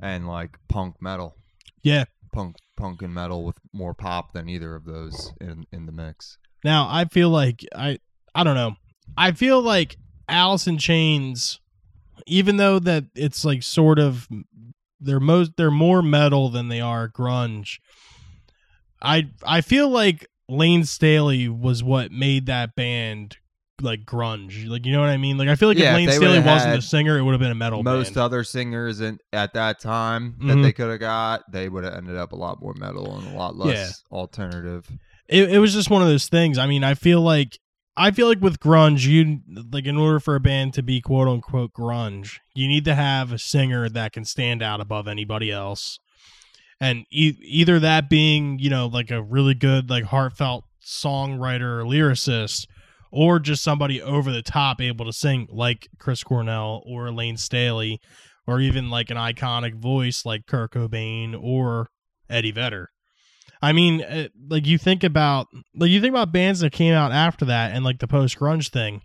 and 0.00 0.28
like 0.28 0.56
punk 0.68 0.96
metal. 1.00 1.36
Yeah. 1.82 2.04
punk 2.32 2.56
punk 2.76 3.02
and 3.02 3.12
metal 3.12 3.44
with 3.44 3.56
more 3.72 3.94
pop 3.94 4.32
than 4.32 4.48
either 4.48 4.74
of 4.74 4.84
those 4.84 5.32
in 5.40 5.66
in 5.72 5.86
the 5.86 5.92
mix. 5.92 6.38
Now, 6.64 6.88
I 6.90 7.04
feel 7.06 7.30
like 7.30 7.64
I 7.74 7.98
I 8.34 8.44
don't 8.44 8.54
know. 8.54 8.76
I 9.16 9.32
feel 9.32 9.60
like 9.60 9.96
Alice 10.28 10.66
in 10.66 10.78
Chains 10.78 11.60
even 12.26 12.56
though 12.56 12.78
that 12.78 13.04
it's 13.14 13.44
like 13.44 13.62
sort 13.62 13.98
of 13.98 14.28
they're 15.00 15.20
most 15.20 15.52
they're 15.56 15.70
more 15.70 16.02
metal 16.02 16.48
than 16.48 16.68
they 16.68 16.80
are 16.80 17.08
grunge. 17.08 17.78
I 19.02 19.28
I 19.46 19.60
feel 19.60 19.88
like 19.88 20.26
Layne 20.48 20.84
Staley 20.84 21.48
was 21.48 21.82
what 21.82 22.12
made 22.12 22.46
that 22.46 22.74
band 22.74 23.36
like 23.80 24.04
grunge. 24.04 24.68
Like 24.68 24.86
you 24.86 24.92
know 24.92 25.00
what 25.00 25.10
I 25.10 25.16
mean? 25.16 25.36
Like 25.36 25.48
I 25.48 25.56
feel 25.56 25.68
like 25.68 25.76
Yeah, 25.78 25.86
if 25.86 25.90
if 25.92 25.96
Layne 25.96 26.06
they 26.06 26.16
Staley 26.16 26.40
wasn't 26.40 26.74
the 26.76 26.82
singer, 26.82 27.18
it 27.18 27.22
would 27.22 27.32
have 27.32 27.40
been 27.40 27.50
a 27.50 27.54
metal 27.56 27.82
Most 27.82 28.14
band. 28.14 28.18
other 28.18 28.44
singers 28.44 29.00
in, 29.00 29.18
at 29.32 29.52
that 29.54 29.80
time 29.80 30.36
that 30.40 30.54
Mhm. 30.56 30.62
they 30.62 30.72
could 30.72 30.90
have 30.90 31.00
got, 31.00 31.50
they 31.50 31.68
would 31.68 31.84
have 31.84 31.94
ended 31.94 32.16
up 32.16 32.32
a 32.32 32.36
lot 32.36 32.60
more 32.62 32.74
metal 32.74 33.16
and 33.18 33.26
a 33.26 33.30
lot 33.30 33.56
less 33.56 34.02
alternative. 34.10 34.88
it, 35.28 35.50
it 35.54 35.58
was 35.58 35.72
just 35.74 35.90
one 35.90 36.02
of 36.02 36.08
those 36.08 36.28
things. 36.28 36.56
I 36.56 36.66
mean, 36.66 36.84
I 36.84 36.94
feel 36.94 37.20
like 37.20 37.58
I 37.96 38.10
feel 38.10 38.26
like 38.26 38.40
with 38.40 38.58
grunge, 38.58 39.06
you 39.06 39.40
like 39.70 39.86
in 39.86 39.96
order 39.96 40.18
for 40.18 40.34
a 40.34 40.40
band 40.40 40.74
to 40.74 40.82
be 40.82 41.00
quote 41.00 41.28
unquote 41.28 41.72
grunge, 41.72 42.38
you 42.54 42.66
need 42.66 42.84
to 42.86 42.94
have 42.94 43.32
a 43.32 43.38
singer 43.38 43.88
that 43.88 44.12
can 44.12 44.24
stand 44.24 44.62
out 44.62 44.80
above 44.80 45.06
anybody 45.06 45.52
else, 45.52 45.98
and 46.80 47.04
e- 47.10 47.38
either 47.40 47.78
that 47.78 48.10
being 48.10 48.58
you 48.58 48.68
know 48.68 48.86
like 48.86 49.10
a 49.12 49.22
really 49.22 49.54
good 49.54 49.90
like 49.90 50.04
heartfelt 50.04 50.64
songwriter 50.82 51.80
or 51.80 51.84
lyricist, 51.84 52.66
or 53.12 53.38
just 53.38 53.62
somebody 53.62 54.02
over 54.02 54.32
the 54.32 54.42
top 54.42 54.80
able 54.80 55.04
to 55.04 55.12
sing 55.12 55.46
like 55.50 55.88
Chris 56.00 56.24
Cornell 56.24 56.82
or 56.86 57.12
Layne 57.12 57.36
Staley, 57.36 58.00
or 58.44 58.60
even 58.60 58.90
like 58.90 59.10
an 59.10 59.16
iconic 59.16 59.76
voice 59.76 60.26
like 60.26 60.46
Kurt 60.46 60.72
Cobain 60.72 61.40
or 61.40 61.88
Eddie 62.28 62.50
Vedder. 62.50 62.90
I 63.64 63.72
mean, 63.72 64.02
uh, 64.02 64.28
like 64.48 64.66
you 64.66 64.78
think 64.78 65.04
about 65.04 65.48
like 65.74 65.90
you 65.90 66.00
think 66.00 66.12
about 66.12 66.32
bands 66.32 66.60
that 66.60 66.72
came 66.72 66.94
out 66.94 67.12
after 67.12 67.44
that 67.46 67.72
and 67.72 67.84
like 67.84 67.98
the 67.98 68.08
post 68.08 68.38
grunge 68.38 68.70
thing. 68.70 69.02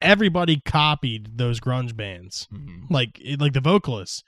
Everybody 0.00 0.60
copied 0.64 1.38
those 1.38 1.60
grunge 1.60 1.96
bands, 1.96 2.46
Mhm. 2.52 2.90
like 2.90 3.18
it- 3.20 3.40
like 3.40 3.52
the 3.54 3.60
vocalists. 3.60 4.22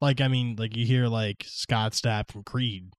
Like 0.00 0.20
I 0.20 0.28
mean, 0.28 0.56
like 0.58 0.76
you 0.76 0.84
hear 0.86 1.06
like 1.06 1.44
Scott 1.46 1.92
Stapp 1.92 2.30
from 2.32 2.42
Creed, 2.42 2.90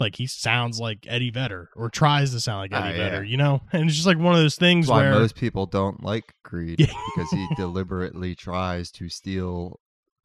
like 0.00 0.16
he 0.16 0.26
sounds 0.26 0.78
like 0.78 1.04
Eddie 1.08 1.30
Vedder 1.30 1.70
or 1.76 1.90
tries 1.90 2.30
to 2.30 2.40
sound 2.40 2.60
like 2.60 2.70
Ah, 2.72 2.86
Eddie 2.86 2.98
yeah. 2.98 3.04
Vedder, 3.10 3.24
you 3.24 3.36
know. 3.36 3.60
And 3.72 3.86
it's 3.86 3.94
just 3.96 4.06
like 4.06 4.18
one 4.18 4.34
of 4.34 4.40
those 4.40 4.56
things 4.56 4.86
That's 4.86 4.92
why 4.92 5.02
where 5.02 5.18
most 5.18 5.34
people 5.36 5.66
don't 5.66 6.02
like 6.02 6.32
Creed 6.44 6.78
Yeah. 6.80 6.86
because 7.14 7.30
he 7.32 7.46
deliberately 7.56 8.34
tries 8.34 8.90
to 8.92 9.08
steal 9.08 9.80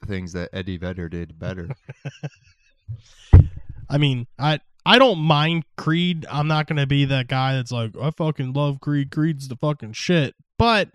things 0.08 0.32
that 0.34 0.50
Eddie 0.54 0.78
Vedder 0.78 1.10
did 1.10 1.38
better. 1.40 1.70
I 3.90 3.98
mean, 3.98 4.28
I 4.38 4.60
I 4.90 4.98
don't 4.98 5.20
mind 5.20 5.66
Creed. 5.78 6.26
I'm 6.32 6.48
not 6.48 6.66
gonna 6.66 6.88
be 6.88 7.06
that 7.06 7.28
guy 7.28 7.54
that's 7.54 7.72
like, 7.72 7.92
I 7.96 8.10
fucking 8.10 8.54
love 8.54 8.80
Creed. 8.82 9.12
Creed's 9.12 9.48
the 9.48 9.56
fucking 9.56 9.94
shit. 9.94 10.34
But 10.58 10.90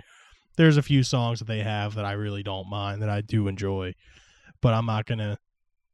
there's 0.57 0.77
a 0.77 0.83
few 0.83 1.05
songs 1.05 1.39
that 1.39 1.45
they 1.45 1.61
have 1.61 1.95
that 1.95 2.05
I 2.05 2.13
really 2.13 2.43
don't 2.43 2.69
mind 2.69 3.03
that 3.03 3.09
I 3.09 3.21
do 3.21 3.47
enjoy. 3.47 3.95
But 4.61 4.75
I'm 4.75 4.87
not 4.87 5.07
gonna. 5.07 5.39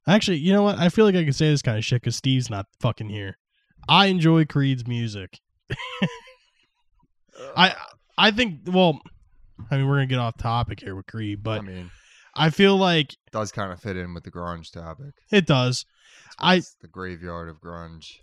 Actually, 0.09 0.39
you 0.39 0.51
know 0.51 0.63
what? 0.63 0.79
I 0.79 0.89
feel 0.89 1.05
like 1.05 1.15
I 1.15 1.25
can 1.25 1.35
say 1.35 1.51
this 1.51 1.61
kind 1.61 1.77
of 1.77 1.85
shit 1.85 2.01
because 2.01 2.17
Steve's 2.17 2.49
not 2.49 2.65
fucking 2.81 3.11
here. 3.11 3.37
I 3.87 4.07
enjoy 4.07 4.47
Creed's 4.47 4.87
music. 4.87 5.39
I 7.55 7.75
I 8.17 8.31
think. 8.31 8.61
Well, 8.65 8.99
I 9.71 9.77
mean, 9.77 9.87
we're 9.87 9.97
gonna 9.97 10.07
get 10.07 10.19
off 10.19 10.39
topic 10.39 10.81
here 10.81 10.97
with 10.97 11.05
Creed, 11.05 11.43
but 11.43 11.59
I 11.59 11.63
mean, 11.65 11.91
I 12.35 12.49
feel 12.49 12.79
like 12.79 13.15
does 13.31 13.53
kind 13.53 13.73
of 13.73 13.81
fit 13.81 13.99
in 13.99 14.15
with 14.15 14.25
the 14.25 14.31
grunge 14.31 14.73
topic. 14.73 15.13
it 15.31 15.45
does. 15.45 15.85
I- 16.39 16.63
the 16.81 16.89
graveyard 16.89 17.49
of 17.49 17.61
grunge 17.61 18.19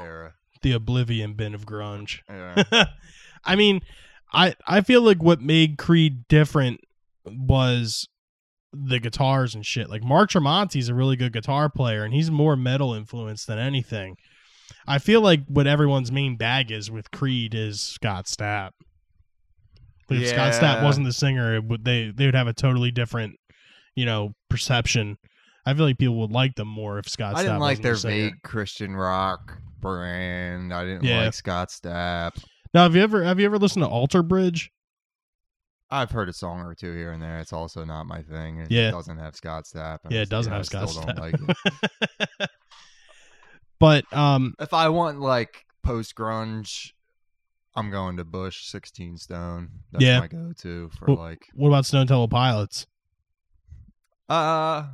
era. 0.00 0.34
The 0.62 0.72
oblivion 0.72 1.34
bin 1.34 1.54
of 1.56 1.66
grunge. 1.66 2.20
Yeah. 2.30 2.84
I 3.44 3.56
mean, 3.56 3.80
I 4.32 4.54
I 4.64 4.80
feel 4.80 5.02
like 5.02 5.20
what 5.20 5.40
made 5.40 5.76
Creed 5.76 6.28
different 6.28 6.78
was 7.26 8.06
the 8.72 9.00
guitars 9.00 9.56
and 9.56 9.66
shit. 9.66 9.90
Like 9.90 10.04
Mark 10.04 10.30
Tremonti's 10.30 10.88
a 10.88 10.94
really 10.94 11.16
good 11.16 11.32
guitar 11.32 11.68
player, 11.68 12.04
and 12.04 12.14
he's 12.14 12.30
more 12.30 12.54
metal 12.54 12.94
influenced 12.94 13.48
than 13.48 13.58
anything. 13.58 14.14
I 14.86 15.00
feel 15.00 15.20
like 15.20 15.40
what 15.48 15.66
everyone's 15.66 16.12
main 16.12 16.36
bag 16.36 16.70
is 16.70 16.92
with 16.92 17.10
Creed 17.10 17.56
is 17.56 17.80
Scott 17.80 18.26
Stapp. 18.26 18.70
But 20.06 20.18
if 20.18 20.28
Scott 20.28 20.52
Stapp 20.52 20.84
wasn't 20.84 21.06
the 21.06 21.12
singer, 21.12 21.56
it 21.56 21.64
would 21.64 21.84
they 21.84 22.12
they 22.14 22.26
would 22.26 22.36
have 22.36 22.46
a 22.46 22.52
totally 22.52 22.92
different, 22.92 23.34
you 23.96 24.06
know, 24.06 24.34
perception. 24.48 25.16
I 25.64 25.74
feel 25.74 25.84
like 25.84 25.98
people 25.98 26.16
would 26.20 26.32
like 26.32 26.56
them 26.56 26.68
more 26.68 26.98
if 26.98 27.08
Scott. 27.08 27.36
I 27.36 27.42
didn't 27.42 27.58
Stapp 27.58 27.60
like 27.60 27.82
their 27.82 27.94
vague 27.94 28.42
Christian 28.42 28.96
rock 28.96 29.58
brand. 29.80 30.72
I 30.74 30.84
didn't 30.84 31.04
Yeah. 31.04 31.24
like 31.24 31.34
Scott 31.34 31.68
Stapp. 31.68 32.42
Now, 32.74 32.82
have 32.84 32.96
you 32.96 33.02
ever 33.02 33.22
have 33.22 33.38
you 33.38 33.46
ever 33.46 33.58
listened 33.58 33.84
to 33.84 33.88
Alter 33.88 34.22
Bridge? 34.22 34.72
I've 35.90 36.10
heard 36.10 36.28
a 36.30 36.32
song 36.32 36.60
or 36.60 36.74
two 36.74 36.92
here 36.94 37.12
and 37.12 37.22
there. 37.22 37.38
It's 37.38 37.52
also 37.52 37.84
not 37.84 38.06
my 38.06 38.22
thing. 38.22 38.58
It 38.58 38.70
Yeah. 38.70 38.90
doesn't 38.90 39.18
have 39.18 39.36
Scott 39.36 39.64
Stapp. 39.64 39.98
and 40.04 40.12
Yeah, 40.12 40.20
it 40.20 40.22
it's- 40.22 40.28
doesn't 40.30 40.52
I 40.52 40.56
have 40.56 40.66
Scott 40.66 40.88
still 40.88 41.02
don't 41.04 41.18
like 41.18 41.34
it. 42.40 42.50
but 43.78 44.10
um, 44.12 44.54
If 44.58 44.72
I 44.72 44.88
want 44.88 45.20
like 45.20 45.66
post 45.82 46.14
grunge, 46.14 46.92
I'm 47.76 47.90
going 47.90 48.16
to 48.16 48.24
Bush 48.24 48.64
16 48.66 49.16
Stone. 49.18 49.68
That's 49.92 50.04
Yeah. 50.04 50.20
my 50.20 50.28
go 50.28 50.52
to 50.60 50.88
for 50.98 51.06
Well- 51.08 51.16
like 51.18 51.42
what 51.54 51.68
about 51.68 51.86
Stone 51.86 52.06
Temple 52.06 52.28
Pilots? 52.28 52.86
uh 54.28 54.86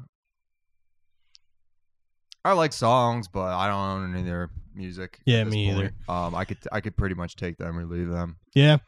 I 2.49 2.53
like 2.55 2.73
songs, 2.73 3.29
but 3.29 3.53
I 3.55 3.69
don't 3.69 3.79
own 3.79 4.11
any 4.11 4.21
of 4.21 4.27
their 4.27 4.51
music. 4.75 5.21
Yeah, 5.27 5.45
me 5.45 5.71
either. 5.71 5.93
Um 6.09 6.35
I 6.35 6.45
could 6.45 6.59
I 6.73 6.81
could 6.81 6.97
pretty 6.97 7.15
much 7.15 7.37
take 7.37 7.57
them 7.59 7.79
or 7.79 7.85
leave 7.85 8.09
them. 8.09 8.37
Yeah, 8.55 8.79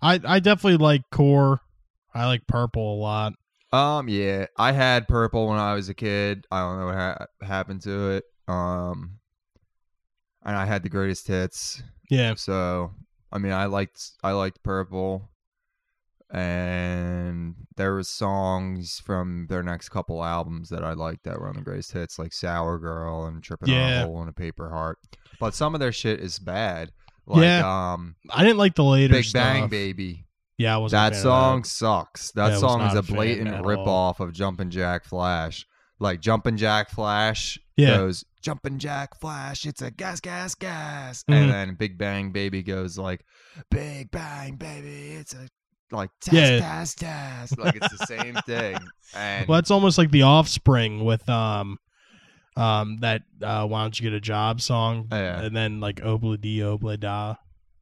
I 0.00 0.20
I 0.24 0.40
definitely 0.40 0.78
like 0.78 1.02
Core. 1.10 1.60
I 2.14 2.26
like 2.26 2.46
Purple 2.46 2.94
a 2.94 2.98
lot. 3.00 3.32
Um 3.72 4.08
yeah, 4.08 4.46
I 4.58 4.72
had 4.72 5.08
purple 5.08 5.48
when 5.48 5.58
I 5.58 5.74
was 5.74 5.88
a 5.88 5.94
kid. 5.94 6.46
I 6.50 6.60
don't 6.60 6.78
know 6.78 6.86
what 6.86 6.94
ha- 6.94 7.26
happened 7.40 7.82
to 7.82 8.10
it. 8.10 8.24
Um 8.48 9.18
and 10.44 10.56
I 10.56 10.64
had 10.66 10.82
the 10.82 10.88
greatest 10.88 11.26
hits. 11.28 11.82
Yeah, 12.10 12.34
So, 12.34 12.92
I 13.32 13.38
mean, 13.38 13.52
I 13.52 13.66
liked 13.66 14.10
I 14.22 14.32
liked 14.32 14.62
Purple, 14.62 15.30
and 16.32 17.54
there 17.76 17.94
was 17.94 18.08
songs 18.08 19.00
from 19.04 19.46
their 19.48 19.62
next 19.62 19.88
couple 19.90 20.22
albums 20.24 20.68
that 20.70 20.82
I 20.84 20.92
liked 20.94 21.24
that 21.24 21.38
were 21.40 21.48
on 21.48 21.54
the 21.56 21.62
greatest 21.62 21.92
hits, 21.92 22.18
like 22.18 22.32
"Sour 22.32 22.78
Girl" 22.78 23.26
and 23.26 23.42
"Tripping 23.42 23.72
on 23.74 23.92
a 23.92 24.04
Hole 24.06 24.22
in 24.22 24.28
a 24.28 24.32
Paper 24.32 24.70
Heart." 24.70 24.98
But 25.40 25.54
some 25.54 25.74
of 25.74 25.80
their 25.80 25.92
shit 25.92 26.20
is 26.20 26.38
bad. 26.38 26.92
Like, 27.26 27.42
Yeah, 27.42 27.92
um, 27.92 28.16
I 28.30 28.42
didn't 28.42 28.58
like 28.58 28.74
the 28.74 28.84
later 28.84 29.14
Big 29.14 29.24
stuff. 29.24 29.42
Bang 29.44 29.68
Baby. 29.68 30.26
Yeah, 30.58 30.74
I 30.74 30.78
wasn't. 30.78 31.00
a 31.06 31.10
That 31.10 31.16
song 31.22 31.64
sucks. 31.64 32.30
That 32.32 32.52
Yeah, 32.52 32.58
song 32.58 32.82
is 32.82 32.94
a 32.94 33.02
blatant 33.02 33.48
at 33.48 33.64
rip 33.64 33.80
off 33.80 34.20
of 34.20 34.32
Jumpin' 34.32 34.70
Jack 34.70 35.04
Flash. 35.04 35.66
Like 35.98 36.20
Jumpin' 36.20 36.56
Jack 36.56 36.90
Flash 36.90 37.58
Yeah. 37.76 37.96
goes 37.96 38.24
Jumpin' 38.40 38.78
Jack 38.80 39.18
Flash, 39.20 39.64
it's 39.66 39.82
a 39.82 39.90
gas, 39.92 40.20
gas, 40.20 40.54
gas, 40.56 41.22
Mhm. 41.30 41.34
and 41.34 41.50
then 41.50 41.74
Big 41.76 41.96
Bang 41.96 42.32
Baby 42.32 42.62
goes 42.64 42.98
like 42.98 43.24
Big 43.70 44.10
Bang 44.10 44.56
Baby, 44.56 45.12
it's 45.12 45.32
a 45.32 45.48
like 45.92 46.10
test, 46.20 46.34
Yeah. 46.34 46.58
test, 46.60 46.98
test. 46.98 47.58
Like 47.58 47.76
it's 47.76 47.96
the 47.98 48.06
same 48.06 48.34
thing. 48.46 48.76
And 49.14 49.46
Well, 49.48 49.58
it's 49.58 49.70
almost 49.70 49.98
like 49.98 50.10
the 50.10 50.22
Offspring 50.22 51.04
with 51.04 51.28
um, 51.28 51.78
um 52.56 52.98
that 53.00 53.22
uh, 53.42 53.66
"Why 53.66 53.82
Don't 53.82 53.98
You 53.98 54.10
Get 54.10 54.16
a 54.16 54.20
Job" 54.20 54.60
song, 54.60 55.08
Yeah. 55.12 55.40
and 55.42 55.54
then 55.56 55.80
like 55.80 55.96
"Obla 55.96 56.40
Di 56.40 56.58
Obla 56.58 56.98
Da." 56.98 57.34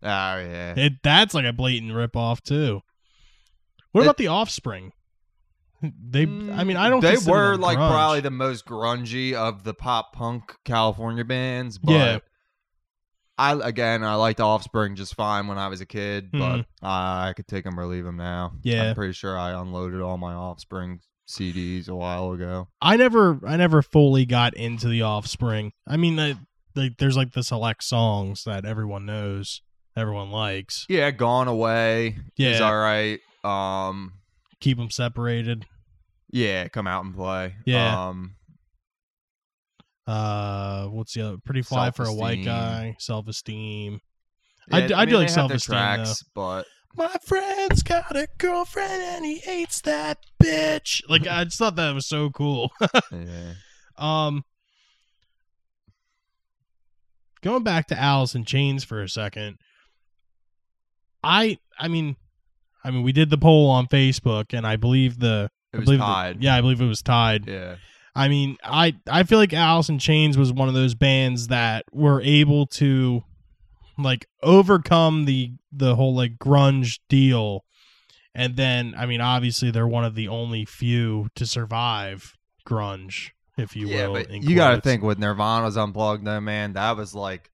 oh 0.03 0.07
yeah, 0.39 0.75
It 0.77 0.95
that's 1.03 1.35
like 1.35 1.45
a 1.45 1.53
blatant 1.53 1.93
rip 1.95 2.17
off 2.17 2.43
too. 2.43 2.81
What 3.93 4.03
It- 4.03 4.05
about 4.05 4.17
the 4.17 4.29
Offspring? 4.29 4.93
They, 5.83 6.25
I 6.25 6.65
mean, 6.65 6.77
I 6.77 6.91
don't. 6.91 7.01
Think 7.01 7.21
they 7.21 7.31
were 7.33 7.57
like 7.57 7.79
grunge. 7.79 7.91
probably 7.91 8.21
the 8.21 8.31
most 8.31 8.67
grungy 8.67 9.33
of 9.33 9.65
the 9.65 9.73
pop 9.73 10.13
punk 10.13 10.55
California 10.67 11.25
bands. 11.25 11.79
But 11.79 11.93
Yeah. 11.93 12.19
I 13.41 13.69
again, 13.69 14.05
I 14.05 14.15
liked 14.17 14.39
Offspring 14.41 14.97
just 14.97 15.15
fine 15.15 15.47
when 15.47 15.57
I 15.59 15.69
was 15.69 15.81
a 15.81 15.87
kid, 15.87 16.31
but 16.31 16.39
Mhm. 16.59 16.65
I 16.83 17.33
could 17.35 17.49
take 17.49 17.65
them 17.65 17.79
or 17.81 17.87
leave 17.87 18.05
them 18.05 18.17
now. 18.17 18.53
Yeah. 18.63 18.91
I'm 18.91 18.95
pretty 18.95 19.15
sure 19.15 19.39
I 19.39 19.59
unloaded 19.61 20.01
all 20.01 20.19
my 20.19 20.35
Offspring 20.35 21.01
CDs 21.29 21.89
a 21.89 21.95
while 21.95 22.33
ago. 22.33 22.69
I 22.83 22.97
never 22.97 23.41
I 23.47 23.57
never 23.57 23.83
fully 23.83 24.27
got 24.27 24.55
into 24.55 24.89
the 24.89 25.03
Offspring. 25.03 25.73
I 25.87 25.97
mean, 25.97 26.17
like 26.17 26.97
there's 26.99 27.17
like 27.17 27.33
the 27.33 27.43
select 27.43 27.83
songs 27.85 28.45
that 28.45 28.65
everyone 28.65 29.07
knows, 29.07 29.63
everyone 29.97 30.31
likes. 30.31 30.87
Yeah, 30.89 31.11
Gone 31.11 31.49
Away 31.49 32.09
is 32.37 32.59
Yeah. 32.59 32.61
all 32.61 32.77
right. 32.79 33.21
Um, 33.45 34.15
Keep 34.61 34.77
them 34.79 34.91
separated. 34.91 35.67
yeah, 36.31 36.69
come 36.69 36.87
out 36.87 37.05
and 37.05 37.15
play. 37.15 37.55
Yeah. 37.65 38.09
Um, 38.09 38.35
Uh, 40.11 40.87
what's 40.87 41.15
the 41.15 41.23
other? 41.23 41.37
Pretty 41.45 41.63
fly 41.63 41.91
for 41.91 42.05
a 42.05 42.13
white 42.13 42.45
guy. 42.45 42.97
Self 42.99 43.29
esteem. 43.29 44.01
I 44.73 44.81
yeah, 44.81 44.87
d- 44.89 44.95
I 44.95 45.05
do 45.05 45.13
mean, 45.13 45.21
like 45.23 45.31
have 45.31 45.49
their 45.49 45.59
Self-Esteem, 45.59 45.75
though. 45.75 45.79
tracks, 46.05 46.25
but 46.35 46.67
My 46.97 47.15
friend's 47.25 47.83
got 47.83 48.15
a 48.17 48.29
girlfriend 48.39 49.03
and 49.03 49.25
he 49.25 49.39
hates 49.39 49.81
that 49.83 50.19
bitch. 50.43 51.03
Like 51.09 51.27
I 51.27 51.45
just 51.45 51.59
thought 51.59 51.77
that 51.77 51.95
was 51.95 52.07
so 52.07 52.31
cool. 52.31 52.71
yeah. 53.13 53.53
Um, 53.99 54.45
going 57.43 57.63
back 57.65 57.87
to 57.89 57.99
Alice 57.99 58.35
in 58.35 58.45
Chains 58.45 58.85
for 58.85 59.03
a 59.03 59.09
second. 59.09 59.59
I 61.23 61.59
I 61.79 61.89
mean, 61.89 62.17
I 62.85 62.91
mean, 62.91 63.03
we 63.03 63.13
did 63.13 63.31
the 63.31 63.39
poll 63.39 63.69
on 63.71 63.87
Facebook, 63.87 64.57
and 64.57 64.67
I 64.67 64.77
believe 64.77 65.19
the 65.19 65.51
It 65.73 65.77
I 65.77 65.81
was 65.81 65.85
believe 65.87 66.01
the- 66.01 66.37
yeah, 66.41 66.57
I 66.57 66.61
believe 66.61 66.81
it 66.81 66.87
was 66.87 67.03
tied. 67.03 67.47
Yeah. 67.49 67.77
I 68.15 68.29
mean, 68.29 68.57
I 68.65 68.97
I 69.09 69.23
feel 69.23 69.39
like 69.39 69.53
Alice 69.53 69.89
in 69.89 69.99
Chains 69.99 70.37
was 70.37 70.53
one 70.53 70.69
of 70.69 70.75
those 70.75 70.95
bands 70.95 71.49
that 71.49 71.85
were 71.93 72.21
able 72.23 72.67
to 72.67 73.23
like 73.99 74.27
overcome 74.43 75.25
the 75.25 75.53
the 75.73 75.95
whole 75.97 76.15
like 76.15 76.39
grunge 76.39 76.99
deal. 77.09 77.65
And 78.35 78.57
then 78.57 78.95
I 78.97 79.07
mean, 79.07 79.21
obviously 79.21 79.71
they're 79.71 79.89
one 79.89 80.05
of 80.05 80.15
the 80.15 80.29
only 80.29 80.65
few 80.65 81.29
to 81.37 81.47
survive 81.47 82.37
grunge, 82.67 83.31
if 83.57 83.77
you 83.77 83.89
yeah, 83.89 84.09
will. 84.09 84.15
but 84.15 84.31
you 84.31 84.57
got 84.57 84.75
to 84.75 84.81
think 84.81 85.03
with 85.03 85.19
Nirvana's 85.19 85.77
unplugged, 85.77 86.25
though, 86.25 86.41
man. 86.41 86.75
That 86.75 86.97
was 86.97 87.15
like 87.15 87.51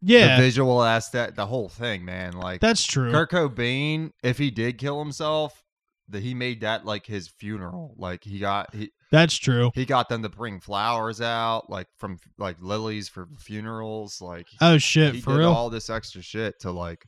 Yeah, 0.00 0.36
the 0.36 0.42
visual 0.42 0.82
aspect, 0.82 1.36
the 1.36 1.46
whole 1.46 1.68
thing, 1.68 2.04
man. 2.04 2.32
Like 2.32 2.60
that's 2.60 2.84
true. 2.84 3.10
Kurt 3.10 3.30
Cobain, 3.30 4.12
if 4.22 4.38
he 4.38 4.50
did 4.50 4.78
kill 4.78 4.98
himself, 4.98 5.64
that 6.08 6.22
he 6.22 6.34
made 6.34 6.60
that 6.60 6.84
like 6.84 7.06
his 7.06 7.28
funeral. 7.28 7.94
Like 7.96 8.24
he 8.24 8.38
got 8.38 8.74
he 8.74 8.90
That's 9.14 9.36
true. 9.36 9.70
he 9.74 9.84
got 9.86 10.08
them 10.08 10.22
to 10.24 10.28
bring 10.28 10.60
flowers 10.60 11.20
out, 11.20 11.70
like 11.70 11.86
from 11.98 12.18
like 12.38 12.56
lilies 12.60 13.08
for 13.08 13.28
funerals. 13.38 14.20
Like 14.20 14.48
Oh 14.60 14.76
shit, 14.78 15.14
he 15.14 15.20
for 15.20 15.30
did 15.34 15.38
real. 15.40 15.52
all 15.52 15.70
this 15.70 15.88
extra 15.88 16.20
shit 16.22 16.58
to 16.60 16.70
like. 16.72 17.04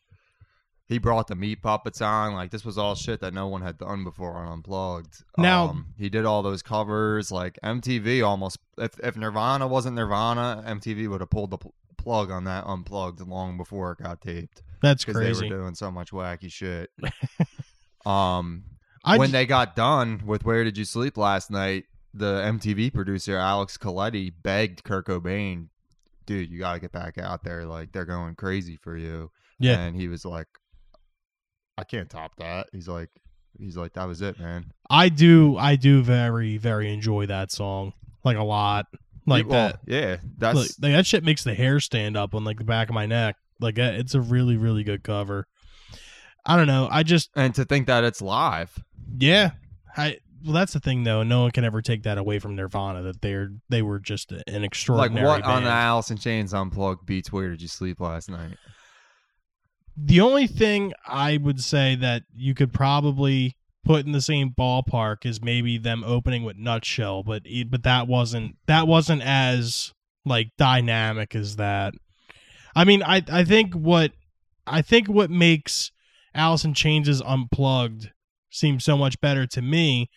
He 0.89 0.99
brought 0.99 1.27
the 1.27 1.35
meat 1.35 1.63
puppets 1.63 2.01
on. 2.01 2.35
Like 2.35 2.53
this 2.53 2.65
was 2.65 2.79
all 2.79 2.95
shit 2.95 3.19
that 3.21 3.35
no 3.35 3.49
one 3.49 3.61
had 3.63 3.77
done 3.77 4.05
before 4.05 4.37
on 4.37 4.53
Unplugged. 4.53 5.25
Now- 5.37 5.71
um, 5.71 5.87
he 5.99 6.09
did 6.09 6.25
all 6.25 6.43
those 6.45 6.63
covers. 6.63 7.33
Like 7.33 7.59
MTV 7.65 8.25
almost. 8.25 8.59
If 8.79 8.93
if 9.03 9.17
Nirvana 9.17 9.67
wasn't 9.67 9.97
Nirvana, 9.97 10.63
MTV 10.65 11.09
would 11.09 11.21
have 11.23 11.31
pulled 11.31 11.51
the 11.51 11.59
pl- 11.59 11.75
plug 11.99 12.31
on 12.31 12.45
that 12.45 12.65
unplugged 12.69 13.21
long 13.27 13.57
before 13.57 13.91
it 13.91 13.99
got 14.05 14.21
taped 14.21 14.63
That's 14.81 15.05
because 15.05 15.21
they 15.21 15.33
were 15.49 15.57
doing 15.57 15.75
so 15.75 15.91
much 15.91 16.13
wacky 16.13 16.53
shit. 16.53 16.89
um, 18.07 18.65
I 19.05 19.19
when 19.19 19.29
j- 19.31 19.33
they 19.33 19.47
got 19.47 19.75
done 19.77 20.23
with 20.25 20.45
"Where 20.45 20.63
Did 20.65 20.79
You 20.79 20.85
Sleep 20.85 21.17
Last 21.17 21.51
Night," 21.51 21.85
the 22.17 22.41
MTV 22.43 22.93
producer 22.93 23.37
Alex 23.37 23.77
Coletti 23.77 24.33
begged 24.43 24.85
Kurt 24.85 25.07
Cobain, 25.07 25.69
"Dude, 26.27 26.51
you 26.51 26.59
got 26.59 26.75
to 26.75 26.81
get 26.81 26.93
back 26.93 27.19
out 27.19 27.45
there. 27.45 27.65
Like 27.67 27.93
they're 27.93 28.05
going 28.05 28.35
crazy 28.35 28.77
for 28.77 28.97
you." 28.97 29.31
Yeah. 29.59 29.79
and 29.81 29.97
he 29.97 30.09
was 30.09 30.25
like, 30.25 30.49
"I 31.79 31.85
can't 31.85 32.11
top 32.11 32.37
that." 32.37 32.69
He's 32.73 32.89
like, 32.89 33.11
"He's 33.59 33.77
like, 33.77 33.95
that 33.95 34.07
was 34.07 34.23
it, 34.23 34.39
man." 34.39 34.73
I 34.89 35.09
do 35.09 35.57
I 35.57 35.77
do 35.77 36.03
very 36.03 36.57
very 36.59 36.93
enjoy 36.93 37.27
that 37.27 37.51
song 37.51 37.93
like 38.25 38.37
a 38.37 38.43
lot. 38.45 38.87
Like 39.27 39.45
Yeah, 39.45 39.51
well, 39.51 39.69
that. 39.69 39.81
Yeah, 39.87 40.17
that's 40.39 40.57
Like, 40.57 40.71
like, 40.81 40.93
that 40.93 41.07
shit 41.07 41.25
makes 41.25 41.45
the 41.45 41.55
hair 41.55 41.81
stand 41.81 42.17
up 42.17 42.35
on 42.35 42.45
like 42.45 42.59
the 42.59 42.65
back 42.65 42.89
of 42.89 42.95
my 42.95 43.07
neck. 43.07 43.37
Like 43.61 43.79
it's 43.79 44.15
a 44.15 44.21
really 44.21 44.57
really 44.57 44.85
good 44.85 45.03
cover. 45.03 45.47
I 46.45 46.57
don't 46.57 46.69
know. 46.69 46.89
I 46.91 47.03
just 47.03 47.31
and 47.35 47.55
to 47.57 47.65
think 47.65 47.87
that 47.89 48.05
it's 48.05 48.23
live. 48.23 48.79
yeah. 49.19 49.51
I 49.97 50.19
well 50.45 50.55
that's 50.55 50.73
the 50.73 50.81
thing 50.81 51.05
though. 51.05 51.23
No 51.23 51.43
one 51.43 51.51
can 51.51 51.65
ever 51.65 51.83
take 51.83 52.03
that 52.05 52.19
away 52.19 52.39
from 52.39 52.57
Nirvana 52.57 53.03
that 53.03 53.23
they're 53.23 53.51
they 53.69 53.83
were 53.83 53.99
just 53.99 54.33
an 54.33 54.65
extraordinary. 54.65 55.27
Like 55.27 55.45
what 55.45 55.51
on 55.51 55.63
the 55.63 55.69
band. 55.69 55.79
Alice 55.79 56.11
in 56.11 56.19
Chains 56.19 56.53
unplugged 56.53 57.07
beats? 57.07 57.33
Where 57.33 57.51
did 57.51 57.63
you 57.63 57.69
sleep 57.69 58.01
last 58.01 58.31
night? 58.31 58.57
The 59.97 60.21
only 60.21 60.47
thing 60.47 60.93
I 61.07 61.39
would 61.39 61.63
say 61.63 61.97
that 61.97 62.25
you 62.35 62.55
could 62.55 62.73
probably 62.73 63.57
put 63.85 64.05
in 64.05 64.13
the 64.13 64.21
same 64.21 64.51
ballpark 64.51 65.25
is 65.25 65.41
maybe 65.41 65.79
them 65.79 66.05
opening 66.05 66.45
with 66.45 66.57
Nutshell, 66.57 67.23
but 67.23 67.43
but 67.71 67.85
that 67.85 68.07
wasn't 68.07 68.57
that 68.67 68.87
wasn't 68.87 69.23
as 69.23 69.95
like 70.25 70.51
dynamic 70.59 71.35
as 71.35 71.57
that. 71.57 71.95
I 72.75 72.85
mean, 72.85 73.03
I 73.03 73.23
I 73.33 73.45
think 73.45 73.75
what 73.75 74.13
I 74.67 74.83
think 74.83 75.09
what 75.09 75.31
makes 75.31 75.93
Alice 76.35 76.65
in 76.65 76.75
Chains' 76.75 77.23
Unplugged 77.23 78.11
seem 78.51 78.81
so 78.81 78.97
much 78.97 79.21
better 79.21 79.47
to 79.47 79.63
me 79.63 80.11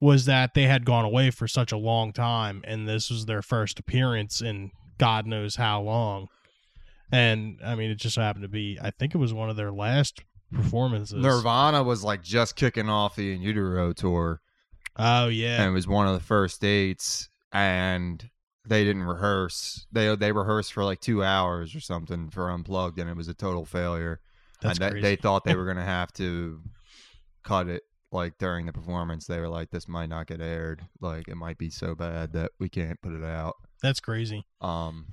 was 0.00 0.26
that 0.26 0.54
they 0.54 0.64
had 0.64 0.84
gone 0.84 1.04
away 1.04 1.30
for 1.30 1.48
such 1.48 1.72
a 1.72 1.76
long 1.76 2.12
time, 2.12 2.62
and 2.66 2.88
this 2.88 3.10
was 3.10 3.26
their 3.26 3.42
first 3.42 3.78
appearance 3.78 4.40
in 4.40 4.70
God 4.98 5.26
knows 5.26 5.56
how 5.56 5.80
long. 5.80 6.28
And 7.12 7.58
I 7.64 7.74
mean, 7.74 7.90
it 7.90 7.96
just 7.96 8.16
happened 8.16 8.42
to 8.42 8.48
be. 8.48 8.78
I 8.80 8.90
think 8.90 9.14
it 9.14 9.18
was 9.18 9.32
one 9.32 9.50
of 9.50 9.56
their 9.56 9.72
last 9.72 10.20
performances. 10.52 11.22
Nirvana 11.22 11.82
was 11.82 12.02
like 12.02 12.22
just 12.22 12.56
kicking 12.56 12.88
off 12.88 13.16
the 13.16 13.32
In 13.32 13.40
Utero 13.40 13.92
tour, 13.92 14.40
Oh 14.96 15.28
yeah, 15.28 15.60
and 15.60 15.70
it 15.70 15.74
was 15.74 15.88
one 15.88 16.06
of 16.06 16.14
the 16.14 16.24
first 16.24 16.60
dates, 16.60 17.28
and 17.52 18.28
they 18.66 18.84
didn't 18.84 19.02
rehearse. 19.02 19.86
They 19.92 20.14
they 20.16 20.32
rehearsed 20.32 20.72
for 20.72 20.84
like 20.84 21.00
two 21.00 21.22
hours 21.22 21.74
or 21.74 21.80
something 21.80 22.30
for 22.30 22.50
Unplugged, 22.50 22.98
and 22.98 23.10
it 23.10 23.16
was 23.16 23.28
a 23.28 23.34
total 23.34 23.64
failure. 23.64 24.20
that's 24.60 24.78
and 24.78 25.02
they, 25.02 25.16
thought 25.16 25.44
they 25.44 25.54
were 25.56 25.66
gonna 25.66 25.84
have 25.84 26.12
to 26.14 26.60
cut 27.42 27.68
it 27.68 27.82
like 28.14 28.38
during 28.38 28.64
the 28.64 28.72
performance. 28.72 29.26
They 29.26 29.38
were 29.40 29.48
like, 29.48 29.70
"This 29.70 29.86
might 29.88 30.08
not 30.08 30.26
get 30.26 30.40
aired. 30.40 30.86
Like 31.00 31.28
it 31.28 31.36
might 31.36 31.58
be 31.58 31.68
so 31.68 31.94
bad 31.94 32.32
that 32.32 32.52
we 32.58 32.68
can't 32.70 33.00
put 33.02 33.12
it 33.12 33.24
out." 33.24 33.54
that's 33.82 34.00
crazy. 34.00 34.46
Um, 34.62 35.08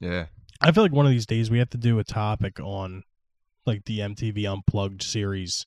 yeah, 0.00 0.26
I 0.62 0.72
feel 0.72 0.82
like 0.82 0.92
one 0.92 1.04
of 1.04 1.12
these 1.12 1.26
days 1.26 1.50
we 1.50 1.58
have 1.58 1.68
to 1.70 1.78
do 1.78 1.98
a 1.98 2.04
topic 2.04 2.58
on 2.60 3.02
like 3.66 3.84
the 3.84 3.98
MTV 3.98 4.50
Unplugged 4.50 5.02
series, 5.02 5.66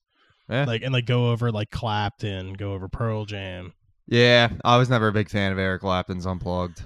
yeah, 0.49 0.63
like 0.65 0.81
and 0.81 0.91
like 0.93 1.05
go 1.05 1.29
over 1.31 1.51
like 1.51 1.69
Clapton, 1.69 2.53
go 2.53 2.73
over 2.73 2.87
Pearl 2.87 3.25
Jam. 3.25 3.73
yeah. 4.07 4.49
I 4.65 4.77
was 4.77 4.89
never 4.89 5.09
a 5.09 5.13
big 5.13 5.29
fan 5.29 5.51
of 5.51 5.59
Eric 5.59 5.81
Clapton's 5.81 6.25
Unplugged. 6.25 6.81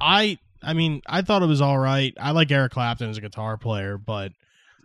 I 0.00 0.38
I 0.62 0.72
mean 0.72 1.02
I 1.06 1.22
thought 1.22 1.42
it 1.42 1.46
was 1.46 1.60
all 1.60 1.78
right. 1.78 2.14
I 2.18 2.30
like 2.30 2.50
Eric 2.50 2.72
Clapton 2.72 3.10
as 3.10 3.18
a 3.18 3.20
guitar 3.20 3.56
player, 3.56 3.98
but 3.98 4.32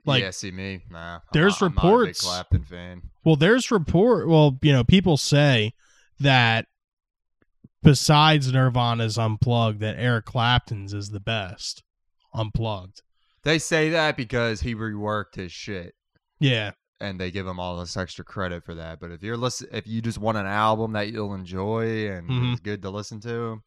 Like- 0.05 0.23
yeah, 0.23 0.31
see 0.31 0.51
me, 0.51 0.81
nah. 0.89 1.19
There's 1.33 1.61
I'm 1.61 1.73
not 1.75 1.83
a 1.83 1.87
big 1.87 1.91
reports- 1.91 2.21
Clapton 2.21 2.63
fan. 2.63 3.01
Well, 3.29 3.35
there's 3.35 3.69
report. 3.69 4.27
Well, 4.27 4.57
you 4.63 4.71
know, 4.73 4.83
people 4.83 5.15
say 5.17 5.73
that 6.19 6.65
besides 7.83 8.51
Nirvana's 8.51 9.19
Unplugged, 9.19 9.81
that 9.81 9.97
Eric 9.99 10.25
Clapton's 10.25 10.93
is 10.95 11.09
the 11.11 11.19
best 11.19 11.83
Unplugged. 12.33 13.03
They 13.43 13.59
say 13.59 13.89
that 13.91 14.17
because 14.17 14.61
he 14.61 14.73
reworked 14.73 15.35
his 15.35 15.51
shit, 15.51 15.93
Yeah, 16.39 16.71
and 16.99 17.19
they 17.19 17.29
give 17.29 17.45
him 17.45 17.59
all 17.59 17.79
this 17.79 17.95
extra 17.95 18.25
credit 18.25 18.63
for 18.63 18.73
that. 18.75 18.99
But 18.99 19.11
if 19.11 19.21
you're 19.21 19.37
listen, 19.37 19.67
if 19.71 19.85
you 19.85 20.01
just 20.01 20.17
want 20.17 20.39
an 20.39 20.47
album 20.47 20.93
that 20.93 21.11
you'll 21.11 21.35
enjoy 21.35 22.09
and 22.11 22.27
Mhm. 22.29 22.53
is 22.55 22.59
good 22.59 22.81
to 22.81 22.89
listen 22.89 23.19
to, 23.21 23.61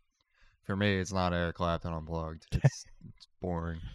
for 0.65 0.75
me, 0.77 0.97
it's 0.97 1.13
not 1.13 1.33
Eric 1.33 1.55
Clapton 1.55 1.93
unplugged. 1.93 2.47
It's, 2.53 2.85
it's 3.09 3.29
boring. 3.41 3.79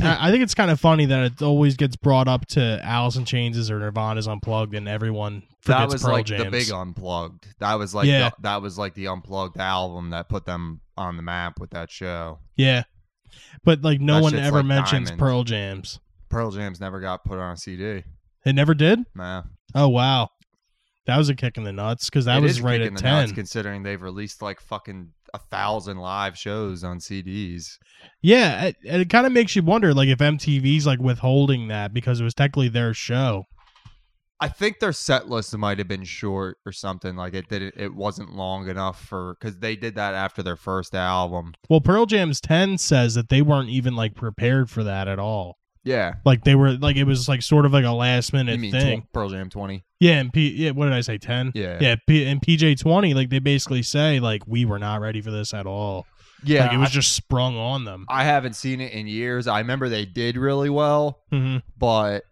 I 0.00 0.28
I 0.28 0.30
think 0.30 0.42
it's 0.42 0.54
kind 0.54 0.70
of 0.70 0.80
funny 0.80 1.06
that 1.06 1.24
it 1.24 1.42
always 1.42 1.76
gets 1.76 1.96
brought 1.96 2.28
up 2.28 2.46
to 2.48 2.80
Alice 2.84 3.16
in 3.16 3.24
Chains 3.24 3.70
or 3.70 3.78
Nirvana's 3.78 4.26
Unplugged, 4.28 4.74
and 4.74 4.88
everyone 4.88 5.42
forgets 5.60 5.66
that 5.66 5.88
was 5.90 6.02
Pearl 6.02 6.12
like 6.12 6.26
Jams. 6.26 6.44
the 6.44 6.50
big 6.50 6.70
unplugged. 6.70 7.46
That 7.58 7.74
was 7.78 7.94
like 7.94 8.06
Yeah. 8.06 8.30
the, 8.30 8.34
that 8.42 8.62
was 8.62 8.78
like 8.78 8.94
the 8.94 9.06
unplugged 9.08 9.58
album 9.58 10.10
that 10.10 10.28
put 10.28 10.46
them 10.46 10.80
on 10.96 11.16
the 11.16 11.22
map 11.22 11.60
with 11.60 11.70
that 11.70 11.90
show. 11.90 12.38
yeah, 12.56 12.84
but 13.64 13.82
like 13.82 14.00
no 14.00 14.14
That 14.16 14.22
one 14.22 14.34
ever 14.36 14.58
like 14.58 14.66
mentions 14.66 15.08
diamond. 15.10 15.18
Pearl 15.18 15.44
Jams. 15.44 16.00
Pearl 16.28 16.50
Jams 16.50 16.80
never 16.80 17.00
got 17.00 17.24
put 17.24 17.38
on 17.38 17.52
a 17.52 17.56
CD. 17.56 18.04
It 18.44 18.52
never 18.54 18.74
did. 18.74 19.00
Nah, 19.14 19.42
Oh 19.74 19.88
wow, 19.88 20.30
that 21.06 21.16
was 21.18 21.28
a 21.28 21.34
kick 21.34 21.56
in 21.58 21.64
the 21.64 21.72
nuts 21.72 22.08
because 22.08 22.24
that 22.24 22.38
It 22.38 22.42
was 22.42 22.60
right 22.60 22.74
kick 22.80 22.82
at 22.82 22.88
in 22.88 22.94
the 22.94 23.02
nuts 23.02 23.30
ten. 23.30 23.34
considering 23.34 23.82
they've 23.82 24.00
released 24.02 24.40
like 24.42 24.60
fucking 24.60 25.10
a 25.34 25.38
thousand 25.38 25.98
live 25.98 26.36
shows 26.36 26.84
on 26.84 26.98
CDs. 26.98 27.78
Yeah, 28.20 28.66
it, 28.66 28.76
it 28.82 29.10
kind 29.10 29.26
of 29.26 29.32
makes 29.32 29.56
you 29.56 29.62
wonder, 29.62 29.94
like 29.94 30.08
if 30.08 30.18
MTV's 30.18 30.86
like 30.86 31.00
withholding 31.00 31.68
that 31.68 31.94
because 31.94 32.20
it 32.20 32.24
was 32.24 32.34
technically 32.34 32.68
their 32.68 32.94
show. 32.94 33.44
I 34.40 34.48
think 34.48 34.80
their 34.80 34.92
set 34.92 35.28
list 35.28 35.56
might 35.56 35.78
have 35.78 35.86
been 35.86 36.02
short 36.02 36.58
or 36.66 36.72
something. 36.72 37.14
Like 37.14 37.32
it 37.32 37.48
didn't. 37.48 37.74
It 37.76 37.94
wasn't 37.94 38.34
long 38.34 38.68
enough 38.68 39.00
for 39.00 39.36
because 39.38 39.58
they 39.58 39.76
did 39.76 39.94
that 39.94 40.14
after 40.14 40.42
their 40.42 40.56
first 40.56 40.96
album. 40.96 41.52
Well, 41.68 41.80
Pearl 41.80 42.06
Jam's 42.06 42.40
ten 42.40 42.76
says 42.76 43.14
that 43.14 43.28
they 43.28 43.40
weren't 43.40 43.68
even 43.70 43.94
like 43.94 44.16
prepared 44.16 44.68
for 44.68 44.82
that 44.82 45.06
at 45.06 45.20
all. 45.20 45.58
Yeah, 45.84 46.14
Like 46.24 46.44
they 46.44 46.54
were 46.54 46.72
like 46.72 46.96
it 46.96 47.04
was 47.04 47.28
like 47.28 47.42
sort 47.42 47.66
of 47.66 47.72
like 47.72 47.84
a 47.84 47.90
last 47.90 48.32
minute 48.32 48.52
you 48.52 48.58
mean 48.58 48.72
thing. 48.72 49.00
tw- 49.02 49.12
Pearl 49.12 49.28
Jam 49.30 49.50
twenty? 49.50 49.84
Yeah, 49.98 50.20
and 50.20 50.32
P. 50.32 50.50
Yeah, 50.50 50.70
what 50.70 50.84
did 50.86 50.94
I 50.94 51.00
say? 51.00 51.18
Ten. 51.18 51.50
Yeah, 51.54 51.78
Yeah, 51.80 51.96
P- 52.08 52.24
and 52.26 52.40
PJ 52.40 52.78
twenty, 52.80 53.14
like 53.14 53.30
they 53.30 53.40
basically 53.40 53.82
say, 53.82 54.20
like 54.20 54.42
we 54.46 54.64
were 54.64 54.78
not 54.78 55.00
ready 55.00 55.20
for 55.20 55.30
this 55.32 55.52
at 55.52 55.66
all. 55.66 56.06
yeah. 56.44 56.66
like 56.66 56.74
it 56.74 56.78
was 56.78 56.90
I, 56.90 56.92
just 56.92 57.14
sprung 57.14 57.56
on 57.56 57.84
them. 57.84 58.06
I 58.08 58.22
haven't 58.24 58.54
seen 58.54 58.80
it 58.80 58.92
in 58.92 59.06
years. 59.08 59.46
I 59.48 59.58
remember 59.58 59.88
they 59.88 60.04
did 60.04 60.36
really 60.36 60.70
well, 60.70 61.20
hmm 61.30 61.58
but 61.78 62.22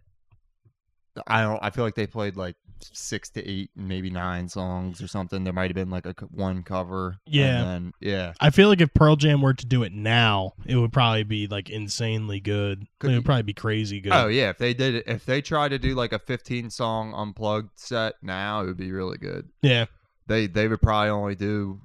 I 1.26 1.42
don't. 1.42 1.59
I 1.62 1.70
feel 1.70 1.84
like 1.84 1.94
they 1.96 2.07
played 2.07 2.36
like 2.36 2.55
six 2.93 3.31
to 3.31 3.47
eight, 3.49 3.70
maybe 3.76 4.11
nine 4.11 4.49
songs 4.49 5.03
or 5.03 5.09
something. 5.09 5.45
There 5.45 5.53
might 5.53 5.70
have 5.70 5.74
been 5.74 5.91
like 5.91 6.07
a 6.07 6.14
one 6.31 6.62
cover. 6.62 7.18
Yeah. 7.26 7.61
and 7.62 7.66
then, 7.68 7.93
yeah. 8.01 8.33
I 8.41 8.51
feel 8.51 8.68
like 8.68 8.81
if 8.81 8.93
Pearl 8.95 9.16
Jam 9.16 9.43
were 9.43 9.55
to 9.55 9.66
do 9.66 9.83
it 9.83 9.93
now, 9.93 10.53
it 10.66 10.76
would 10.76 10.93
probably 10.93 11.24
be 11.24 11.47
like 11.47 11.70
insanely 11.70 12.41
good. 12.41 12.87
Could 12.99 13.09
it 13.09 13.12
be. 13.12 13.18
would 13.18 13.24
probably 13.24 13.43
be 13.45 13.55
crazy 13.55 14.01
good. 14.01 14.12
Oh 14.12 14.28
yeah, 14.28 14.51
if 14.51 14.59
they 14.59 14.74
did 14.74 14.95
it, 14.97 15.05
if 15.07 15.24
they 15.26 15.41
tried 15.43 15.68
to 15.70 15.78
do 15.78 15.95
like 15.95 16.12
a 16.12 16.18
15 16.18 16.70
song 16.70 17.12
unplugged 17.14 17.78
set 17.78 18.14
now, 18.22 18.62
it 18.62 18.66
would 18.66 18.76
be 18.76 18.93
really 18.93 19.18
good. 19.18 19.49
yeah. 19.62 19.87
They 20.26 20.47
they 20.47 20.68
would 20.68 20.81
probably 20.81 21.11
only 21.11 21.35
do 21.35 21.81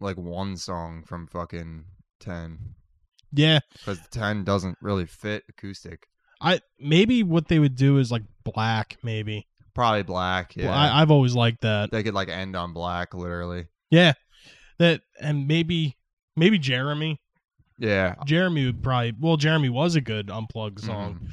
like 0.00 0.16
one 0.16 0.56
song 0.56 1.02
from 1.06 1.26
fucking 1.26 1.84
10 2.20 2.58
Yeah. 3.32 3.60
because 3.74 4.00
10 4.10 4.44
doesn't 4.44 4.78
really 4.80 5.06
fit 5.06 5.44
acoustic. 5.48 6.06
I 6.40 6.60
maybe 6.78 7.22
what 7.22 7.48
they 7.48 7.58
would 7.58 7.76
do 7.76 7.98
is 7.98 8.10
like 8.10 8.22
black, 8.42 8.96
maybe. 9.02 9.46
Probably 9.74 10.02
black. 10.02 10.54
Yeah, 10.56 10.66
Well, 10.66 10.74
I, 10.74 11.00
I've 11.02 11.10
always 11.10 11.34
liked 11.34 11.62
that. 11.62 11.90
they 11.90 12.02
could 12.02 12.14
like 12.14 12.28
end 12.28 12.54
on 12.56 12.72
black, 12.72 13.12
literally. 13.14 13.66
Yeah. 13.90 14.12
That 14.78 15.02
and 15.20 15.46
maybe 15.48 15.96
maybe 16.36 16.58
Jeremy. 16.58 17.20
Yeah. 17.78 18.14
Jeremy 18.24 18.66
would 18.66 18.82
probably 18.82 19.14
well, 19.18 19.36
Jeremy 19.36 19.68
was 19.68 19.96
a 19.96 20.00
good 20.00 20.30
unplugged 20.30 20.80
song. 20.80 21.20
Mhm. 21.22 21.30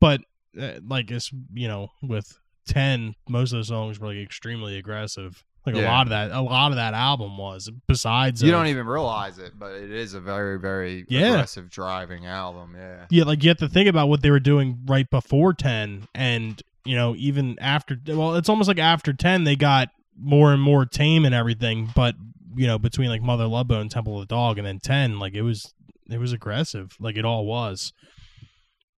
But 0.00 0.20
uh, 0.60 0.80
like 0.86 1.10
it's 1.10 1.30
you 1.52 1.68
know, 1.68 1.88
with 2.02 2.36
ten, 2.66 3.14
most 3.28 3.52
of 3.52 3.58
the 3.58 3.64
songs 3.64 3.98
were 3.98 4.08
like 4.08 4.16
extremely 4.18 4.76
aggressive. 4.78 5.42
Like 5.66 5.76
a 5.76 5.80
lot 5.80 6.02
of 6.06 6.10
that 6.10 6.30
a 6.30 6.42
lot 6.42 6.72
of 6.72 6.76
that 6.76 6.92
album 6.94 7.38
was. 7.38 7.70
Besides 7.88 8.42
You 8.42 8.50
of- 8.50 8.58
don't 8.60 8.66
even 8.66 8.86
realize 8.86 9.38
it, 9.38 9.58
but 9.58 9.72
it 9.72 9.90
is 9.90 10.12
a 10.14 10.20
very 10.20 10.58
very 10.58 11.06
Yeah. 11.08 11.30
aggressive 11.30 11.70
driving 11.70 12.26
album. 12.26 12.74
Yeah. 12.76 13.06
Yeah, 13.10 13.24
like 13.24 13.42
you 13.42 13.48
have 13.48 13.58
to 13.58 13.68
think 13.68 13.88
about 13.88 14.08
what 14.08 14.20
they 14.20 14.30
were 14.30 14.40
doing 14.40 14.80
right 14.84 15.08
before 15.08 15.54
ten, 15.54 16.06
and 16.14 16.60
you 16.84 16.96
know 16.96 17.14
even 17.16 17.58
after. 17.60 17.98
Well, 18.06 18.34
it's 18.36 18.48
almost 18.48 18.68
like 18.68 18.78
after 18.78 19.12
ten 19.12 19.44
they 19.44 19.56
got 19.56 19.88
more 20.18 20.52
and 20.52 20.62
more 20.62 20.86
tame 20.86 21.24
and 21.24 21.34
everything, 21.34 21.90
but 21.94 22.14
you 22.56 22.66
know 22.66 22.78
between 22.78 23.08
like 23.08 23.22
Mother 23.22 23.46
Love 23.46 23.68
Bone, 23.68 23.88
Temple 23.88 24.20
of 24.20 24.28
the 24.28 24.34
Dog, 24.34 24.58
and 24.58 24.66
then 24.66 24.78
ten, 24.80 25.18
like 25.18 25.34
it 25.34 25.42
was 25.42 25.72
it 26.10 26.18
was 26.18 26.32
aggressive, 26.32 26.96
like 27.00 27.16
it 27.16 27.24
all 27.24 27.46
was. 27.46 27.92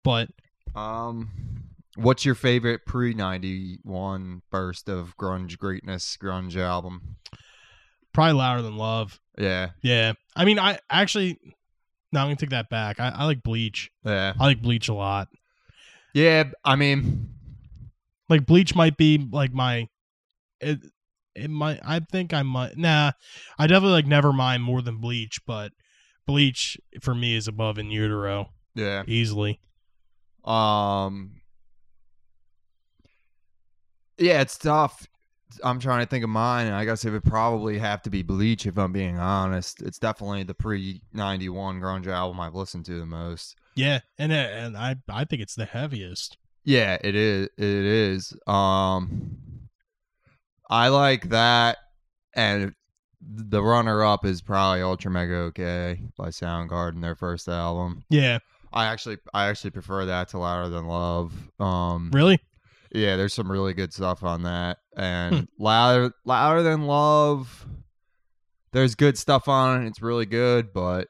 But 0.02 0.28
Um, 0.74 1.30
what's 1.96 2.24
your 2.24 2.34
favorite 2.34 2.84
pre 2.86 3.14
ninety 3.14 3.78
one 3.82 4.42
burst 4.50 4.88
of 4.88 5.16
grunge 5.16 5.58
greatness 5.58 6.16
grunge 6.20 6.56
album? 6.56 7.16
probably 8.12 8.34
louder 8.34 8.62
than 8.62 8.76
love. 8.76 9.18
Yeah, 9.36 9.70
Yeah, 9.82 10.12
I 10.36 10.44
mean, 10.44 10.58
I 10.60 10.78
actually 10.88 11.38
No, 12.12 12.20
I'm 12.20 12.26
gonna 12.26 12.36
take 12.36 12.50
that 12.50 12.70
back. 12.70 13.00
I, 13.00 13.08
I 13.08 13.24
like 13.24 13.42
Bleach. 13.42 13.90
Yeah. 14.04 14.34
I 14.38 14.44
like 14.44 14.62
Bleach 14.62 14.88
a 14.88 14.94
lot. 14.94 15.28
Yeah, 16.12 16.44
I 16.64 16.76
mean, 16.76 17.33
Like 18.28 18.46
Bleach 18.46 18.74
might 18.74 18.96
be 18.96 19.28
like 19.30 19.52
my 19.52 19.88
it 20.60 20.78
it 21.34 21.50
might 21.50 21.80
I 21.84 22.00
think 22.00 22.32
I 22.32 22.42
might 22.42 22.76
nah. 22.76 23.12
I 23.58 23.66
definitely 23.66 23.92
like 23.92 24.06
never 24.06 24.32
mind 24.32 24.62
more 24.62 24.82
than 24.82 24.98
Bleach, 24.98 25.40
but 25.46 25.72
Bleach 26.26 26.78
for 27.00 27.14
me 27.14 27.36
is 27.36 27.48
above 27.48 27.78
in 27.78 27.90
utero 27.90 28.50
yeah. 28.74 29.02
easily. 29.06 29.60
Um 30.44 31.40
Yeah, 34.18 34.40
it's 34.40 34.58
tough. 34.58 35.06
I'm 35.62 35.78
trying 35.78 36.04
to 36.04 36.10
think 36.10 36.24
of 36.24 36.30
mine, 36.30 36.66
and 36.66 36.74
I 36.74 36.84
guess 36.84 37.04
it 37.04 37.10
would 37.10 37.22
probably 37.22 37.78
have 37.78 38.02
to 38.02 38.10
be 38.10 38.22
Bleach 38.22 38.66
if 38.66 38.76
I'm 38.76 38.92
being 38.92 39.18
honest. 39.18 39.82
It's 39.82 39.98
definitely 39.98 40.42
the 40.42 40.54
pre 40.54 41.02
ninety 41.12 41.48
one 41.48 41.80
grunge 41.80 42.06
album 42.06 42.40
I've 42.40 42.54
listened 42.54 42.86
to 42.86 42.98
the 42.98 43.06
most. 43.06 43.56
Yeah, 43.76 44.00
and 44.18 44.32
uh, 44.32 44.34
and 44.34 44.76
I 44.76 44.96
I 45.08 45.24
think 45.24 45.42
it's 45.42 45.54
the 45.54 45.64
heaviest. 45.64 46.38
Yeah, 46.64 46.96
it 47.02 47.14
is. 47.14 47.48
It 47.58 47.64
is. 47.64 48.32
Um, 48.46 49.36
I 50.70 50.88
like 50.88 51.28
that, 51.30 51.78
and 52.34 52.74
the 53.20 53.62
runner 53.62 54.02
up 54.04 54.24
is 54.24 54.40
probably 54.42 54.82
Ultra 54.82 55.10
Mega 55.10 55.36
OK 55.36 56.00
by 56.16 56.28
Soundgarden, 56.28 57.00
their 57.02 57.14
first 57.14 57.48
album. 57.48 58.04
Yeah, 58.10 58.38
I 58.72 58.86
actually, 58.86 59.18
I 59.32 59.48
actually 59.48 59.70
prefer 59.70 60.06
that 60.06 60.28
to 60.28 60.38
Louder 60.38 60.68
Than 60.70 60.86
Love. 60.86 61.32
Um, 61.60 62.10
really? 62.12 62.38
yeah, 62.92 63.16
there's 63.16 63.34
some 63.34 63.50
really 63.52 63.74
good 63.74 63.92
stuff 63.92 64.22
on 64.24 64.42
that, 64.44 64.78
and 64.96 65.34
Hmm. 65.34 65.44
Louder, 65.62 66.12
Louder 66.24 66.62
Than 66.62 66.86
Love. 66.86 67.66
There's 68.72 68.94
good 68.94 69.16
stuff 69.18 69.46
on 69.48 69.82
it. 69.84 69.86
It's 69.88 70.02
really 70.02 70.26
good, 70.26 70.72
but 70.72 71.08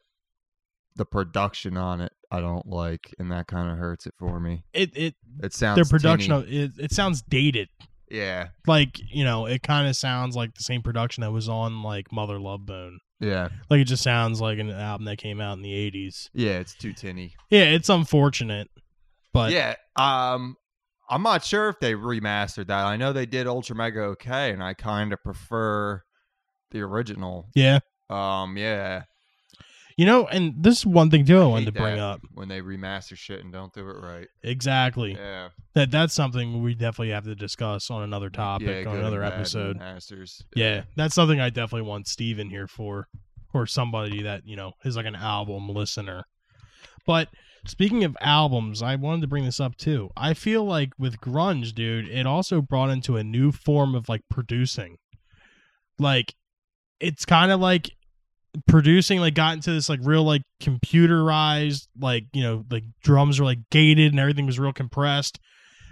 the 0.96 1.06
production 1.06 1.76
on 1.78 2.00
it, 2.02 2.12
I 2.36 2.40
don't 2.40 2.66
like, 2.66 3.14
and 3.18 3.30
that 3.32 3.46
kind 3.46 3.70
of 3.70 3.78
hurts 3.78 4.06
it 4.06 4.14
for 4.18 4.40
me. 4.40 4.64
It 4.72 4.96
it 4.96 5.14
It 5.42 5.52
sounds 5.54 5.76
their 5.76 5.84
production 5.84 6.30
tinny. 6.44 6.64
of 6.64 6.74
it, 6.78 6.84
it 6.84 6.92
sounds 6.92 7.22
dated. 7.22 7.68
yeah, 8.10 8.48
Like 8.66 8.98
you 9.12 9.24
know, 9.24 9.46
it 9.46 9.62
kind 9.62 9.88
of 9.88 9.96
sounds 9.96 10.36
like 10.36 10.54
the 10.54 10.62
same 10.62 10.82
production 10.82 11.20
that 11.22 11.32
was 11.32 11.48
on 11.48 11.82
like 11.82 12.12
Mother 12.12 12.38
Love 12.38 12.66
Bone. 12.66 12.98
yeah, 13.20 13.48
Like 13.70 13.80
it 13.80 13.84
just 13.84 14.02
sounds 14.02 14.40
like 14.40 14.58
an 14.58 14.70
album 14.70 15.04
that 15.06 15.18
came 15.18 15.40
out 15.40 15.56
in 15.56 15.62
the 15.62 15.72
'80s. 15.72 16.28
yeah. 16.34 16.58
It's 16.58 16.74
too 16.74 16.92
tinny. 16.92 17.34
Yeah, 17.50 17.64
it's 17.64 17.88
unfortunate, 17.88 18.68
but 19.32 19.52
yeah, 19.52 19.74
um, 19.96 20.56
I'm 21.10 21.22
not 21.22 21.44
sure 21.44 21.68
if 21.68 21.80
they 21.80 21.94
remastered 21.94 22.66
that. 22.68 22.84
I 22.86 22.96
know 22.96 23.12
they 23.12 23.26
did 23.26 23.46
Ultra 23.46 23.76
Mega 23.76 24.00
OK, 24.02 24.50
and 24.52 24.62
I 24.62 24.74
kind 24.74 25.12
of 25.12 25.22
prefer 25.22 26.02
the 26.70 26.80
original. 26.80 27.48
yeah. 27.54 27.78
Um, 28.10 28.56
yeah, 28.58 29.04
You 29.96 30.06
know, 30.06 30.26
and 30.26 30.54
this 30.58 30.78
is 30.78 30.86
one 30.86 31.08
thing 31.08 31.24
too 31.24 31.40
I 31.40 31.44
wanted 31.46 31.66
to 31.66 31.72
bring 31.72 32.00
up. 32.00 32.20
when 32.34 32.48
they 32.48 32.60
remaster 32.60 33.16
shit 33.16 33.40
and 33.44 33.52
don't 33.52 33.72
do 33.72 33.88
it 33.88 34.02
right. 34.02 34.26
Exactly. 34.42 35.12
Yeah, 35.12 35.50
That 35.74 35.92
that's 35.92 36.12
something 36.14 36.62
we 36.62 36.74
definitely 36.74 37.10
have 37.10 37.24
to 37.24 37.36
discuss 37.36 37.90
on 37.90 38.02
another 38.02 38.28
topic 38.28 38.84
yeah, 38.84 38.90
on 38.90 38.96
another 38.98 39.22
episode. 39.22 39.78
remasters. 39.78 40.42
Yeah, 40.56 40.82
that's 40.96 41.14
something 41.14 41.40
I 41.40 41.50
definitely 41.50 41.88
want 41.88 42.08
Steven 42.08 42.50
here 42.50 42.66
for, 42.66 43.06
or 43.52 43.66
somebody 43.66 44.22
that 44.22 44.42
you 44.46 44.56
know 44.56 44.72
is 44.84 44.96
like 44.96 45.06
an 45.06 45.14
album 45.14 45.68
listener. 45.68 46.24
But 47.06 47.28
speaking 47.66 48.02
of 48.02 48.16
albums, 48.20 48.82
I 48.82 48.96
wanted 48.96 49.20
to 49.20 49.28
bring 49.28 49.44
this 49.44 49.60
up 49.60 49.76
too. 49.76 50.10
I 50.16 50.34
feel 50.34 50.64
like 50.64 50.90
with 50.98 51.20
grunge, 51.20 51.72
dude, 51.72 52.08
it 52.08 52.26
also 52.26 52.60
brought 52.60 52.90
into 52.90 53.16
a 53.16 53.22
new 53.22 53.52
form 53.52 53.94
of 53.94 54.08
like 54.08 54.22
producing. 54.28 54.96
Like, 56.00 56.34
it's 56.98 57.24
kind 57.24 57.52
of 57.52 57.60
like 57.60 57.90
producing 58.68 59.18
like 59.20 59.34
got 59.34 59.54
into 59.54 59.72
this 59.72 59.88
like 59.88 60.00
real 60.02 60.22
like 60.24 60.42
computerized 60.62 61.88
like 62.00 62.24
you 62.32 62.42
know 62.42 62.64
like 62.70 62.84
drums 63.02 63.40
are 63.40 63.44
like 63.44 63.58
gated 63.70 64.12
and 64.12 64.20
everything 64.20 64.46
was 64.46 64.58
real 64.58 64.72
compressed 64.72 65.40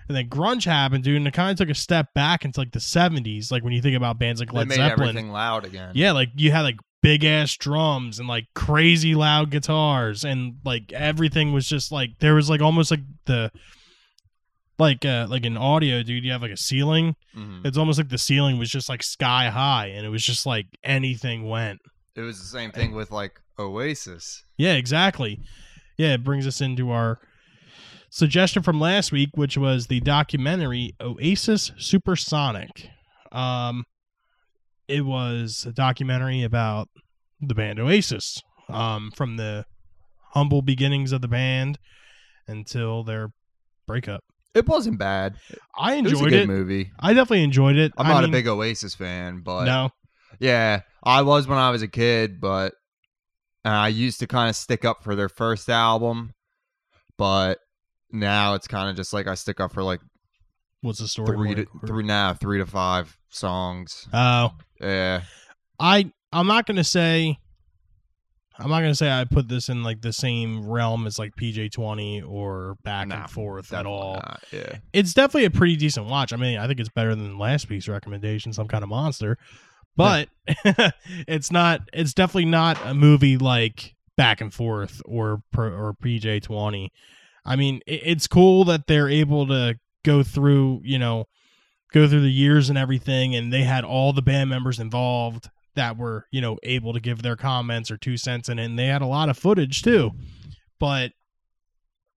and 0.09 0.17
then 0.17 0.29
grunge 0.29 0.65
happened 0.65 1.03
dude 1.05 1.17
and 1.17 1.27
it 1.27 1.35
kind 1.35 1.51
of 1.51 1.57
took 1.57 1.71
a 1.75 1.79
step 1.79 2.15
back 2.15 2.45
into 2.45 2.61
like 2.61 2.71
the 2.73 2.79
70s 2.79 3.51
like 3.51 3.65
when 3.65 3.73
you 3.73 3.83
think 3.83 3.97
about 3.97 4.19
bands 4.19 4.41
like 4.41 4.53
led 4.53 4.69
made 4.69 4.77
zeppelin 4.77 5.09
everything 5.11 5.31
loud 5.33 5.65
again. 5.65 5.91
yeah 5.95 6.13
like 6.13 6.29
you 6.37 6.51
had 6.53 6.63
like 6.63 6.77
big 7.03 7.25
ass 7.25 7.57
drums 7.57 8.21
and 8.21 8.29
like 8.29 8.47
crazy 8.55 9.15
loud 9.17 9.51
guitars 9.51 10.25
and 10.25 10.55
like 10.65 10.93
everything 10.93 11.53
was 11.53 11.67
just 11.67 11.91
like 11.91 12.11
there 12.21 12.35
was 12.35 12.49
like 12.49 12.61
almost 12.61 12.91
like 12.93 13.01
the 13.27 13.51
like 14.79 15.05
uh 15.05 15.27
like 15.29 15.45
an 15.45 15.57
audio 15.57 16.03
dude 16.03 16.25
you 16.25 16.33
have 16.33 16.43
like 16.43 16.51
a 16.51 16.57
ceiling 16.57 17.15
Mhm. 17.37 17.65
it's 17.65 17.79
almost 17.79 17.99
like 17.99 18.09
the 18.09 18.19
ceiling 18.19 18.59
was 18.59 18.71
just 18.71 18.89
like 18.89 19.03
sky 19.03 19.49
high 19.51 19.87
and 19.87 20.05
it 20.07 20.11
was 20.11 20.25
just 20.25 20.45
like 20.47 20.67
anything 20.85 21.49
went 21.49 21.81
It 22.15 22.21
was 22.21 22.39
the 22.39 22.47
same 22.47 22.71
thing 22.71 22.95
with 22.95 23.11
like 23.11 23.41
Oasis. 23.59 24.45
Yeah, 24.57 24.75
exactly. 24.75 25.41
Yeah, 25.97 26.15
it 26.15 26.25
brings 26.25 26.47
us 26.47 26.61
into 26.61 26.91
our 26.91 27.19
suggestion 28.11 28.63
from 28.63 28.81
last 28.81 29.13
week, 29.13 29.31
which 29.35 29.57
was 29.57 29.87
the 29.87 30.01
documentary 30.01 30.95
Oasis 31.01 31.73
Supersonic. 31.79 32.89
Um, 33.31 33.85
it 34.89 35.05
was 35.07 35.65
a 35.67 35.73
documentary 35.73 36.43
about 36.43 36.89
the 37.41 37.55
band 37.55 37.79
Oasis, 37.81 38.43
um, 38.69 39.11
from 39.15 39.37
the 39.37 39.65
humble 40.33 40.63
beginnings 40.63 41.13
of 41.13 41.21
the 41.23 41.29
band 41.29 41.79
until 42.47 43.03
their 43.05 43.31
breakup. 43.87 44.23
It 44.55 44.67
wasn't 44.67 44.99
bad. 44.99 45.37
I 45.79 45.95
It 45.95 46.03
was 46.05 46.13
a 46.13 46.17
enjoyed 46.17 46.31
good 46.31 46.41
it. 46.43 46.47
movie. 46.47 46.91
I 47.01 47.15
definitely 47.15 47.45
enjoyed 47.45 47.77
it. 47.77 47.93
I'm 47.97 48.07
I 48.07 48.11
not 48.11 48.21
mean, 48.25 48.31
a 48.31 48.33
big 48.33 48.49
Oasis 48.49 48.95
fan, 48.95 49.41
but 49.41 49.65
no. 49.65 49.91
Yeah, 50.43 50.81
I 51.03 51.23
was 51.23 51.47
when 51.47 51.59
I 51.59 51.71
was 51.71 51.83
a 51.83 51.89
kid. 51.89 52.41
But 52.41 52.75
uh, 53.65 53.69
I 53.69 53.89
used 53.89 54.19
to 54.21 54.27
kind 54.27 54.51
of 54.51 54.57
stick 54.57 54.85
up 54.85 55.03
for 55.05 55.15
their 55.15 55.29
first 55.29 55.69
album, 55.71 56.35
but 57.17 57.59
now 58.11 58.55
it's 58.55 58.67
kind 58.67 58.91
of 58.91 58.97
just 58.97 59.13
like 59.13 59.27
I 59.27 59.35
stick 59.35 59.61
up 59.61 59.73
for 59.73 59.83
like 59.83 60.01
What's 60.83 60.99
the 60.99 61.07
story? 61.09 61.37
three 61.37 61.55
to 61.55 61.67
three 61.87 62.03
now 62.03 62.35
three 62.35 62.59
to 62.59 62.67
five 62.67 63.17
songs. 63.31 64.09
Oh, 64.13 64.51
Yeah, 64.81 65.23
I 65.79 66.13
I'm 66.33 66.49
not 66.49 66.67
gonna 66.67 66.83
say 66.83 67.39
I'm 68.59 68.69
not 68.69 68.81
gonna 68.81 68.95
say 68.97 69.11
I 69.11 69.25
put 69.25 69.49
this 69.49 69.69
in 69.69 69.83
like 69.85 70.03
the 70.03 70.13
same 70.13 70.69
realm 70.69 71.07
as 71.07 71.19
like 71.19 71.37
PJ 71.37 71.71
twenty 71.73 72.21
or 72.21 72.77
back 72.83 73.07
Nah, 73.09 73.23
and 73.23 73.31
forth 73.31 73.73
at 73.73 73.87
all. 73.87 74.15
not, 74.15 74.43
Yeah, 74.53 74.77
It's 74.93 75.15
definitely 75.15 75.45
a 75.47 75.51
pretty 75.51 75.77
decent 75.77 76.07
watch. 76.07 76.33
I 76.33 76.37
mean, 76.37 76.59
I 76.59 76.67
think 76.67 76.81
it's 76.81 76.89
better 76.89 77.15
than 77.15 77.39
last 77.39 77.69
week's 77.69 77.87
recommendation, 77.89 78.53
some 78.53 78.67
kind 78.69 78.83
of 78.83 78.91
monster. 78.91 79.39
But 79.97 80.29
it's 81.27 81.51
not. 81.51 81.83
It's 81.93 82.15
definitely 82.15 82.47
not 82.47 82.79
a 82.85 82.95
movie 82.95 83.37
like 83.37 83.95
back 84.17 84.41
and 84.41 84.53
forth 84.53 85.03
or 85.05 85.43
or 85.57 85.97
PJ 86.03 86.43
twenty. 86.43 86.93
I 87.45 87.57
mean, 87.57 87.81
it, 87.87 88.03
it's 88.05 88.27
cool 88.27 88.65
that 88.65 88.87
they're 88.87 89.09
able 89.09 89.47
to 89.49 89.79
go 90.05 90.23
through, 90.23 90.81
you 90.85 90.99
know, 90.99 91.27
go 91.93 92.09
through 92.09 92.23
the 92.23 92.31
years 92.31 92.69
and 92.69 92.79
everything, 92.79 93.35
and 93.35 93.53
they 93.53 93.63
had 93.63 93.85
all 93.85 94.13
the 94.13 94.23
band 94.23 94.51
members 94.51 94.79
involved 94.79 95.51
that 95.75 95.97
were, 95.97 96.27
you 96.31 96.41
know, 96.41 96.59
able 96.63 96.93
to 96.93 97.01
give 97.01 97.23
their 97.23 97.37
comments 97.37 97.91
or 97.91 97.97
two 97.97 98.17
cents 98.17 98.49
in 98.49 98.59
it, 98.59 98.65
and 98.65 98.79
they 98.79 98.87
had 98.87 99.03
a 99.03 99.07
lot 99.07 99.29
of 99.29 99.39
footage 99.39 99.83
too. 99.83 100.13
But 100.79 101.13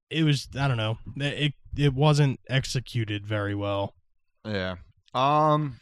it 0.10 0.24
was, 0.24 0.48
I 0.58 0.68
don't 0.68 0.78
know, 0.78 0.98
it 1.18 1.54
it 1.78 1.94
wasn't 1.94 2.40
executed 2.48 3.26
very 3.26 3.56
well. 3.56 3.94
yeah. 4.46 4.76
Um, 5.14 5.80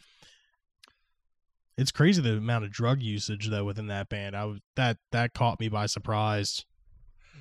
It's 1.82 1.92
crazy 1.92 2.22
the 2.22 2.36
amount 2.38 2.64
of 2.64 2.70
drug 2.72 3.02
usage 3.02 3.48
though 3.50 3.64
within 3.64 3.88
that 3.88 4.08
band. 4.08 4.34
I 4.36 4.50
that 4.76 4.96
that 5.10 5.34
caught 5.34 5.60
me 5.60 5.68
by 5.68 5.86
surprise. 5.86 6.64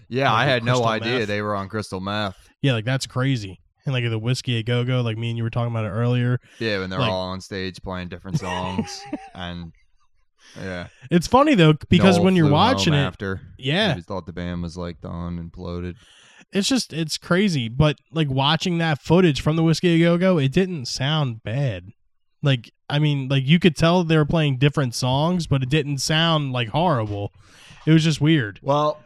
yeah, 0.10 0.32
Like 0.34 0.48
I 0.48 0.50
had 0.52 0.64
no 0.66 0.84
idea 0.84 1.20
meth. 1.20 1.28
they 1.28 1.42
were 1.42 1.56
on 1.56 1.70
crystal 1.70 2.00
meth. 2.02 2.50
Yeah, 2.62 2.74
like 2.74 2.86
that's 2.86 3.08
crazy. 3.08 3.60
And 3.86 3.94
like 3.94 4.04
the 4.10 4.20
whiskey 4.20 4.58
a 4.58 4.64
go 4.64 4.84
go, 4.84 5.02
like 5.02 5.18
me 5.18 5.30
and 5.30 5.38
you 5.38 5.44
were 5.44 5.50
talking 5.50 5.72
about 5.72 5.86
it 5.86 5.90
earlier. 5.90 6.40
Yeah, 6.60 6.80
when 6.80 6.90
they're 6.90 7.00
Like- 7.00 7.10
all 7.12 7.30
on 7.30 7.40
stage 7.42 7.82
playing 7.82 8.10
different 8.10 8.40
songs, 8.40 9.02
and 9.34 9.72
yeah, 10.60 10.88
It's 11.10 11.28
funny 11.28 11.56
though 11.56 11.74
because 11.90 12.18
Noel 12.18 12.26
when 12.26 12.36
you're 12.36 12.50
watching 12.52 12.94
it, 12.94 12.98
after, 12.98 13.42
yeah, 13.58 13.96
he 13.96 14.02
thought 14.02 14.26
the 14.26 14.34
band 14.34 14.62
was 14.64 14.76
like 14.78 15.02
done 15.02 15.40
and 15.40 15.52
imploded. 15.52 15.96
it's 16.52 16.68
just 16.68 16.94
it's 16.94 17.18
crazy. 17.18 17.70
But 17.70 17.98
like 18.12 18.30
watching 18.30 18.78
that 18.80 19.02
footage 19.02 19.40
from 19.42 19.56
the 19.56 19.64
whiskey 19.64 19.96
a 19.96 20.00
go 20.00 20.18
go, 20.18 20.38
it 20.38 20.52
didn't 20.52 20.86
sound 20.88 21.42
bad. 21.44 21.90
Like 22.44 22.72
I 22.90 23.00
mean, 23.00 23.28
like 23.30 23.46
you 23.46 23.60
could 23.60 23.76
tell 23.76 24.04
they 24.04 24.18
were 24.18 24.26
playing 24.26 24.58
different 24.58 24.96
songs, 24.96 25.48
but 25.48 25.64
it 25.64 25.70
didn't 25.70 26.00
sound 26.00 26.52
like 26.52 26.70
horrible. 26.70 27.32
It 27.86 27.92
was 27.92 28.04
just 28.04 28.20
weird. 28.22 28.60
Well, 28.62 29.00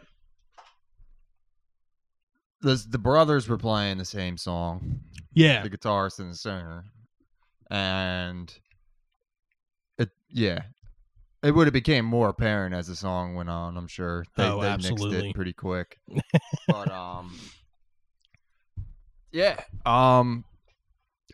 the 2.62 2.84
the 2.88 2.98
brothers 2.98 3.48
were 3.48 3.58
playing 3.58 3.98
the 3.98 4.04
same 4.04 4.36
song, 4.36 5.00
Yeah, 5.32 5.62
the 5.62 5.70
guitarist 5.70 6.18
and 6.18 6.32
the 6.32 6.36
singer, 6.36 6.84
and 7.70 8.52
it 9.98 10.10
yeah, 10.30 10.62
it 11.42 11.52
would 11.52 11.66
have 11.66 11.74
became 11.74 12.04
more 12.04 12.28
apparent 12.28 12.74
as 12.74 12.86
the 12.86 12.96
song 12.96 13.34
went 13.34 13.50
on. 13.50 13.76
I'm 13.76 13.88
sure 13.88 14.24
they, 14.36 14.44
Oh, 14.44 14.60
they 14.60 14.76
mixed 14.76 15.04
it 15.12 15.34
pretty 15.34 15.52
quick, 15.52 15.98
but 16.68 16.90
um, 16.90 17.38
yeah, 19.32 19.60
um, 19.84 20.44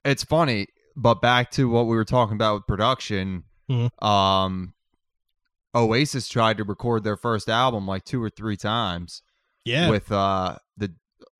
it's 0.05 0.25
funny. 0.25 0.67
But 0.97 1.21
back 1.23 1.51
to 1.53 1.69
what 1.69 1.87
we 1.87 1.97
were 1.97 2.05
talking 2.05 2.35
about 2.35 2.55
with 2.55 2.67
production, 2.67 3.45
Mhm. 3.71 4.05
um, 4.05 4.75
Oasis 5.75 6.29
tried 6.29 6.59
to 6.59 6.65
record 6.65 7.03
their 7.05 7.17
first 7.17 7.49
album 7.49 7.87
like 7.87 8.05
two 8.05 8.23
or 8.23 8.29
three 8.29 8.57
times 8.57 9.23
Yeah. 9.65 9.89
with 9.89 10.13
uh 10.13 10.57
the 10.77 10.95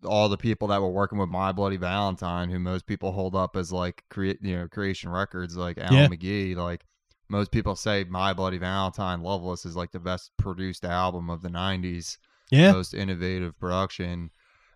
all 0.05 0.29
the 0.29 0.39
people 0.39 0.69
that 0.69 0.81
were 0.81 0.91
working 0.91 1.19
with 1.19 1.29
My 1.29 1.53
Bloody 1.53 1.77
Valentine, 1.77 2.49
who 2.51 2.59
most 2.59 2.87
people 2.87 3.13
hold 3.13 3.35
up 3.37 3.57
as 3.57 3.73
like 3.73 4.05
create 4.09 4.39
you 4.43 4.57
know 4.57 4.69
Creation 4.69 5.11
Records, 5.11 5.57
like 5.57 5.77
Alan 5.79 5.95
Yeah. 5.95 6.09
McGee. 6.09 6.57
Like 6.57 6.87
most 7.29 7.51
people 7.51 7.77
say, 7.77 8.05
My 8.05 8.33
Bloody 8.33 8.59
Valentine, 8.59 9.23
Loveless 9.23 9.65
is 9.67 9.77
like 9.77 9.91
the 9.93 10.01
best 10.01 10.31
produced 10.39 10.85
album 10.85 11.29
of 11.31 11.43
the 11.43 11.49
'90s, 11.51 12.17
yeah. 12.51 12.73
most 12.73 12.95
innovative 12.95 13.59
production. 13.59 14.31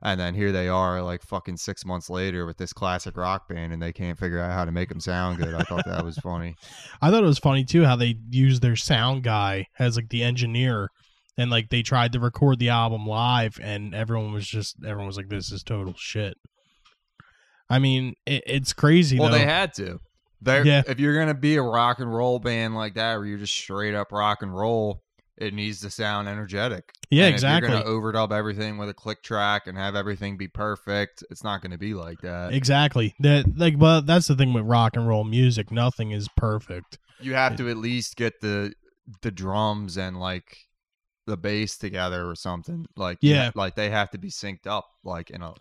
And 0.07 0.21
then 0.21 0.35
here 0.37 0.53
they 0.53 0.69
are, 0.69 1.03
like 1.03 1.21
fucking 1.23 1.57
six 1.57 1.85
months 1.85 2.09
later, 2.09 2.47
with 2.47 2.57
this 2.59 2.73
classic 2.73 3.17
rock 3.17 3.49
band, 3.49 3.73
and 3.73 3.83
they 3.83 3.93
can't 3.93 4.17
figure 4.17 4.39
out 4.39 4.53
how 4.53 4.65
to 4.65 4.71
make 4.71 4.89
them 4.89 5.01
sound 5.01 5.39
good. 5.39 5.53
I 5.53 5.63
thought 5.65 5.85
that 5.85 6.05
was 6.05 6.17
funny. 6.19 6.55
I 7.03 7.11
thought 7.11 7.25
it 7.25 7.27
was 7.27 7.41
funny 7.41 7.65
too 7.65 7.83
how 7.85 7.97
they 7.97 8.17
used 8.31 8.63
their 8.63 8.77
sound 8.77 9.25
guy 9.25 9.67
as 9.81 9.97
like 9.97 10.09
the 10.11 10.23
engineer 10.23 10.91
and 11.37 11.51
like 11.51 11.71
they 11.71 11.83
tried 11.83 12.13
to 12.13 12.21
record 12.21 12.61
the 12.61 12.69
album 12.69 13.05
live 13.05 13.59
and 13.61 13.95
everyone 13.97 14.33
was 14.33 14.47
just 14.47 14.77
everyone 14.85 15.09
was 15.09 15.17
like 15.17 15.29
this 15.29 15.51
is 15.51 15.65
total 15.65 15.95
shit. 15.97 16.37
I 17.69 17.81
mean, 17.81 18.15
it, 18.27 18.45
it's 18.47 18.73
crazy 18.73 19.19
Well, 19.19 19.31
though. 19.31 19.39
they 19.39 19.45
had 19.45 19.75
to. 19.75 19.99
They 20.41 20.63
Yeah. 20.63 20.83
if 20.87 21.01
you're 21.01 21.19
gonna 21.19 21.35
be 21.35 21.57
a 21.57 21.63
rock 21.63 21.99
and 21.99 22.15
roll 22.15 22.39
band 22.39 22.77
like 22.77 22.95
that, 22.95 23.17
where 23.17 23.27
you're 23.27 23.39
just 23.39 23.55
straight 23.57 23.95
up 23.95 24.13
rock 24.13 24.43
and 24.43 24.55
roll, 24.57 25.03
it 25.39 25.53
needs 25.55 25.81
to 25.83 25.91
sound 25.91 26.29
energetic. 26.29 26.93
yeah, 27.11 27.25
And 27.27 27.35
exactly. 27.35 27.69
If 27.69 27.75
you're 27.85 27.85
gonna 27.85 28.29
overdub 28.29 28.33
everything 28.33 28.79
with 28.79 28.89
a 28.89 28.95
click 28.95 29.23
track 29.23 29.67
and 29.67 29.77
have 29.77 29.95
everything 29.95 30.37
be 30.37 30.49
perfect, 30.49 31.23
it's 31.31 31.45
not 31.45 31.61
gonna 31.63 31.79
be 31.79 31.95
like 31.95 32.21
that. 32.23 32.53
Exactly. 32.55 33.15
That 33.21 33.45
like 33.57 33.79
but 33.79 34.03
that's 34.07 34.29
the 34.29 34.35
thing 34.37 34.53
with 34.53 34.65
rock 34.65 34.97
and 34.97 35.07
roll 35.07 35.25
music. 35.25 35.71
Nothing 35.71 36.11
is 36.13 36.29
perfect. 36.37 36.99
You 37.21 37.35
have 37.35 37.57
to 37.57 37.69
at 37.69 37.77
least 37.77 38.17
get 38.17 38.41
the 38.41 38.73
the 39.23 39.31
drums 39.31 39.97
and 39.97 40.19
like 40.19 40.57
the 41.27 41.37
bass 41.37 41.77
together 41.77 42.29
or 42.29 42.35
something. 42.35 42.87
Like 42.97 43.19
you- 43.21 43.35
Yeah. 43.35 43.51
like 43.55 43.75
they 43.75 43.91
have 43.91 44.11
to 44.13 44.19
be 44.19 44.31
synced 44.31 44.67
up. 44.67 44.87
Like 45.05 45.31
you 45.31 45.39
know, 45.39 45.55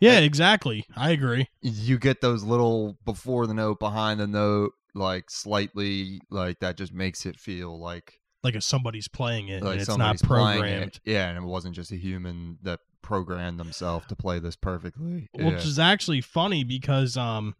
Yeah, 0.00 0.14
Like- 0.14 0.24
exactly. 0.24 0.84
I 0.96 1.10
agree. 1.10 1.46
you 1.62 1.98
get 1.98 2.20
those 2.20 2.42
little 2.42 2.96
before 3.04 3.46
the 3.46 3.54
note, 3.54 3.78
behind 3.80 4.18
the 4.20 4.26
note, 4.26 4.72
like 4.94 5.30
slightly 5.30 6.20
like 6.30 6.58
that 6.60 6.76
just 6.76 6.92
makes 6.92 7.26
it 7.26 7.38
feel 7.38 7.78
like 7.78 8.19
Like 8.42 8.54
if 8.54 8.62
somebody's 8.62 9.08
playing 9.08 9.48
it 9.48 9.62
like 9.62 9.72
and 9.72 9.80
it's 9.82 9.96
not 9.98 10.20
programmed. 10.20 10.96
it. 10.96 11.00
Yeah, 11.04 11.28
and 11.28 11.36
it 11.38 11.46
wasn't 11.46 11.74
just 11.74 11.92
a 11.92 11.96
human 11.96 12.58
that 12.62 12.80
programmed 13.02 13.58
themselves 13.60 14.06
to 14.06 14.16
play 14.16 14.38
this 14.38 14.56
perfectly. 14.56 15.28
Which 15.34 15.64
is 15.64 15.78
actually 15.78 16.20
funny 16.20 16.64
because 16.64 17.16
um 17.16 17.54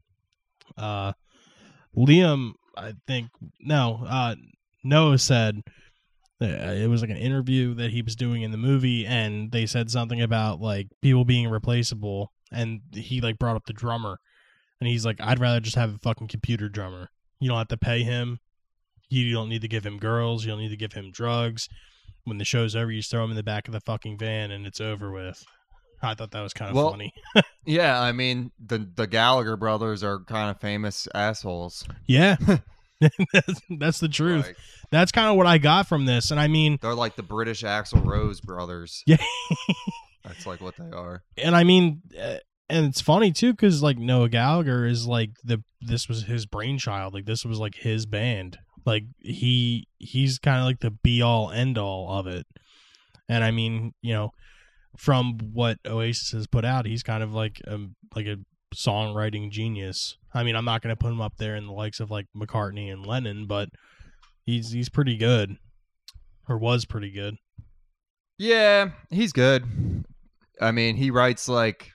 uh 0.79 1.13
Liam 1.97 2.53
I 2.77 2.95
think 3.07 3.29
no, 3.61 4.05
uh 4.09 4.37
Noel 4.83 5.19
said 5.19 5.63
uh, 6.41 6.47
it 6.47 6.89
was 6.89 7.03
like 7.03 7.11
an 7.11 7.19
interview 7.19 7.75
that 7.75 7.91
he 7.91 8.01
was 8.01 8.17
doing 8.17 8.43
in 8.43 8.51
the 8.51 8.57
movie 8.57 9.05
and 9.07 9.53
they 9.53 9.67
said 9.67 9.91
something 9.91 10.23
about 10.23 10.61
like 10.61 10.89
people 11.03 11.27
being 11.27 11.49
replaceable 11.49 12.33
and 12.51 12.81
he 12.95 13.21
like 13.21 13.39
brought 13.39 13.57
up 13.57 13.67
the 13.67 13.75
drummer 13.75 14.19
and 14.81 14.89
he's 14.89 15.05
like 15.05 15.21
I'd 15.21 15.39
rather 15.39 15.61
just 15.61 15.77
have 15.77 15.95
a 15.95 15.99
fucking 15.99 16.29
computer 16.29 16.69
drummer. 16.69 17.11
You 17.39 17.49
don't 17.49 17.59
have 17.59 17.69
to 17.69 17.77
pay 17.77 18.03
him. 18.03 18.41
You 19.11 19.33
don't 19.35 19.49
need 19.49 19.63
to 19.63 19.69
give 19.69 19.85
him 19.85 19.99
girls, 19.99 20.45
you 20.45 20.51
don't 20.51 20.61
need 20.61 20.71
to 20.71 20.77
give 20.77 20.93
him 20.93 21.11
drugs. 21.11 21.69
When 22.25 22.39
the 22.39 22.45
show's 22.45 22.77
over, 22.77 22.91
you 22.91 23.01
just 23.01 23.11
throw 23.11 23.25
him 23.25 23.31
in 23.31 23.37
the 23.37 23.43
back 23.43 23.67
of 23.67 23.73
the 23.73 23.81
fucking 23.81 24.19
van 24.19 24.51
and 24.51 24.67
it's 24.67 24.81
over 24.81 25.11
with. 25.11 25.43
I 26.03 26.15
thought 26.15 26.31
that 26.31 26.41
was 26.41 26.55
kind 26.55 26.71
of 26.71 26.77
Well, 26.77 26.91
funny. 26.91 27.13
yeah, 27.67 28.01
I 28.01 28.13
mean 28.13 28.53
the 28.65 28.89
the 28.95 29.07
Gallagher 29.07 29.57
brothers 29.57 30.03
are 30.05 30.21
kind 30.25 30.51
of 30.51 30.61
famous 30.61 31.07
assholes. 31.15 31.85
Yeah. 32.07 32.37
that's, 33.01 33.61
that's 33.79 34.01
the 34.01 34.09
truth. 34.09 34.47
Like, 34.47 34.57
That's 34.91 35.13
kind 35.13 35.29
of 35.29 35.37
what 35.37 35.47
I 35.47 35.59
got 35.59 35.87
from 35.89 36.07
this. 36.07 36.31
And 36.31 36.39
I 36.41 36.49
mean, 36.49 36.79
they're 36.81 36.95
like 36.95 37.17
the 37.17 37.23
British 37.23 37.63
Axl 37.63 38.05
Rose 38.05 38.41
brothers. 38.41 39.03
Yeah. 39.07 39.17
That's 40.25 40.47
like 40.47 40.61
what 40.61 40.77
they 40.77 40.91
are. 40.91 41.23
and 41.39 41.57
I 41.57 41.65
mean, 41.65 42.03
uh, 42.19 42.37
and 42.69 42.87
it's 42.87 43.01
funny 43.01 43.33
too 43.33 43.53
because 43.53 43.83
like 43.83 43.99
Noel 43.99 44.29
Gallagher 44.29 44.87
is 44.87 45.07
like 45.07 45.31
the 45.45 45.63
this 45.81 46.09
was 46.09 46.25
his 46.25 46.47
brainchild. 46.47 47.15
Like 47.15 47.25
this 47.25 47.45
was 47.45 47.59
like 47.59 47.75
his 47.75 48.07
band. 48.07 48.59
Like 48.85 49.05
he 49.19 49.87
he's 49.99 50.39
kind 50.39 50.59
of 50.59 50.65
like 50.65 50.81
the 50.81 50.91
be 50.91 51.23
all 51.23 51.51
end 51.51 51.79
all 51.79 52.19
of 52.19 52.27
it. 52.27 52.47
And 53.29 53.45
I 53.45 53.51
mean, 53.51 53.95
you 54.03 54.13
know, 54.13 54.31
from 54.97 55.39
what 55.53 55.79
Oasis 55.87 56.33
has 56.33 56.47
put 56.47 56.65
out, 56.65 56.87
he's 56.87 57.03
kind 57.03 57.23
of 57.23 57.33
like 57.33 57.61
a 57.67 57.79
like 58.15 58.27
a 58.27 58.39
songwriting 58.75 59.51
genius. 59.51 60.17
I 60.33 60.43
mean, 60.43 60.57
I'm 60.57 60.65
not 60.65 60.83
going 60.83 60.95
to 60.95 61.01
put 61.01 61.13
him 61.13 61.21
up 61.21 61.37
there 61.39 61.57
in 61.57 61.67
the 61.67 61.73
likes 61.73 62.01
of 62.01 62.11
like 62.11 62.27
McCartney 62.37 62.93
and 62.93 63.07
Lennon, 63.07 63.47
but 63.47 63.71
he's 64.45 64.71
he's 64.71 64.89
pretty 64.89 65.17
good, 65.17 65.57
or 66.49 66.59
was 66.59 66.85
pretty 66.85 67.11
good. 67.11 67.37
Yeah, 68.39 68.91
he's 69.11 69.33
good. 69.33 70.05
I 70.61 70.71
mean, 70.71 70.97
he 70.97 71.11
writes 71.11 71.49
like 71.49 71.93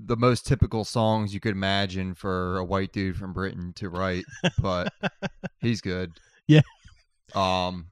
the 0.00 0.16
most 0.16 0.46
typical 0.46 0.84
songs 0.84 1.34
you 1.34 1.40
could 1.40 1.52
imagine 1.52 2.14
for 2.14 2.58
a 2.58 2.64
white 2.64 2.92
dude 2.92 3.16
from 3.16 3.32
Britain 3.32 3.72
to 3.74 3.88
write, 3.88 4.24
but 4.60 4.92
he's 5.60 5.80
good. 5.80 6.12
Yeah. 6.46 6.62
Um 7.34 7.88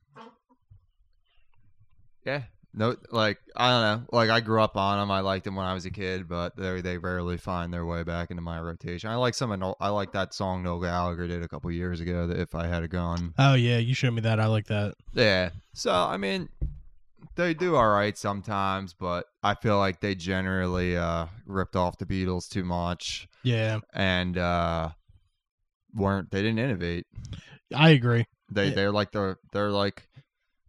Yeah. 2.24 2.42
No 2.72 2.94
like 3.10 3.38
I 3.56 3.70
don't 3.70 3.82
know. 3.82 4.06
Like 4.12 4.28
I 4.30 4.40
grew 4.40 4.60
up 4.60 4.76
on 4.76 4.98
them. 4.98 5.10
I 5.10 5.20
liked 5.20 5.44
them 5.46 5.56
when 5.56 5.64
I 5.64 5.72
was 5.72 5.86
a 5.86 5.90
kid, 5.90 6.28
but 6.28 6.56
they 6.56 6.82
they 6.82 6.98
rarely 6.98 7.38
find 7.38 7.72
their 7.72 7.86
way 7.86 8.02
back 8.02 8.30
into 8.30 8.42
my 8.42 8.60
rotation. 8.60 9.08
I 9.10 9.16
like 9.16 9.34
some 9.34 9.74
I 9.80 9.88
like 9.88 10.12
that 10.12 10.34
song 10.34 10.62
Noel 10.62 10.80
Gallagher 10.80 11.26
did 11.26 11.42
a 11.42 11.48
couple 11.48 11.70
years 11.72 12.00
ago, 12.00 12.26
that 12.26 12.38
if 12.38 12.54
I 12.54 12.66
had 12.66 12.82
a 12.82 12.88
gun. 12.88 13.32
Oh 13.38 13.54
yeah, 13.54 13.78
you 13.78 13.94
showed 13.94 14.12
me 14.12 14.20
that. 14.20 14.38
I 14.38 14.46
like 14.46 14.66
that. 14.66 14.94
Yeah. 15.14 15.50
So 15.72 15.90
I 15.90 16.18
mean, 16.18 16.50
they 17.36 17.54
do 17.54 17.76
all 17.76 17.88
right 17.88 18.16
sometimes, 18.16 18.94
but 18.94 19.26
I 19.42 19.54
feel 19.54 19.78
like 19.78 20.00
they 20.00 20.14
generally 20.14 20.96
uh, 20.96 21.26
ripped 21.46 21.76
off 21.76 21.98
the 21.98 22.06
Beatles 22.06 22.48
too 22.48 22.64
much 22.64 23.28
Yeah, 23.42 23.78
and 23.94 24.36
uh, 24.36 24.90
weren't. 25.94 26.30
They 26.30 26.42
didn't 26.42 26.58
innovate. 26.58 27.06
I 27.74 27.90
agree. 27.90 28.26
They 28.50 28.68
Yeah. 28.68 28.74
they're 28.74 28.92
like 28.92 29.12
the 29.12 29.36
they're 29.52 29.70
like 29.70 30.08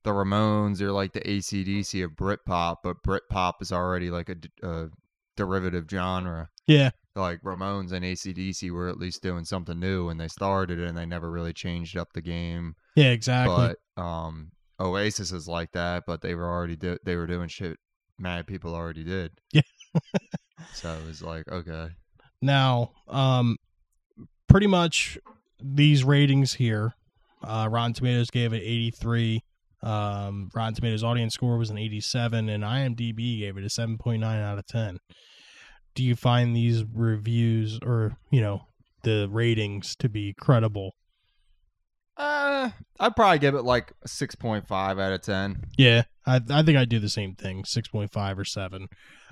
the 0.03 0.11
Ramones. 0.11 0.77
They're 0.77 0.91
like 0.91 1.13
the 1.13 1.21
ACDC 1.21 2.03
of 2.03 2.11
Britpop, 2.11 2.77
but 2.83 3.03
Britpop 3.03 3.53
is 3.61 3.71
already 3.71 4.09
like 4.09 4.29
a 4.63 4.89
derivative 5.35 5.85
genre. 5.89 6.49
Yeah, 6.65 6.89
Like 7.15 7.41
Ramones 7.41 7.91
and 7.93 8.03
ACDC 8.03 8.71
were 8.71 8.89
at 8.89 8.97
least 8.97 9.21
doing 9.21 9.45
something 9.45 9.79
new 9.79 10.07
when 10.07 10.17
they 10.17 10.27
started, 10.27 10.79
and 10.79 10.97
they 10.97 11.05
never 11.05 11.29
really 11.31 11.53
changed 11.53 11.95
up 11.97 12.13
the 12.13 12.21
game. 12.21 12.75
yeah, 12.95 13.11
exactly. 13.11 13.75
But 13.95 14.01
um, 14.01 14.51
Oasis 14.79 15.31
is 15.31 15.47
like 15.47 15.71
that, 15.71 16.03
but 16.05 16.21
they 16.21 16.35
were 16.35 16.45
already 16.45 16.75
do- 16.75 16.99
they 17.03 17.15
were 17.15 17.27
doing 17.27 17.47
shit 17.47 17.77
mad 18.19 18.47
people 18.47 18.75
already 18.75 19.03
did. 19.03 19.31
Yeah. 19.51 19.61
so 20.73 20.93
it 20.93 21.05
was 21.05 21.21
like 21.21 21.47
okay, 21.51 21.89
now, 22.41 22.91
um, 23.07 23.57
pretty 24.47 24.67
much 24.67 25.17
these 25.61 26.03
ratings 26.03 26.53
here, 26.53 26.93
uh, 27.43 27.67
Rotten 27.69 27.93
Tomatoes 27.93 28.29
gave 28.29 28.53
it 28.53 28.61
83. 28.63 29.43
Um, 29.81 30.49
Rotten 30.53 30.73
Tomatoes 30.75 31.03
audience 31.03 31.33
score 31.33 31.57
was 31.57 31.69
an 31.69 31.77
87, 31.77 32.49
and 32.49 32.63
IMDb 32.63 33.39
gave 33.39 33.57
it 33.57 33.63
a 33.63 33.67
7.9 33.67 34.23
out 34.23 34.57
of 34.57 34.65
10. 34.67 34.99
Do 35.95 36.03
you 36.03 36.15
find 36.15 36.55
these 36.55 36.83
reviews 36.83 37.79
or 37.83 38.17
you 38.29 38.41
know 38.41 38.67
the 39.03 39.27
ratings 39.31 39.95
to 39.97 40.09
be 40.09 40.33
credible? 40.39 40.95
Uh, 42.17 42.69
I'd 42.99 43.15
probably 43.15 43.39
give 43.39 43.55
it 43.55 43.63
like 43.63 43.93
a 44.03 44.07
six 44.07 44.35
point 44.35 44.67
five 44.67 44.97
out 44.99 45.11
of 45.13 45.21
ten. 45.21 45.63
Yeah, 45.77 46.03
I 46.25 46.41
I 46.49 46.63
think 46.63 46.77
I'd 46.77 46.89
do 46.89 46.99
the 46.99 47.09
same 47.09 47.35
thing, 47.35 47.63
6.5 47.63 48.37
or 48.37 48.45
7. 48.45 48.87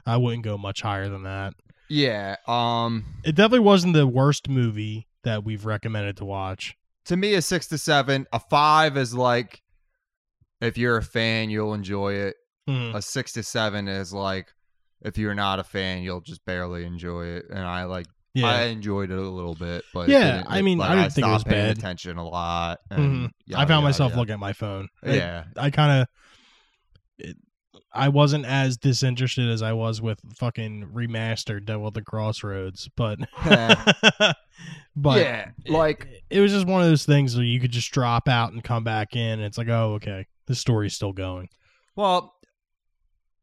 I 0.06 0.18
wouldn't 0.18 0.44
go 0.44 0.58
much 0.58 0.82
higher 0.82 1.10
than 1.10 1.24
that. 1.24 1.54
Yeah. 1.90 2.36
Um, 2.48 3.06
It 3.24 3.36
definitely 3.36 3.60
wasn't 3.60 3.94
the 3.94 4.08
worst 4.08 4.48
movie 4.50 5.08
that 5.24 5.44
we've 5.44 5.66
recommended 5.66 6.18
to 6.18 6.26
watch. 6.26 6.76
to 7.06 7.16
me, 7.18 7.34
a 7.36 7.42
six 7.42 7.68
to 7.68 7.78
seven. 7.78 8.26
A 8.34 8.40
five 8.40 8.98
is 8.98 9.14
like 9.14 9.62
if 10.62 10.78
you're 10.78 10.98
a 10.98 11.04
fan, 11.04 11.50
you'll 11.50 11.74
enjoy 11.74 12.14
it. 12.14 12.36
Mhm. 12.70 12.96
A 12.96 13.02
six 13.02 13.34
to 13.34 13.44
seven 13.44 13.88
is 13.88 14.14
like 14.14 14.54
if 15.02 15.18
you're 15.18 15.36
not 15.36 15.60
a 15.60 15.64
fan, 15.64 16.02
you'll 16.02 16.22
just 16.22 16.44
barely 16.46 16.84
enjoy 16.86 17.26
it. 17.26 17.46
And 17.50 17.60
I 17.60 17.84
like 17.84 18.08
Yeah, 18.36 18.48
I 18.48 18.64
enjoyed 18.66 19.10
it 19.12 19.18
a 19.18 19.22
little 19.22 19.56
bit, 19.56 19.84
but 19.94 20.10
Yeah, 20.10 20.44
I 20.46 20.62
mean, 20.62 20.78
like, 20.78 20.90
I 20.92 20.96
didn't 20.96 21.14
think 21.14 21.26
it 21.26 21.32
was 21.32 21.42
stopped 21.42 21.52
paying 21.54 21.68
bad. 21.70 21.78
Attention 21.78 22.18
a 22.18 22.28
lot. 22.28 22.80
Mhm. 22.92 22.98
And 22.98 23.32
I 23.54 23.60
found 23.60 23.70
yada, 23.70 23.82
myself 23.82 24.10
yada. 24.12 24.20
looking 24.20 24.34
at 24.34 24.40
my 24.40 24.52
phone. 24.54 24.90
Yeah, 25.04 25.46
I, 25.56 25.70
kind 25.72 26.06
of, 27.22 27.36
I 27.94 28.10
wasn't 28.10 28.46
as 28.46 28.76
disinterested 28.78 29.50
as 29.50 29.62
I 29.62 29.72
was 29.72 30.02
with 30.02 30.20
fucking 30.38 30.90
remastered 30.94 31.66
Devil 31.66 31.88
at 31.88 31.94
the 31.94 32.02
Crossroads, 32.02 32.90
but, 32.98 33.20
but 34.96 35.20
yeah, 35.22 35.50
it- 35.64 35.72
like 35.72 36.08
it, 36.30 36.42
was 36.42 36.52
just 36.52 36.68
one 36.68 36.82
of 36.82 36.88
those 36.90 37.06
things 37.06 37.36
where 37.36 37.46
you 37.46 37.60
could 37.62 37.72
just 37.72 37.92
drop 37.92 38.28
out 38.28 38.52
and 38.52 38.64
come 38.64 38.84
back 38.84 39.16
in. 39.16 39.22
And 39.40 39.44
it's 39.44 39.58
like, 39.58 39.70
oh, 39.70 39.94
okay, 39.96 40.26
the 40.48 40.56
story's 40.56 40.94
still 40.94 41.14
going. 41.14 41.48
well, 41.96 42.34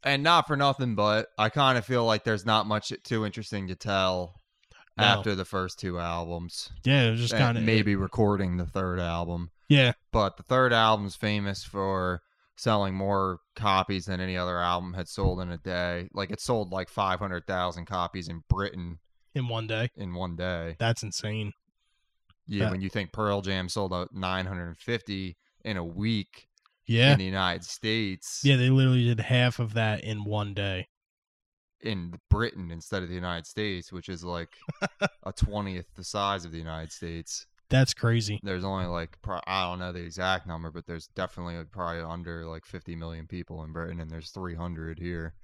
and 0.05 0.25
not 0.25 0.49
for 0.49 0.57
nothing, 0.57 0.97
but 0.97 1.29
I 1.39 1.49
kind 1.49 1.79
of 1.79 1.87
feel 1.87 2.05
like 2.05 2.25
there's 2.25 2.45
not 2.45 2.67
much 2.67 2.93
too 3.05 3.25
interesting 3.25 3.69
to 3.69 3.77
tell 3.77 4.35
No. 4.99 5.05
after 5.05 5.35
the 5.35 5.45
first 5.45 5.79
two 5.79 5.99
albums. 5.99 6.71
Yeah, 6.85 7.05
it 7.05 7.11
was 7.13 7.21
just 7.21 7.35
eh, 7.35 7.39
kind 7.39 7.57
of 7.57 7.65
maybe 7.65 7.97
recording 7.97 8.57
the 8.59 8.67
third 8.67 9.01
album. 9.01 9.51
Yeah, 9.69 9.93
But 10.13 10.37
the 10.37 10.43
third 10.43 10.73
album's 10.75 11.17
famous 11.17 11.65
for 11.65 12.21
selling 12.57 12.95
more 12.95 13.39
copies 13.57 14.05
than 14.05 14.21
any 14.21 14.37
other 14.37 14.59
album 14.59 14.93
had 14.93 15.09
sold 15.09 15.41
in 15.41 15.51
a 15.51 15.57
day. 15.57 16.09
Like 16.13 16.31
it 16.31 16.41
sold 16.41 16.71
like 16.73 16.91
500,000 16.91 17.87
copies 17.87 18.29
in 18.29 18.43
Britain 18.51 18.99
in 19.35 19.49
one 19.49 19.67
day. 19.67 19.89
in 19.97 20.13
one 20.13 20.37
day. 20.37 20.77
That's 20.79 21.03
insane. 21.03 21.55
Yeah, 22.47 22.65
That- 22.65 22.73
when 22.73 22.81
you 22.83 22.91
think 22.91 23.13
Pearl 23.13 23.41
Jam 23.41 23.71
sold 23.71 23.95
out 23.95 24.13
950 24.13 25.37
in 25.65 25.77
a 25.79 25.85
week 25.85 26.49
Yeah, 26.87 27.13
in 27.13 27.19
the 27.19 27.25
United 27.25 27.65
States, 27.65 28.41
yeah, 28.45 28.57
they 28.57 28.69
literally 28.69 29.05
did 29.05 29.21
half 29.21 29.59
of 29.59 29.73
that 29.75 30.05
in 30.05 30.25
one 30.25 30.53
day. 30.53 30.89
In 31.83 32.15
Britain 32.31 32.71
instead 32.71 33.03
of 33.03 33.09
the 33.09 33.15
United 33.15 33.47
States, 33.47 33.93
which 33.93 34.09
is 34.09 34.23
like 34.25 34.51
a 35.25 35.33
20th 35.33 35.87
the 35.97 36.05
size 36.05 36.45
of 36.45 36.53
the 36.53 36.59
United 36.59 36.93
States. 36.93 37.47
That's 37.71 37.95
crazy. 37.95 38.39
There's 38.43 38.65
only 38.65 38.87
like, 38.87 39.17
I 39.47 39.65
don't 39.65 39.79
know 39.79 39.93
the 39.93 40.01
exact 40.03 40.47
number, 40.47 40.71
but 40.71 40.87
there's 40.87 41.07
definitely 41.09 41.57
probably 41.71 42.01
under 42.03 42.45
like 42.47 42.67
50 42.67 42.95
million 42.97 43.27
people 43.27 43.65
in 43.65 43.73
Britain, 43.73 44.01
and 44.01 44.11
there's 44.11 44.31
300 44.31 44.99
here. 44.99 45.35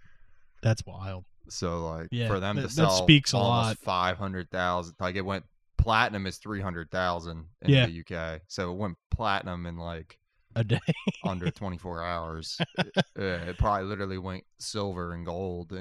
That's 0.62 0.84
wild. 0.84 1.24
So 1.48 1.86
like 1.86 2.08
Yeah, 2.10 2.28
for 2.28 2.38
them 2.40 2.56
that- 2.56 2.62
to 2.62 2.68
that 2.68 2.72
sell 2.74 2.90
speaks 3.02 3.32
a 3.32 3.38
almost 3.38 3.68
lot. 3.68 3.78
five 3.78 4.18
hundred 4.18 4.50
thousand, 4.50 4.94
like 5.00 5.16
it 5.16 5.24
went 5.24 5.44
platinum 5.78 6.26
is 6.26 6.36
three 6.36 6.60
hundred 6.60 6.90
thousand 6.90 7.46
in 7.62 7.70
Yeah. 7.70 7.86
the 7.86 8.00
UK, 8.04 8.42
so 8.48 8.70
it 8.72 8.76
went 8.76 8.98
platinum 9.10 9.64
in 9.64 9.78
like 9.78 10.18
A 10.56 10.64
day. 10.64 10.78
under 11.24 11.50
twenty 11.50 11.78
four 11.78 12.02
hours. 12.04 12.58
it, 12.78 12.92
it 13.16 13.56
probably 13.58 13.86
literally 13.86 14.18
went 14.18 14.44
silver 14.58 15.14
and 15.14 15.24
gold, 15.24 15.72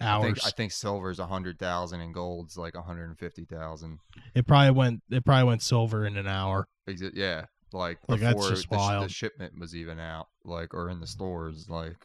and 0.00 0.08
I 0.08 0.22
think 0.22 0.38
I 0.46 0.50
think 0.50 0.72
silver's 0.72 1.18
a 1.18 1.26
hundred 1.26 1.58
thousand 1.58 2.00
and 2.00 2.14
gold's 2.14 2.56
like 2.56 2.74
a 2.74 2.82
hundred 2.82 3.08
and 3.08 3.18
fifty 3.18 3.44
thousand. 3.44 3.98
it 4.34 4.46
probably 4.46 4.70
went. 4.70 5.02
It 5.10 5.24
probably 5.24 5.44
went 5.44 5.62
silver 5.62 6.06
in 6.06 6.16
an 6.16 6.26
hour. 6.28 6.66
Exi- 6.88 7.12
Yeah, 7.14 7.46
like 7.72 7.98
Like, 8.08 8.20
before 8.20 8.50
the, 8.50 9.00
the 9.02 9.08
shipment 9.08 9.52
was 9.58 9.74
even 9.74 9.98
out, 9.98 10.26
like 10.44 10.74
or 10.74 10.88
in 10.90 11.00
the 11.00 11.06
stores, 11.06 11.66
like. 11.68 11.96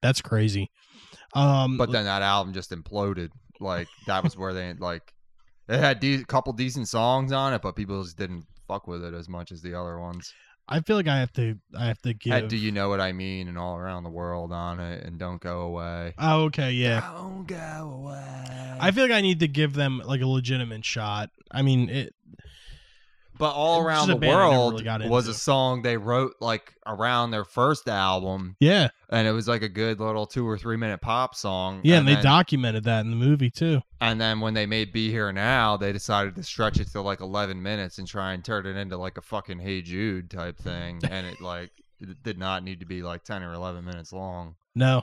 That's 0.00 0.20
crazy. 0.20 0.70
Um, 1.34 1.76
But 1.76 1.90
then 1.90 2.04
that 2.04 2.22
album 2.22 2.54
just 2.54 2.70
imploded. 2.70 3.30
Like 3.60 3.88
that 4.06 4.22
was 4.22 4.36
where 4.36 4.54
they 4.54 4.72
like 4.74 5.12
it 5.68 5.80
had 5.80 5.96
a 5.96 6.00
de- 6.00 6.24
couple 6.24 6.52
decent 6.52 6.88
songs 6.88 7.32
on 7.32 7.52
it, 7.52 7.62
but 7.62 7.74
people 7.76 8.02
just 8.04 8.16
didn't 8.16 8.44
fuck 8.68 8.86
with 8.86 9.04
it 9.04 9.12
as 9.14 9.28
much 9.28 9.50
as 9.50 9.60
the 9.60 9.74
other 9.74 9.98
ones. 9.98 10.32
I 10.68 10.80
feel 10.80 10.96
like 10.96 11.08
I 11.08 11.18
have 11.18 11.32
to. 11.34 11.58
I 11.76 11.86
have 11.86 12.00
to 12.02 12.12
give. 12.12 12.48
Do 12.48 12.56
You 12.56 12.72
Know 12.72 12.90
What 12.90 13.00
I 13.00 13.12
Mean 13.12 13.48
and 13.48 13.56
All 13.56 13.76
Around 13.76 14.02
the 14.02 14.10
World 14.10 14.52
on 14.52 14.80
it 14.80 15.04
and 15.04 15.18
Don't 15.18 15.40
Go 15.40 15.62
Away. 15.62 16.14
oh, 16.18 16.42
okay, 16.44 16.72
yeah. 16.72 17.00
Don't 17.00 17.46
go 17.46 17.56
away. 17.56 18.76
I 18.80 18.90
feel 18.90 19.04
like 19.04 19.12
I 19.12 19.22
need 19.22 19.40
to 19.40 19.48
give 19.48 19.72
them 19.72 20.02
like 20.04 20.20
a 20.20 20.26
legitimate 20.26 20.84
shot. 20.84 21.30
I 21.50 21.62
mean, 21.62 21.88
it. 21.88 22.14
But 23.38 23.52
All 23.54 23.80
Around 23.82 24.08
the 24.08 24.16
band 24.16 24.32
I 24.32 24.36
never 24.36 24.50
World 24.50 24.82
really 24.84 25.08
was 25.08 25.28
a 25.28 25.34
song 25.34 25.82
they 25.82 25.96
wrote 25.96 26.34
like 26.40 26.74
around 26.86 27.30
their 27.30 27.44
first 27.44 27.88
album, 27.88 28.56
Yeah, 28.60 28.88
and 29.10 29.26
it 29.28 29.32
was 29.32 29.46
like 29.48 29.62
a 29.62 29.68
good 29.68 30.00
little 30.00 30.26
two 30.26 30.46
or 30.46 30.58
three 30.58 30.76
minute 30.76 31.00
pop 31.00 31.34
song. 31.34 31.80
yeah, 31.84 31.98
and, 31.98 32.08
they 32.08 32.14
then- 32.14 32.24
documented 32.24 32.84
that 32.84 33.00
in 33.04 33.10
the 33.10 33.16
movie 33.16 33.50
too. 33.50 33.80
And 34.00 34.20
then 34.20 34.40
when 34.40 34.54
they 34.54 34.66
made 34.66 34.92
Be 34.92 35.10
Here 35.10 35.32
Now, 35.32 35.76
they 35.76 35.92
decided 35.92 36.36
to 36.36 36.42
stretch 36.42 36.78
it 36.78 36.88
to 36.92 37.00
like 37.00 37.20
11 37.20 37.60
minutes 37.62 37.98
and 37.98 38.06
try 38.06 38.32
and 38.32 38.44
turn 38.44 38.64
it 38.66 38.76
into 38.76 38.96
like 38.96 39.18
a 39.18 39.22
fucking 39.22 39.58
Hey 39.58 39.82
Jude 39.82 40.30
type 40.30 40.56
thing. 40.58 41.00
And 41.10 41.26
it 41.26 41.40
like 41.40 41.70
it 42.00 42.22
did 42.22 42.38
not 42.38 42.62
need 42.62 42.78
to 42.80 42.86
be 42.86 43.02
like 43.02 43.24
10 43.24 43.42
or 43.42 43.52
11 43.54 43.84
minutes 43.84 44.12
long. 44.12 44.54
No. 44.76 45.02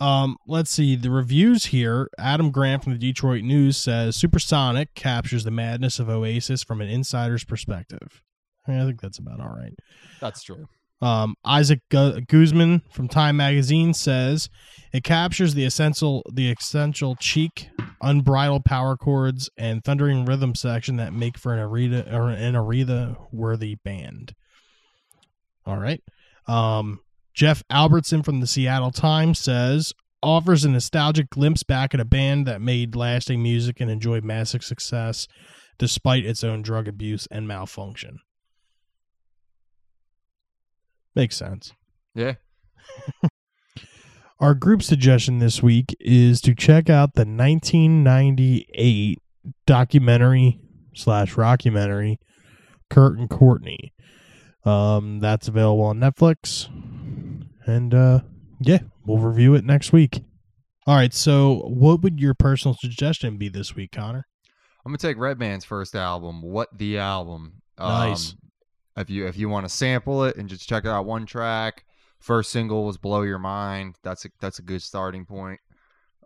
Um, 0.00 0.36
let's 0.46 0.70
see 0.70 0.96
the 0.96 1.10
reviews 1.10 1.66
here. 1.66 2.08
Adam 2.18 2.50
Grant 2.50 2.82
from 2.82 2.92
the 2.92 2.98
Detroit 2.98 3.44
News 3.44 3.76
says 3.76 4.16
Supersonic 4.16 4.94
captures 4.94 5.44
the 5.44 5.50
madness 5.50 5.98
of 5.98 6.08
Oasis 6.08 6.62
from 6.62 6.80
an 6.80 6.88
insider's 6.88 7.44
perspective. 7.44 8.22
I 8.66 8.84
think 8.84 9.00
that's 9.00 9.18
about 9.18 9.40
all 9.40 9.54
right. 9.54 9.74
That's 10.20 10.42
true. 10.42 10.68
Um, 11.02 11.34
Isaac 11.44 11.80
Gu- 11.90 12.20
Guzman 12.22 12.82
from 12.90 13.08
Time 13.08 13.36
Magazine 13.36 13.94
says 13.94 14.48
it 14.92 15.02
captures 15.02 15.54
the 15.54 15.64
essential, 15.64 16.22
the 16.30 16.50
essential 16.50 17.16
cheek, 17.16 17.70
unbridled 18.02 18.64
power 18.64 18.96
chords, 18.96 19.48
and 19.56 19.82
thundering 19.82 20.24
rhythm 20.24 20.54
section 20.54 20.96
that 20.96 21.12
make 21.14 21.38
for 21.38 21.54
an 21.54 21.58
arena 21.58 22.06
or 22.12 22.28
an 22.28 22.54
arena 22.54 23.16
worthy 23.32 23.76
band. 23.76 24.34
All 25.64 25.78
right. 25.78 26.02
Um, 26.46 27.00
Jeff 27.34 27.62
Albertson 27.70 28.22
from 28.22 28.40
the 28.40 28.46
Seattle 28.46 28.90
Times 28.90 29.38
says 29.38 29.92
offers 30.22 30.64
a 30.64 30.68
nostalgic 30.68 31.30
glimpse 31.30 31.62
back 31.62 31.94
at 31.94 32.00
a 32.00 32.04
band 32.04 32.46
that 32.46 32.60
made 32.60 32.94
lasting 32.94 33.42
music 33.42 33.80
and 33.80 33.90
enjoyed 33.90 34.24
massive 34.24 34.62
success 34.62 35.26
despite 35.78 36.26
its 36.26 36.44
own 36.44 36.60
drug 36.60 36.86
abuse 36.86 37.26
and 37.30 37.48
malfunction. 37.48 38.18
Makes 41.14 41.36
sense. 41.36 41.72
Yeah. 42.14 42.34
Our 44.40 44.54
group 44.54 44.82
suggestion 44.82 45.38
this 45.38 45.62
week 45.62 45.96
is 46.00 46.40
to 46.42 46.54
check 46.54 46.88
out 46.88 47.14
the 47.14 47.26
1998 47.26 49.18
documentary 49.66 50.60
slash 50.94 51.34
rockumentary 51.34 52.16
Kurt 52.88 53.18
and 53.18 53.28
Courtney. 53.28 53.92
Um, 54.64 55.20
that's 55.20 55.48
available 55.48 55.84
on 55.84 55.98
Netflix, 55.98 56.68
and 57.66 57.94
uh, 57.94 58.20
yeah, 58.60 58.80
we'll 59.06 59.18
review 59.18 59.54
it 59.54 59.64
next 59.64 59.92
week. 59.92 60.22
All 60.86 60.96
right, 60.96 61.12
so 61.12 61.62
what 61.68 62.02
would 62.02 62.18
your 62.18 62.34
personal 62.34 62.74
suggestion 62.74 63.36
be 63.36 63.48
this 63.48 63.74
week, 63.74 63.92
Connor? 63.92 64.26
I'm 64.84 64.92
going 64.92 64.98
to 64.98 65.06
take 65.06 65.18
Redman's 65.18 65.64
first 65.64 65.94
album, 65.94 66.42
What 66.42 66.68
the 66.76 66.98
Album. 66.98 67.62
Nice. 67.78 68.32
Um, 68.32 68.38
if 68.96 69.10
you 69.10 69.26
if 69.26 69.36
you 69.36 69.48
want 69.48 69.64
to 69.64 69.74
sample 69.74 70.24
it 70.24 70.36
and 70.36 70.48
just 70.48 70.68
check 70.68 70.84
out 70.86 71.06
one 71.06 71.26
track, 71.26 71.84
first 72.18 72.50
single 72.50 72.84
was 72.84 72.98
Blow 72.98 73.22
Your 73.22 73.38
Mind. 73.38 73.96
That's 74.02 74.24
a 74.24 74.30
that's 74.40 74.58
a 74.58 74.62
good 74.62 74.82
starting 74.82 75.24
point. 75.24 75.60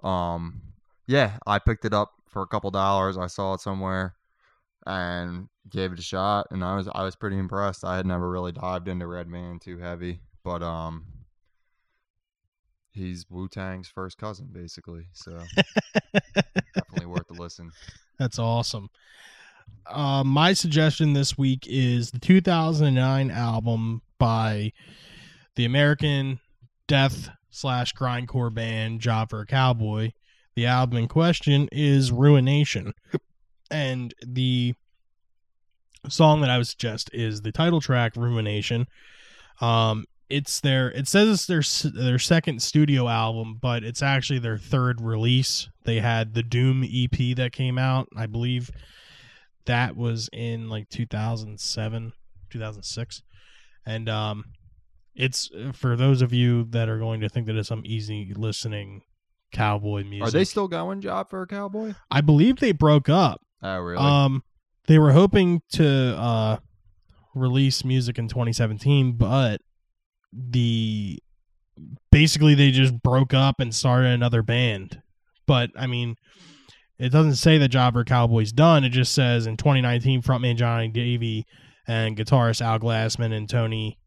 Um 0.02 0.62
yeah, 1.06 1.38
I 1.46 1.58
picked 1.58 1.84
it 1.84 1.92
up 1.92 2.12
for 2.26 2.42
a 2.42 2.46
couple 2.46 2.70
dollars. 2.70 3.18
I 3.18 3.26
saw 3.26 3.54
it 3.54 3.60
somewhere 3.60 4.14
and 4.86 5.48
gave 5.70 5.92
it 5.92 5.98
a 5.98 6.02
shot 6.02 6.48
and 6.50 6.64
I 6.64 6.74
was 6.74 6.88
I 6.92 7.02
was 7.02 7.16
pretty 7.16 7.38
impressed. 7.38 7.84
I 7.84 7.96
had 7.96 8.06
never 8.06 8.28
really 8.28 8.52
dived 8.52 8.88
into 8.88 9.06
Redman 9.06 9.58
too 9.60 9.78
heavy, 9.78 10.20
but 10.42 10.62
um 10.62 11.04
he's 12.94 13.26
Wu-Tang's 13.28 13.88
first 13.88 14.18
cousin 14.18 14.48
basically. 14.50 15.06
So 15.12 15.38
definitely 16.74 17.06
worth 17.06 17.30
a 17.30 17.34
listen. 17.34 17.70
That's 18.18 18.38
awesome. 18.38 18.88
Uh, 19.86 20.22
my 20.24 20.52
suggestion 20.52 21.12
this 21.12 21.36
week 21.36 21.66
is 21.68 22.10
the 22.10 22.18
2009 22.18 23.30
album 23.30 24.02
by 24.18 24.72
the 25.56 25.64
American 25.64 26.40
death 26.86 27.28
slash 27.50 27.94
grindcore 27.94 28.52
band 28.52 29.00
Job 29.00 29.30
for 29.30 29.40
a 29.40 29.46
Cowboy. 29.46 30.12
The 30.54 30.66
album 30.66 30.98
in 30.98 31.08
question 31.08 31.68
is 31.72 32.12
Ruination, 32.12 32.92
and 33.70 34.14
the 34.24 34.74
song 36.08 36.40
that 36.40 36.50
I 36.50 36.58
would 36.58 36.68
suggest 36.68 37.10
is 37.12 37.42
the 37.42 37.50
title 37.50 37.80
track 37.80 38.14
Ruination. 38.14 38.86
Um, 39.60 40.04
it's 40.28 40.60
their 40.60 40.90
it 40.90 41.06
says 41.06 41.28
it's 41.28 41.46
their 41.46 41.92
their 41.92 42.18
second 42.18 42.62
studio 42.62 43.08
album, 43.08 43.58
but 43.60 43.84
it's 43.84 44.02
actually 44.02 44.38
their 44.38 44.58
third 44.58 45.00
release. 45.00 45.68
They 45.84 46.00
had 46.00 46.34
the 46.34 46.42
Doom 46.42 46.82
EP 46.84 47.36
that 47.36 47.52
came 47.52 47.78
out, 47.78 48.08
I 48.16 48.26
believe 48.26 48.70
that 49.66 49.96
was 49.96 50.28
in 50.32 50.68
like 50.68 50.88
2007, 50.90 52.12
2006. 52.50 53.22
And 53.86 54.08
um 54.08 54.44
it's 55.14 55.50
for 55.72 55.94
those 55.96 56.22
of 56.22 56.32
you 56.32 56.64
that 56.70 56.88
are 56.88 56.98
going 56.98 57.20
to 57.20 57.28
think 57.28 57.46
that 57.46 57.56
it's 57.56 57.68
some 57.68 57.82
easy 57.84 58.32
listening 58.34 59.02
cowboy 59.52 60.04
music. 60.04 60.28
Are 60.28 60.30
they 60.30 60.44
still 60.44 60.66
going 60.68 61.00
job 61.00 61.30
for 61.30 61.42
a 61.42 61.46
cowboy? 61.46 61.94
I 62.10 62.20
believe 62.20 62.56
they 62.56 62.72
broke 62.72 63.08
up. 63.08 63.40
Oh 63.62 63.78
really? 63.78 63.98
Um, 63.98 64.42
they 64.86 64.98
were 64.98 65.12
hoping 65.12 65.62
to 65.72 66.16
uh 66.18 66.56
release 67.34 67.84
music 67.84 68.18
in 68.18 68.28
2017, 68.28 69.12
but 69.12 69.60
the 70.34 71.18
basically 72.10 72.54
they 72.54 72.70
just 72.70 73.02
broke 73.02 73.34
up 73.34 73.60
and 73.60 73.74
started 73.74 74.10
another 74.10 74.42
band. 74.42 75.00
But 75.46 75.70
I 75.76 75.86
mean, 75.86 76.16
it 76.98 77.10
doesn't 77.10 77.36
say 77.36 77.58
that 77.58 77.68
Jobber 77.68 78.04
Cowboy's 78.04 78.52
done. 78.52 78.84
It 78.84 78.90
just 78.90 79.12
says 79.12 79.46
in 79.46 79.56
2019, 79.56 80.22
frontman 80.22 80.56
Jonny 80.56 80.88
Davy 80.88 81.44
and 81.86 82.16
guitarist 82.16 82.60
Al 82.60 82.78
Glassman 82.78 83.32
and 83.32 83.48
Tony 83.48 83.98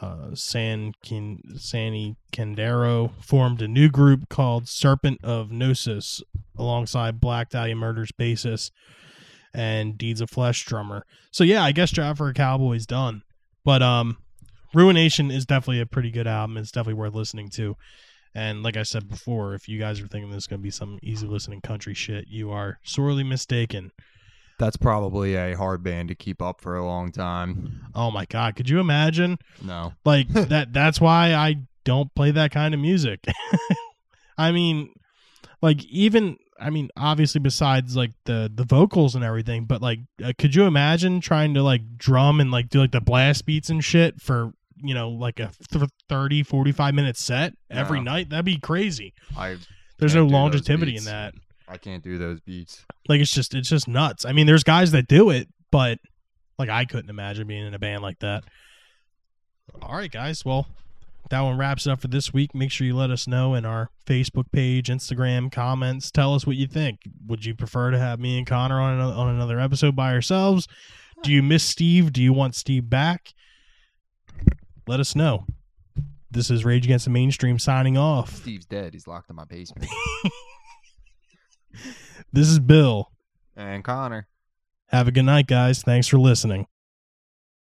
uh, 0.00 0.34
San 0.34 0.92
Kin- 1.04 1.42
Sanny 1.56 2.16
Candero 2.32 3.12
formed 3.22 3.62
a 3.62 3.68
new 3.68 3.88
group 3.88 4.28
called 4.28 4.68
Serpent 4.68 5.20
of 5.22 5.52
Gnosis 5.52 6.22
alongside 6.56 7.20
Black 7.20 7.50
Dahlia 7.50 7.76
Murders 7.76 8.10
bassist 8.18 8.72
and 9.54 9.96
Deeds 9.96 10.20
of 10.20 10.30
Flesh 10.30 10.64
drummer. 10.64 11.04
So 11.30 11.44
yeah, 11.44 11.62
I 11.62 11.72
guess 11.72 11.90
Job 11.90 12.18
Cowboy's 12.34 12.86
done. 12.86 13.22
But 13.64 13.82
um 13.82 14.18
Ruination 14.74 15.30
is 15.30 15.46
definitely 15.46 15.80
a 15.80 15.86
pretty 15.86 16.10
good 16.10 16.26
album. 16.26 16.56
It's 16.56 16.70
definitely 16.70 17.00
worth 17.00 17.14
listening 17.14 17.48
to. 17.50 17.76
And 18.34 18.62
like 18.62 18.76
I 18.76 18.82
said 18.82 19.08
before, 19.08 19.54
if 19.54 19.68
you 19.68 19.78
guys 19.78 20.00
are 20.00 20.06
thinking 20.06 20.30
this 20.30 20.44
is 20.44 20.46
going 20.46 20.60
to 20.60 20.64
be 20.64 20.70
some 20.70 20.98
easy 21.02 21.26
listening 21.26 21.60
country 21.60 21.94
shit, 21.94 22.28
you 22.28 22.50
are 22.50 22.78
sorely 22.82 23.24
mistaken. 23.24 23.90
That's 24.58 24.76
probably 24.76 25.34
a 25.34 25.56
hard 25.56 25.82
band 25.82 26.08
to 26.08 26.14
keep 26.14 26.42
up 26.42 26.60
for 26.60 26.76
a 26.76 26.84
long 26.84 27.12
time. 27.12 27.80
Oh 27.94 28.10
my 28.10 28.26
god, 28.26 28.56
could 28.56 28.68
you 28.68 28.80
imagine? 28.80 29.38
No. 29.62 29.94
Like 30.04 30.28
that 30.32 30.72
that's 30.72 31.00
why 31.00 31.32
I 31.34 31.56
don't 31.84 32.14
play 32.14 32.32
that 32.32 32.50
kind 32.50 32.74
of 32.74 32.80
music. 32.80 33.24
I 34.38 34.52
mean, 34.52 34.90
like 35.62 35.84
even 35.86 36.36
I 36.60 36.70
mean, 36.70 36.90
obviously 36.96 37.40
besides 37.40 37.96
like 37.96 38.12
the 38.24 38.50
the 38.52 38.64
vocals 38.64 39.14
and 39.14 39.24
everything, 39.24 39.64
but 39.64 39.80
like 39.80 40.00
uh, 40.22 40.32
could 40.38 40.54
you 40.54 40.64
imagine 40.64 41.20
trying 41.20 41.54
to 41.54 41.62
like 41.62 41.96
drum 41.96 42.40
and 42.40 42.50
like 42.50 42.68
do 42.68 42.80
like 42.80 42.92
the 42.92 43.00
blast 43.00 43.46
beats 43.46 43.70
and 43.70 43.82
shit 43.82 44.20
for, 44.20 44.52
you 44.82 44.94
know, 44.94 45.10
like 45.10 45.40
a 45.40 45.50
th- 45.70 45.84
30 46.08 46.42
45 46.42 46.94
minute 46.94 47.16
set 47.16 47.54
every 47.70 47.98
No. 48.00 48.12
night? 48.12 48.30
That'd 48.30 48.44
be 48.44 48.58
crazy. 48.58 49.14
I 49.36 49.56
There's 49.98 50.14
no 50.14 50.26
longevity 50.26 50.96
in 50.96 51.04
that. 51.04 51.34
I 51.66 51.76
can't 51.76 52.02
do 52.02 52.16
those 52.18 52.40
beats. 52.40 52.84
Like 53.08 53.20
it's 53.20 53.32
just 53.32 53.54
it's 53.54 53.68
just 53.68 53.88
nuts. 53.88 54.24
I 54.24 54.32
mean, 54.32 54.46
there's 54.46 54.64
guys 54.64 54.90
that 54.92 55.06
do 55.08 55.30
it, 55.30 55.48
but 55.70 55.98
like 56.58 56.68
I 56.68 56.84
couldn't 56.84 57.10
imagine 57.10 57.46
being 57.46 57.66
in 57.66 57.74
a 57.74 57.78
band 57.78 58.02
like 58.02 58.18
that. 58.20 58.44
All 59.82 59.94
right, 59.94 60.10
guys. 60.10 60.44
Well, 60.44 60.66
that 61.30 61.40
one 61.40 61.58
wraps 61.58 61.86
it 61.86 61.90
up 61.90 62.00
for 62.00 62.08
this 62.08 62.32
week. 62.32 62.54
Make 62.54 62.70
sure 62.70 62.86
you 62.86 62.96
let 62.96 63.10
us 63.10 63.26
know 63.26 63.54
in 63.54 63.64
our 63.66 63.90
Facebook 64.06 64.50
page, 64.50 64.88
Instagram 64.88 65.52
comments. 65.52 66.10
Tell 66.10 66.34
us 66.34 66.46
what 66.46 66.56
you 66.56 66.66
think. 66.66 67.00
Would 67.26 67.44
you 67.44 67.54
prefer 67.54 67.90
to 67.90 67.98
have 67.98 68.18
me 68.18 68.38
and 68.38 68.46
Connor 68.46 68.80
on 68.80 68.94
another, 68.94 69.14
on 69.14 69.28
another 69.34 69.60
episode 69.60 69.94
by 69.94 70.12
ourselves? 70.14 70.66
Do 71.22 71.30
you 71.32 71.42
miss 71.42 71.64
Steve? 71.64 72.12
Do 72.12 72.22
you 72.22 72.32
want 72.32 72.54
Steve 72.54 72.88
back? 72.88 73.34
Let 74.88 75.00
us 75.00 75.14
know. 75.14 75.44
This 76.30 76.50
is 76.50 76.64
Rage 76.64 76.86
Against 76.86 77.04
the 77.04 77.10
Mainstream 77.10 77.58
signing 77.58 77.98
off. 77.98 78.34
Steve's 78.34 78.64
dead. 78.64 78.94
He's 78.94 79.06
locked 79.06 79.28
in 79.28 79.36
my 79.36 79.44
basement. 79.44 79.90
This 82.32 82.48
is 82.48 82.58
Bill. 82.58 83.10
and 83.56 83.84
Connor. 83.84 84.26
Have 84.88 85.08
a 85.08 85.12
good 85.12 85.24
night, 85.24 85.46
guys. 85.46 85.82
Thanks 85.82 86.06
for 86.08 86.18
listening. 86.18 86.66